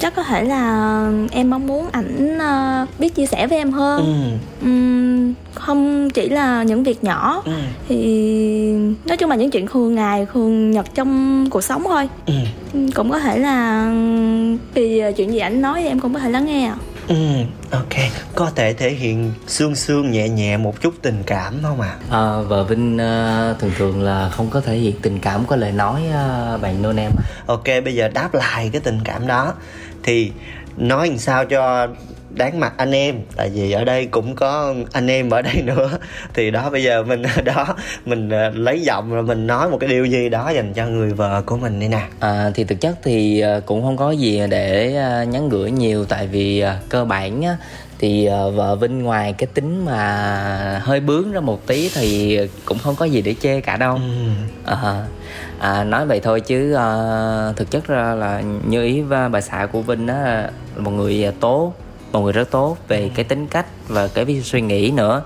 chắc 0.00 0.14
có 0.16 0.22
thể 0.22 0.44
là 0.44 1.12
em 1.30 1.50
mong 1.50 1.66
muốn 1.66 1.88
ảnh 1.92 2.38
uh, 2.38 2.88
biết 2.98 3.14
chia 3.14 3.26
sẻ 3.26 3.46
với 3.46 3.58
em 3.58 3.72
hơn 3.72 4.38
ừ. 4.62 4.70
không 5.54 6.10
chỉ 6.10 6.28
là 6.28 6.62
những 6.62 6.82
việc 6.82 7.04
nhỏ 7.04 7.42
ừ. 7.44 7.52
thì 7.88 7.96
nói 9.04 9.16
chung 9.16 9.30
là 9.30 9.36
những 9.36 9.50
chuyện 9.50 9.66
thường 9.66 9.94
ngày 9.94 10.26
thường 10.32 10.70
nhật 10.70 10.86
trong 10.94 11.46
cuộc 11.50 11.64
sống 11.64 11.84
thôi 11.84 12.08
ừ. 12.26 12.34
cũng 12.94 13.10
có 13.10 13.18
thể 13.18 13.38
là 13.38 13.90
vì 14.74 15.02
chuyện 15.16 15.32
gì 15.32 15.38
ảnh 15.38 15.62
nói 15.62 15.82
thì 15.82 15.88
em 15.88 16.00
cũng 16.00 16.14
có 16.14 16.20
thể 16.20 16.30
lắng 16.30 16.46
nghe 16.46 16.72
Ừ, 17.10 17.16
ok. 17.70 17.94
Có 18.34 18.50
thể 18.54 18.72
thể 18.72 18.90
hiện 18.90 19.32
xương 19.46 19.74
xương 19.74 20.10
nhẹ 20.10 20.28
nhẹ 20.28 20.56
một 20.56 20.80
chút 20.80 20.94
tình 21.02 21.22
cảm 21.26 21.54
không 21.62 21.80
ạ? 21.80 21.96
À? 22.10 22.18
À, 22.18 22.40
vợ 22.48 22.64
Vinh 22.64 22.94
uh, 22.94 23.58
thường 23.58 23.70
thường 23.78 24.02
là 24.02 24.28
không 24.28 24.50
có 24.50 24.60
thể 24.60 24.76
hiện 24.76 24.94
tình 25.02 25.18
cảm 25.18 25.46
có 25.46 25.56
lời 25.56 25.72
nói 25.72 26.02
uh, 26.08 26.60
bạn 26.60 26.82
nôn 26.82 26.96
em. 26.96 27.10
Ok, 27.46 27.64
bây 27.84 27.94
giờ 27.94 28.08
đáp 28.08 28.34
lại 28.34 28.70
cái 28.72 28.80
tình 28.80 28.98
cảm 29.04 29.26
đó 29.26 29.54
thì 30.02 30.32
nói 30.76 31.08
làm 31.08 31.18
sao 31.18 31.44
cho 31.44 31.88
đáng 32.30 32.60
mặt 32.60 32.72
anh 32.76 32.92
em 32.92 33.14
tại 33.36 33.50
vì 33.54 33.72
ở 33.72 33.84
đây 33.84 34.06
cũng 34.06 34.34
có 34.34 34.74
anh 34.92 35.06
em 35.06 35.30
ở 35.30 35.42
đây 35.42 35.62
nữa. 35.62 35.98
Thì 36.34 36.50
đó 36.50 36.70
bây 36.70 36.82
giờ 36.82 37.02
mình 37.02 37.22
đó 37.44 37.76
mình 38.04 38.30
ờ, 38.30 38.50
lấy 38.50 38.80
giọng 38.80 39.10
rồi 39.14 39.22
mình 39.22 39.46
nói 39.46 39.70
một 39.70 39.78
cái 39.80 39.88
điều 39.88 40.04
gì 40.04 40.28
đó 40.28 40.50
dành 40.50 40.72
cho 40.72 40.86
người 40.86 41.12
vợ 41.12 41.42
của 41.46 41.56
mình 41.56 41.80
đi 41.80 41.88
nè. 41.88 42.02
À, 42.20 42.50
thì 42.54 42.64
thực 42.64 42.80
chất 42.80 42.96
thì 43.02 43.40
ờ, 43.40 43.60
cũng 43.66 43.82
không 43.82 43.96
có 43.96 44.10
gì 44.10 44.40
để 44.50 44.94
ờ, 44.94 45.24
nhắn 45.24 45.48
gửi 45.48 45.70
nhiều 45.70 46.04
tại 46.04 46.26
vì 46.26 46.64
cơ 46.88 47.04
bản 47.04 47.42
thì 48.00 48.28
vợ 48.28 48.76
Vinh 48.76 49.02
ngoài 49.02 49.32
cái 49.32 49.46
tính 49.54 49.84
mà 49.84 50.82
hơi 50.84 51.00
bướng 51.00 51.32
ra 51.32 51.40
một 51.40 51.66
tí 51.66 51.90
thì 51.94 52.38
cũng 52.64 52.78
không 52.78 52.94
có 52.96 53.04
gì 53.04 53.22
để 53.22 53.34
chê 53.40 53.60
cả 53.60 53.76
đâu. 53.76 53.94
Ừ. 53.94 54.30
à, 54.64 55.06
à, 55.58 55.84
nói 55.84 56.06
vậy 56.06 56.20
thôi 56.20 56.40
chứ 56.40 56.72
à, 56.72 56.86
thực 57.56 57.70
chất 57.70 57.86
ra 57.86 58.14
là 58.14 58.42
như 58.66 58.82
ý 58.82 59.00
và 59.00 59.28
bà 59.28 59.40
xã 59.40 59.66
của 59.72 59.82
Vinh 59.82 60.06
á 60.06 60.50
một 60.76 60.90
người 60.90 61.32
tốt 61.40 61.74
một 62.12 62.20
người 62.20 62.32
rất 62.32 62.50
tốt 62.50 62.76
về 62.88 63.10
cái 63.14 63.24
tính 63.24 63.46
cách 63.46 63.66
và 63.88 64.08
cái 64.08 64.42
suy 64.44 64.60
nghĩ 64.60 64.90
nữa 64.90 65.22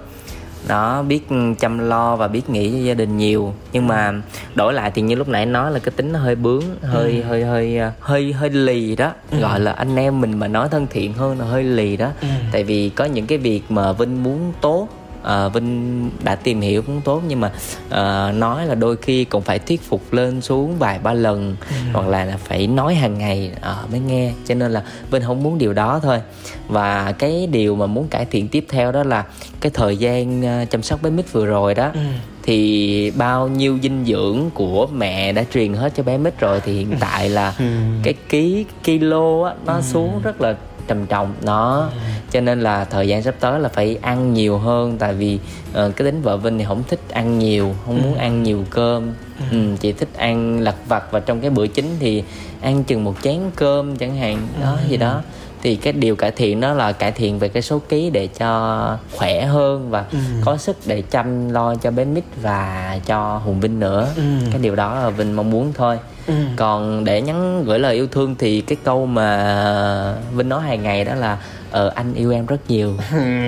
nó 0.68 1.02
biết 1.02 1.26
chăm 1.58 1.78
lo 1.78 2.16
và 2.16 2.28
biết 2.28 2.50
nghĩ 2.50 2.70
cho 2.72 2.78
gia 2.78 2.94
đình 2.94 3.16
nhiều 3.16 3.54
nhưng 3.72 3.88
mà 3.88 4.12
đổi 4.54 4.72
lại 4.72 4.90
thì 4.94 5.02
như 5.02 5.14
lúc 5.14 5.28
nãy 5.28 5.46
nói 5.46 5.72
là 5.72 5.78
cái 5.78 5.92
tính 5.96 6.12
nó 6.12 6.18
hơi 6.18 6.34
bướng 6.34 6.62
hơi 6.82 7.16
ừ. 7.16 7.22
hơi 7.28 7.44
hơi 7.44 7.80
hơi 8.00 8.32
hơi 8.32 8.50
lì 8.50 8.96
đó 8.96 9.12
ừ. 9.30 9.40
gọi 9.40 9.60
là 9.60 9.72
anh 9.72 9.96
em 9.96 10.20
mình 10.20 10.38
mà 10.38 10.48
nói 10.48 10.68
thân 10.68 10.86
thiện 10.90 11.12
hơn 11.12 11.38
là 11.38 11.44
hơi 11.44 11.64
lì 11.64 11.96
đó 11.96 12.10
ừ. 12.20 12.28
tại 12.52 12.64
vì 12.64 12.88
có 12.88 13.04
những 13.04 13.26
cái 13.26 13.38
việc 13.38 13.62
mà 13.68 13.92
vinh 13.92 14.22
muốn 14.22 14.52
tốt 14.60 14.88
uh, 15.24 15.52
Vinh 15.54 16.10
đã 16.24 16.34
tìm 16.34 16.60
hiểu 16.60 16.82
cũng 16.82 17.00
tốt 17.00 17.22
nhưng 17.28 17.40
mà 17.40 17.52
uh, 17.86 18.34
nói 18.34 18.66
là 18.66 18.74
đôi 18.74 18.96
khi 18.96 19.24
cũng 19.24 19.42
phải 19.42 19.58
thuyết 19.58 19.82
phục 19.82 20.12
lên 20.12 20.40
xuống 20.40 20.78
vài 20.78 20.98
ba 20.98 21.12
lần 21.12 21.56
ừ. 21.68 21.74
hoặc 21.92 22.08
là 22.08 22.38
phải 22.44 22.66
nói 22.66 22.94
hàng 22.94 23.18
ngày 23.18 23.52
uh, 23.56 23.90
mới 23.90 24.00
nghe 24.00 24.32
cho 24.46 24.54
nên 24.54 24.72
là 24.72 24.82
Vinh 25.10 25.22
không 25.22 25.42
muốn 25.42 25.58
điều 25.58 25.72
đó 25.72 26.00
thôi 26.02 26.20
và 26.68 27.12
cái 27.12 27.46
điều 27.46 27.76
mà 27.76 27.86
muốn 27.86 28.08
cải 28.08 28.24
thiện 28.24 28.48
tiếp 28.48 28.66
theo 28.68 28.92
đó 28.92 29.02
là 29.02 29.24
cái 29.60 29.72
thời 29.74 29.96
gian 29.96 30.40
uh, 30.40 30.70
chăm 30.70 30.82
sóc 30.82 31.02
bé 31.02 31.10
mít 31.10 31.32
vừa 31.32 31.46
rồi 31.46 31.74
đó 31.74 31.90
ừ 31.94 32.00
thì 32.46 33.10
bao 33.10 33.48
nhiêu 33.48 33.78
dinh 33.82 34.04
dưỡng 34.04 34.50
của 34.54 34.86
mẹ 34.86 35.32
đã 35.32 35.44
truyền 35.52 35.74
hết 35.74 35.92
cho 35.96 36.02
bé 36.02 36.18
mít 36.18 36.40
rồi 36.40 36.60
thì 36.64 36.72
hiện 36.72 36.94
tại 37.00 37.30
là 37.30 37.54
ừ. 37.58 37.64
cái 38.02 38.14
ký 38.28 38.64
kilo 38.82 39.44
á 39.44 39.54
nó 39.66 39.74
ừ. 39.74 39.82
xuống 39.82 40.20
rất 40.22 40.40
là 40.40 40.56
trầm 40.87 41.07
trọng 41.07 41.35
nó 41.43 41.78
ừ. 41.78 41.99
cho 42.30 42.41
nên 42.41 42.61
là 42.61 42.85
thời 42.85 43.09
gian 43.09 43.22
sắp 43.22 43.35
tới 43.41 43.61
là 43.61 43.68
phải 43.68 43.99
ăn 44.03 44.35
nhiều 44.35 44.59
hơn 44.59 44.97
tại 44.99 45.14
vì 45.14 45.39
uh, 45.70 45.74
cái 45.74 46.05
tính 46.05 46.22
vợ 46.22 46.37
vinh 46.37 46.59
thì 46.59 46.64
không 46.64 46.82
thích 46.89 47.01
ăn 47.12 47.39
nhiều 47.39 47.74
không 47.87 48.03
muốn 48.03 48.14
ừ. 48.14 48.18
ăn 48.18 48.43
nhiều 48.43 48.64
cơm 48.70 49.12
ừ. 49.39 49.45
Ừ, 49.51 49.59
chỉ 49.80 49.93
thích 49.93 50.09
ăn 50.16 50.61
lặt 50.61 50.74
vặt 50.89 51.05
và 51.11 51.20
trong 51.20 51.41
cái 51.41 51.51
bữa 51.51 51.66
chính 51.66 51.97
thì 52.01 52.22
ăn 52.61 52.85
chừng 52.85 53.05
một 53.05 53.14
chén 53.22 53.41
cơm 53.57 53.97
chẳng 53.97 54.16
hạn 54.16 54.39
đó 54.62 54.78
gì 54.89 54.97
đó 54.97 55.22
thì 55.64 55.76
cái 55.76 55.92
điều 55.92 56.16
cải 56.16 56.30
thiện 56.30 56.60
đó 56.60 56.72
là 56.72 56.92
cải 56.92 57.12
thiện 57.12 57.38
về 57.38 57.48
cái 57.48 57.62
số 57.62 57.78
ký 57.88 58.10
để 58.10 58.26
cho 58.26 58.98
khỏe 59.16 59.44
hơn 59.44 59.90
và 59.90 60.04
ừ. 60.12 60.18
có 60.44 60.56
sức 60.56 60.76
để 60.86 61.02
chăm 61.10 61.50
lo 61.50 61.74
cho 61.74 61.90
bé 61.90 62.04
mít 62.04 62.24
và 62.42 62.98
cho 63.06 63.40
hùng 63.44 63.60
vinh 63.60 63.80
nữa 63.80 64.08
ừ. 64.16 64.22
cái 64.52 64.60
điều 64.62 64.76
đó 64.76 64.98
là 65.02 65.10
vinh 65.10 65.36
mong 65.36 65.50
muốn 65.50 65.72
thôi 65.74 65.98
ừ. 66.26 66.34
còn 66.56 67.04
để 67.04 67.20
nhắn 67.20 67.64
gửi 67.64 67.78
lời 67.78 67.94
yêu 67.94 68.06
thương 68.06 68.34
thì 68.38 68.60
cái 68.60 68.76
câu 68.84 69.06
mà 69.06 70.14
vinh 70.34 70.48
nói 70.48 70.62
hàng 70.62 70.82
ngày 70.82 71.04
đó 71.04 71.14
là 71.14 71.38
ờ 71.70 71.92
anh 71.94 72.14
yêu 72.14 72.32
em 72.32 72.46
rất 72.46 72.60
nhiều 72.68 72.96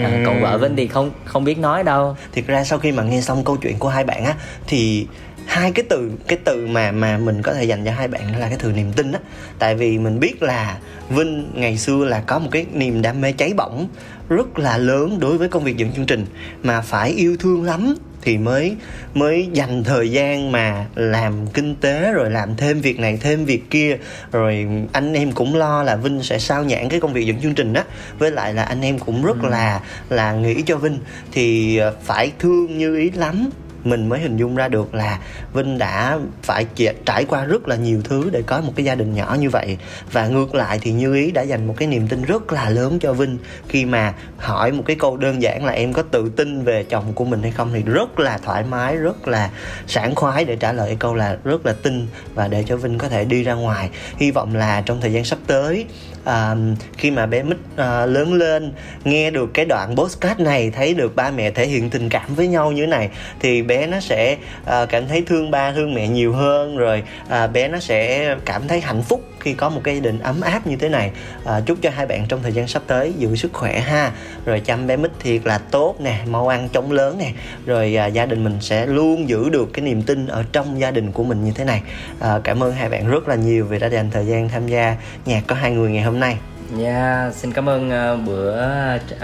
à, 0.04 0.22
còn 0.26 0.42
vợ 0.42 0.58
vinh 0.58 0.76
thì 0.76 0.86
không 0.86 1.10
không 1.24 1.44
biết 1.44 1.58
nói 1.58 1.82
đâu 1.82 2.16
thiệt 2.32 2.46
ra 2.46 2.64
sau 2.64 2.78
khi 2.78 2.92
mà 2.92 3.02
nghe 3.02 3.20
xong 3.20 3.44
câu 3.44 3.56
chuyện 3.56 3.78
của 3.78 3.88
hai 3.88 4.04
bạn 4.04 4.24
á 4.24 4.34
thì 4.66 5.06
hai 5.46 5.72
cái 5.72 5.84
từ 5.88 6.10
cái 6.28 6.38
từ 6.44 6.66
mà 6.66 6.92
mà 6.92 7.18
mình 7.18 7.42
có 7.42 7.54
thể 7.54 7.64
dành 7.64 7.84
cho 7.84 7.92
hai 7.92 8.08
bạn 8.08 8.40
là 8.40 8.48
cái 8.48 8.58
từ 8.62 8.72
niềm 8.72 8.92
tin 8.92 9.12
á. 9.12 9.18
Tại 9.58 9.74
vì 9.74 9.98
mình 9.98 10.20
biết 10.20 10.42
là 10.42 10.78
vinh 11.10 11.50
ngày 11.54 11.78
xưa 11.78 12.04
là 12.04 12.20
có 12.20 12.38
một 12.38 12.48
cái 12.52 12.66
niềm 12.72 13.02
đam 13.02 13.20
mê 13.20 13.32
cháy 13.32 13.52
bỏng 13.56 13.88
rất 14.28 14.58
là 14.58 14.78
lớn 14.78 15.18
đối 15.20 15.38
với 15.38 15.48
công 15.48 15.64
việc 15.64 15.76
dựng 15.76 15.92
chương 15.92 16.06
trình. 16.06 16.26
Mà 16.62 16.80
phải 16.80 17.10
yêu 17.10 17.36
thương 17.40 17.64
lắm 17.64 17.94
thì 18.22 18.38
mới 18.38 18.76
mới 19.14 19.48
dành 19.52 19.84
thời 19.84 20.10
gian 20.10 20.52
mà 20.52 20.86
làm 20.94 21.46
kinh 21.46 21.74
tế 21.74 22.12
rồi 22.12 22.30
làm 22.30 22.56
thêm 22.56 22.80
việc 22.80 23.00
này 23.00 23.18
thêm 23.20 23.44
việc 23.44 23.70
kia. 23.70 23.98
Rồi 24.32 24.66
anh 24.92 25.12
em 25.12 25.32
cũng 25.32 25.56
lo 25.56 25.82
là 25.82 25.96
vinh 25.96 26.22
sẽ 26.22 26.38
sao 26.38 26.64
nhãn 26.64 26.88
cái 26.88 27.00
công 27.00 27.12
việc 27.12 27.26
dựng 27.26 27.40
chương 27.40 27.54
trình 27.54 27.72
đó 27.72 27.82
với 28.18 28.30
lại 28.30 28.54
là 28.54 28.62
anh 28.62 28.80
em 28.80 28.98
cũng 28.98 29.24
rất 29.24 29.36
ừ. 29.42 29.48
là 29.48 29.80
là 30.10 30.32
nghĩ 30.32 30.62
cho 30.62 30.76
vinh. 30.76 30.98
Thì 31.32 31.76
ờ, 31.76 31.94
phải 32.04 32.32
thương 32.38 32.78
như 32.78 32.96
ý 32.96 33.10
lắm 33.10 33.50
mình 33.86 34.08
mới 34.08 34.20
hình 34.20 34.36
dung 34.36 34.56
ra 34.56 34.68
được 34.68 34.94
là 34.94 35.18
vinh 35.54 35.78
đã 35.78 36.18
phải 36.42 36.66
trải 37.04 37.24
qua 37.24 37.44
rất 37.44 37.68
là 37.68 37.76
nhiều 37.76 38.00
thứ 38.04 38.30
để 38.32 38.42
có 38.46 38.60
một 38.60 38.72
cái 38.76 38.84
gia 38.84 38.94
đình 38.94 39.14
nhỏ 39.14 39.36
như 39.40 39.50
vậy. 39.50 39.78
Và 40.12 40.28
ngược 40.28 40.54
lại 40.54 40.78
thì 40.82 40.92
như 40.92 41.14
ý 41.14 41.30
đã 41.30 41.42
dành 41.42 41.66
một 41.66 41.74
cái 41.76 41.88
niềm 41.88 42.08
tin 42.08 42.22
rất 42.22 42.52
là 42.52 42.70
lớn 42.70 42.98
cho 42.98 43.12
vinh 43.12 43.38
khi 43.68 43.84
mà 43.84 44.14
hỏi 44.36 44.72
một 44.72 44.82
cái 44.86 44.96
câu 44.96 45.16
đơn 45.16 45.42
giản 45.42 45.64
là 45.64 45.72
em 45.72 45.92
có 45.92 46.02
tự 46.02 46.28
tin 46.28 46.64
về 46.64 46.84
chồng 46.84 47.12
của 47.14 47.24
mình 47.24 47.42
hay 47.42 47.50
không 47.50 47.70
thì 47.74 47.82
rất 47.82 48.20
là 48.20 48.38
thoải 48.38 48.64
mái, 48.70 48.96
rất 48.96 49.28
là 49.28 49.50
sảng 49.86 50.14
khoái 50.14 50.44
để 50.44 50.56
trả 50.56 50.72
lời 50.72 50.96
câu 50.98 51.14
là 51.14 51.36
rất 51.44 51.66
là 51.66 51.72
tin 51.82 52.06
và 52.34 52.48
để 52.48 52.64
cho 52.66 52.76
vinh 52.76 52.98
có 52.98 53.08
thể 53.08 53.24
đi 53.24 53.42
ra 53.42 53.54
ngoài. 53.54 53.90
Hy 54.16 54.30
vọng 54.30 54.56
là 54.56 54.80
trong 54.80 55.00
thời 55.00 55.12
gian 55.12 55.24
sắp 55.24 55.38
tới 55.46 55.86
à, 56.26 56.56
khi 56.96 57.10
mà 57.10 57.26
bé 57.26 57.42
mít 57.42 57.56
à, 57.76 58.06
lớn 58.06 58.32
lên 58.32 58.72
nghe 59.04 59.30
được 59.30 59.50
cái 59.54 59.64
đoạn 59.64 59.96
postcard 59.96 60.40
này 60.40 60.70
thấy 60.70 60.94
được 60.94 61.16
ba 61.16 61.30
mẹ 61.30 61.50
thể 61.50 61.66
hiện 61.66 61.90
tình 61.90 62.08
cảm 62.08 62.34
với 62.34 62.46
nhau 62.46 62.72
như 62.72 62.82
thế 62.82 62.86
này 62.86 63.10
thì 63.40 63.62
bé 63.62 63.86
nó 63.86 64.00
sẽ 64.00 64.36
à, 64.64 64.86
cảm 64.86 65.08
thấy 65.08 65.22
thương 65.26 65.50
ba 65.50 65.72
thương 65.72 65.94
mẹ 65.94 66.08
nhiều 66.08 66.32
hơn 66.32 66.76
rồi 66.76 67.02
à, 67.28 67.46
bé 67.46 67.68
nó 67.68 67.78
sẽ 67.80 68.34
cảm 68.44 68.68
thấy 68.68 68.80
hạnh 68.80 69.02
phúc 69.02 69.35
khi 69.46 69.54
có 69.54 69.68
một 69.68 69.80
cái 69.84 69.94
gia 69.94 70.00
đình 70.00 70.18
ấm 70.18 70.40
áp 70.40 70.66
như 70.66 70.76
thế 70.76 70.88
này 70.88 71.10
à, 71.44 71.60
chúc 71.66 71.78
cho 71.82 71.90
hai 71.90 72.06
bạn 72.06 72.26
trong 72.28 72.42
thời 72.42 72.52
gian 72.52 72.68
sắp 72.68 72.82
tới 72.86 73.12
giữ 73.18 73.36
sức 73.36 73.52
khỏe 73.52 73.80
ha. 73.80 74.12
Rồi 74.44 74.60
chăm 74.60 74.86
bé 74.86 74.96
mít 74.96 75.10
thiệt 75.20 75.40
là 75.44 75.58
tốt 75.58 75.96
nè 76.00 76.18
mau 76.26 76.48
ăn 76.48 76.68
chống 76.68 76.92
lớn 76.92 77.18
nè. 77.18 77.32
Rồi 77.66 77.96
à, 77.96 78.06
gia 78.06 78.26
đình 78.26 78.44
mình 78.44 78.56
sẽ 78.60 78.86
luôn 78.86 79.28
giữ 79.28 79.48
được 79.48 79.72
cái 79.72 79.84
niềm 79.84 80.02
tin 80.02 80.26
ở 80.26 80.44
trong 80.52 80.80
gia 80.80 80.90
đình 80.90 81.12
của 81.12 81.24
mình 81.24 81.44
như 81.44 81.52
thế 81.54 81.64
này. 81.64 81.82
À, 82.20 82.38
cảm 82.44 82.62
ơn 82.62 82.72
hai 82.72 82.88
bạn 82.88 83.08
rất 83.08 83.28
là 83.28 83.34
nhiều 83.34 83.64
vì 83.64 83.78
đã 83.78 83.86
dành 83.86 84.10
thời 84.10 84.26
gian 84.26 84.48
tham 84.48 84.66
gia 84.66 84.96
nhạc 85.26 85.42
có 85.46 85.54
hai 85.54 85.70
người 85.70 85.90
ngày 85.90 86.02
hôm 86.02 86.20
nay. 86.20 86.36
Dạ, 86.76 87.20
yeah, 87.22 87.34
xin 87.34 87.52
cảm 87.52 87.68
ơn 87.68 87.88
uh, 87.88 88.26
bữa 88.26 88.62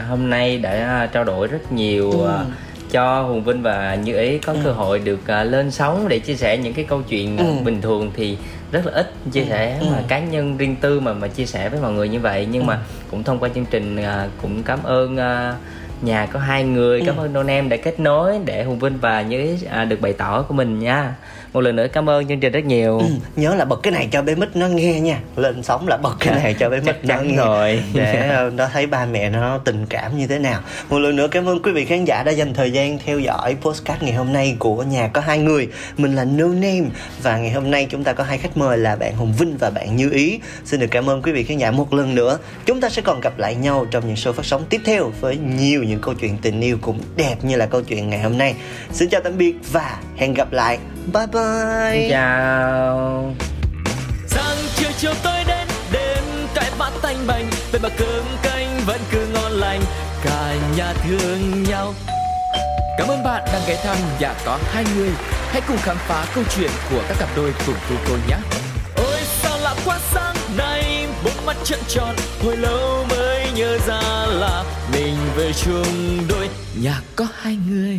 hôm 0.09 0.31
nay 0.31 0.59
đã 0.59 1.05
uh, 1.05 1.13
trao 1.13 1.25
đổi 1.25 1.47
rất 1.47 1.73
nhiều 1.73 2.09
uh, 2.09 2.23
ừ 2.23 2.45
cho 2.93 3.23
hùng 3.23 3.45
vinh 3.45 3.63
và 3.63 3.95
như 3.95 4.19
ý 4.19 4.39
có 4.39 4.53
ừ. 4.53 4.59
cơ 4.65 4.73
hội 4.73 4.99
được 4.99 5.21
uh, 5.23 5.53
lên 5.53 5.71
sóng 5.71 6.09
để 6.09 6.19
chia 6.19 6.35
sẻ 6.35 6.57
những 6.57 6.75
cái 6.75 6.85
câu 6.85 7.03
chuyện 7.09 7.37
ừ. 7.37 7.45
bình 7.65 7.81
thường 7.81 8.11
thì 8.15 8.37
rất 8.73 8.87
là 8.87 8.93
ít 8.93 9.13
chia 9.33 9.45
sẻ 9.45 9.79
ừ. 9.81 9.87
mà 9.91 10.03
cá 10.09 10.19
nhân 10.19 10.57
riêng 10.57 10.77
tư 10.77 11.01
mà 11.01 11.13
mà 11.13 11.29
chia 11.29 11.47
sẻ 11.47 11.69
với 11.69 11.81
mọi 11.81 11.93
người 11.93 12.09
như 12.09 12.21
vậy 12.21 12.49
nhưng 12.51 12.63
ừ. 12.63 12.67
mà 12.67 12.79
cũng 13.11 13.25
thông 13.25 13.39
qua 13.39 13.49
chương 13.55 13.67
trình 13.71 13.97
uh, 13.97 14.31
cũng 14.43 14.63
cảm 14.63 14.83
ơn 14.83 15.15
uh, 15.15 16.05
nhà 16.05 16.27
có 16.27 16.39
hai 16.39 16.65
người 16.65 17.01
ừ. 17.01 17.07
cảm 17.07 17.17
ơn 17.17 17.33
Don 17.35 17.47
em 17.47 17.69
đã 17.69 17.77
kết 17.77 18.01
nối 18.01 18.39
để 18.45 18.65
hùng 18.65 18.79
vinh 18.79 18.99
và 19.01 19.23
như 19.23 19.39
ý 19.39 19.53
uh, 19.53 19.89
được 19.89 20.01
bày 20.01 20.13
tỏ 20.13 20.43
của 20.43 20.55
mình 20.55 20.79
nha 20.79 21.15
một 21.53 21.61
lần 21.61 21.77
nữa 21.77 21.87
cảm 21.93 22.09
ơn 22.09 22.29
chương 22.29 22.41
trình 22.41 22.53
rất 22.53 22.65
nhiều. 22.65 22.99
Ừ, 22.99 23.05
nhớ 23.37 23.55
là 23.55 23.65
bật 23.65 23.81
cái 23.83 23.93
này 23.93 24.09
cho 24.13 24.23
bé 24.23 24.35
mít 24.35 24.57
nó 24.57 24.69
nghe 24.69 25.01
nha. 25.01 25.21
Lên 25.37 25.63
sóng 25.63 25.89
là 25.89 25.97
bật 25.97 26.17
cái 26.21 26.35
này 26.35 26.55
cho 26.59 26.71
bé 26.71 26.81
mít 26.81 27.05
nó 27.05 27.21
nghe. 27.21 27.37
rồi. 27.37 27.83
Để 27.95 28.29
ờ, 28.29 28.51
nó 28.51 28.69
thấy 28.73 28.87
ba 28.87 29.07
mẹ 29.07 29.31
nó 29.31 29.59
tình 29.59 29.87
cảm 29.87 30.19
như 30.19 30.27
thế 30.27 30.39
nào. 30.39 30.61
Một 30.89 30.99
lần 30.99 31.17
nữa 31.17 31.29
cảm 31.31 31.49
ơn 31.49 31.63
quý 31.63 31.73
vị 31.73 31.85
khán 31.85 32.05
giả 32.05 32.23
đã 32.23 32.33
dành 32.33 32.55
thời 32.55 32.71
gian 32.71 32.99
theo 33.05 33.19
dõi 33.19 33.57
postcard 33.61 34.03
ngày 34.03 34.13
hôm 34.13 34.33
nay 34.33 34.57
của 34.59 34.83
nhà 34.83 35.09
có 35.09 35.21
hai 35.21 35.39
người. 35.39 35.69
Mình 35.97 36.15
là 36.15 36.25
No 36.25 36.47
Name 36.47 36.85
và 37.23 37.39
ngày 37.39 37.51
hôm 37.51 37.71
nay 37.71 37.87
chúng 37.91 38.05
ta 38.05 38.13
có 38.13 38.25
hai 38.25 38.39
khách 38.39 38.57
mời 38.57 38.79
là 38.79 38.97
bạn 38.97 39.17
Hồng 39.17 39.33
Vinh 39.39 39.57
và 39.57 39.71
bạn 39.71 39.97
Như 39.97 40.11
Ý. 40.11 40.41
Xin 40.65 40.81
được 40.81 40.91
cảm 40.91 41.11
ơn 41.11 41.23
quý 41.23 41.33
vị 41.33 41.43
khán 41.43 41.59
giả 41.59 41.71
một 41.71 41.95
lần 41.95 42.15
nữa. 42.15 42.39
Chúng 42.67 42.81
ta 42.81 42.89
sẽ 42.89 43.03
còn 43.03 43.21
gặp 43.21 43.39
lại 43.39 43.55
nhau 43.55 43.87
trong 43.91 44.07
những 44.07 44.17
show 44.17 44.33
phát 44.33 44.47
sóng 44.47 44.65
tiếp 44.69 44.81
theo 44.85 45.13
với 45.21 45.37
nhiều 45.37 45.83
những 45.83 46.01
câu 46.01 46.15
chuyện 46.15 46.37
tình 46.43 46.61
yêu 46.61 46.79
cũng 46.81 47.01
đẹp 47.17 47.37
như 47.43 47.57
là 47.57 47.67
câu 47.67 47.83
chuyện 47.83 48.11
ngày 48.11 48.21
hôm 48.21 48.39
nay. 48.39 48.55
Xin 48.93 49.09
chào 49.09 49.21
tạm 49.21 49.39
biệt 49.39 49.55
và 49.73 49.99
hẹn 50.17 50.35
gặp 50.35 50.53
lại. 50.53 50.79
Bye 51.13 51.27
bye 51.33 51.42
xin 51.93 52.11
chào. 52.11 53.35
Sáng 54.27 54.57
chiều 54.77 54.91
chiều 54.99 55.13
tôi 55.23 55.45
đến 55.47 55.69
đêm 55.93 56.25
cái 56.55 56.71
bát 56.79 56.93
tanh 57.03 57.27
bành. 57.27 57.51
Về 57.73 57.79
mà 57.83 57.89
cơm 57.99 58.25
canh 58.43 58.81
vẫn 58.87 59.01
cứ 59.11 59.27
ngon 59.35 59.53
lành. 59.53 59.81
Cả 60.25 60.55
nhà 60.77 60.93
thương 60.93 61.63
nhau. 61.63 61.95
Cảm 62.99 63.09
ơn 63.09 63.25
bạn 63.25 63.43
đang 63.53 63.63
ghé 63.69 63.77
thăm 63.85 63.97
nhà 64.21 64.35
có 64.45 64.59
hai 64.73 64.85
người. 64.97 65.11
Hãy 65.51 65.63
cùng 65.69 65.79
khám 65.83 65.97
phá 65.97 66.27
câu 66.35 66.45
chuyện 66.57 66.71
của 66.91 67.03
các 67.09 67.17
cặp 67.19 67.29
đôi 67.37 67.53
cùng 67.67 67.77
cô 67.89 67.95
cô 68.09 68.15
nhé. 68.29 68.37
Ôi 68.97 69.21
sao 69.43 69.59
lạ 69.59 69.75
quá 69.85 69.99
sáng 70.13 70.37
nay, 70.57 71.07
bốn 71.25 71.47
mắt 71.47 71.57
trợn 71.65 71.79
tròn, 71.89 72.17
hồi 72.45 72.57
lâu 72.57 73.07
mới 73.11 73.47
nhớ 73.55 73.79
ra 73.87 74.01
là 74.27 74.65
mình 74.93 75.17
về 75.37 75.53
chung 75.53 76.19
đôi. 76.29 76.49
Nhà 76.83 77.01
có 77.17 77.27
hai 77.43 77.57
người. 77.69 77.99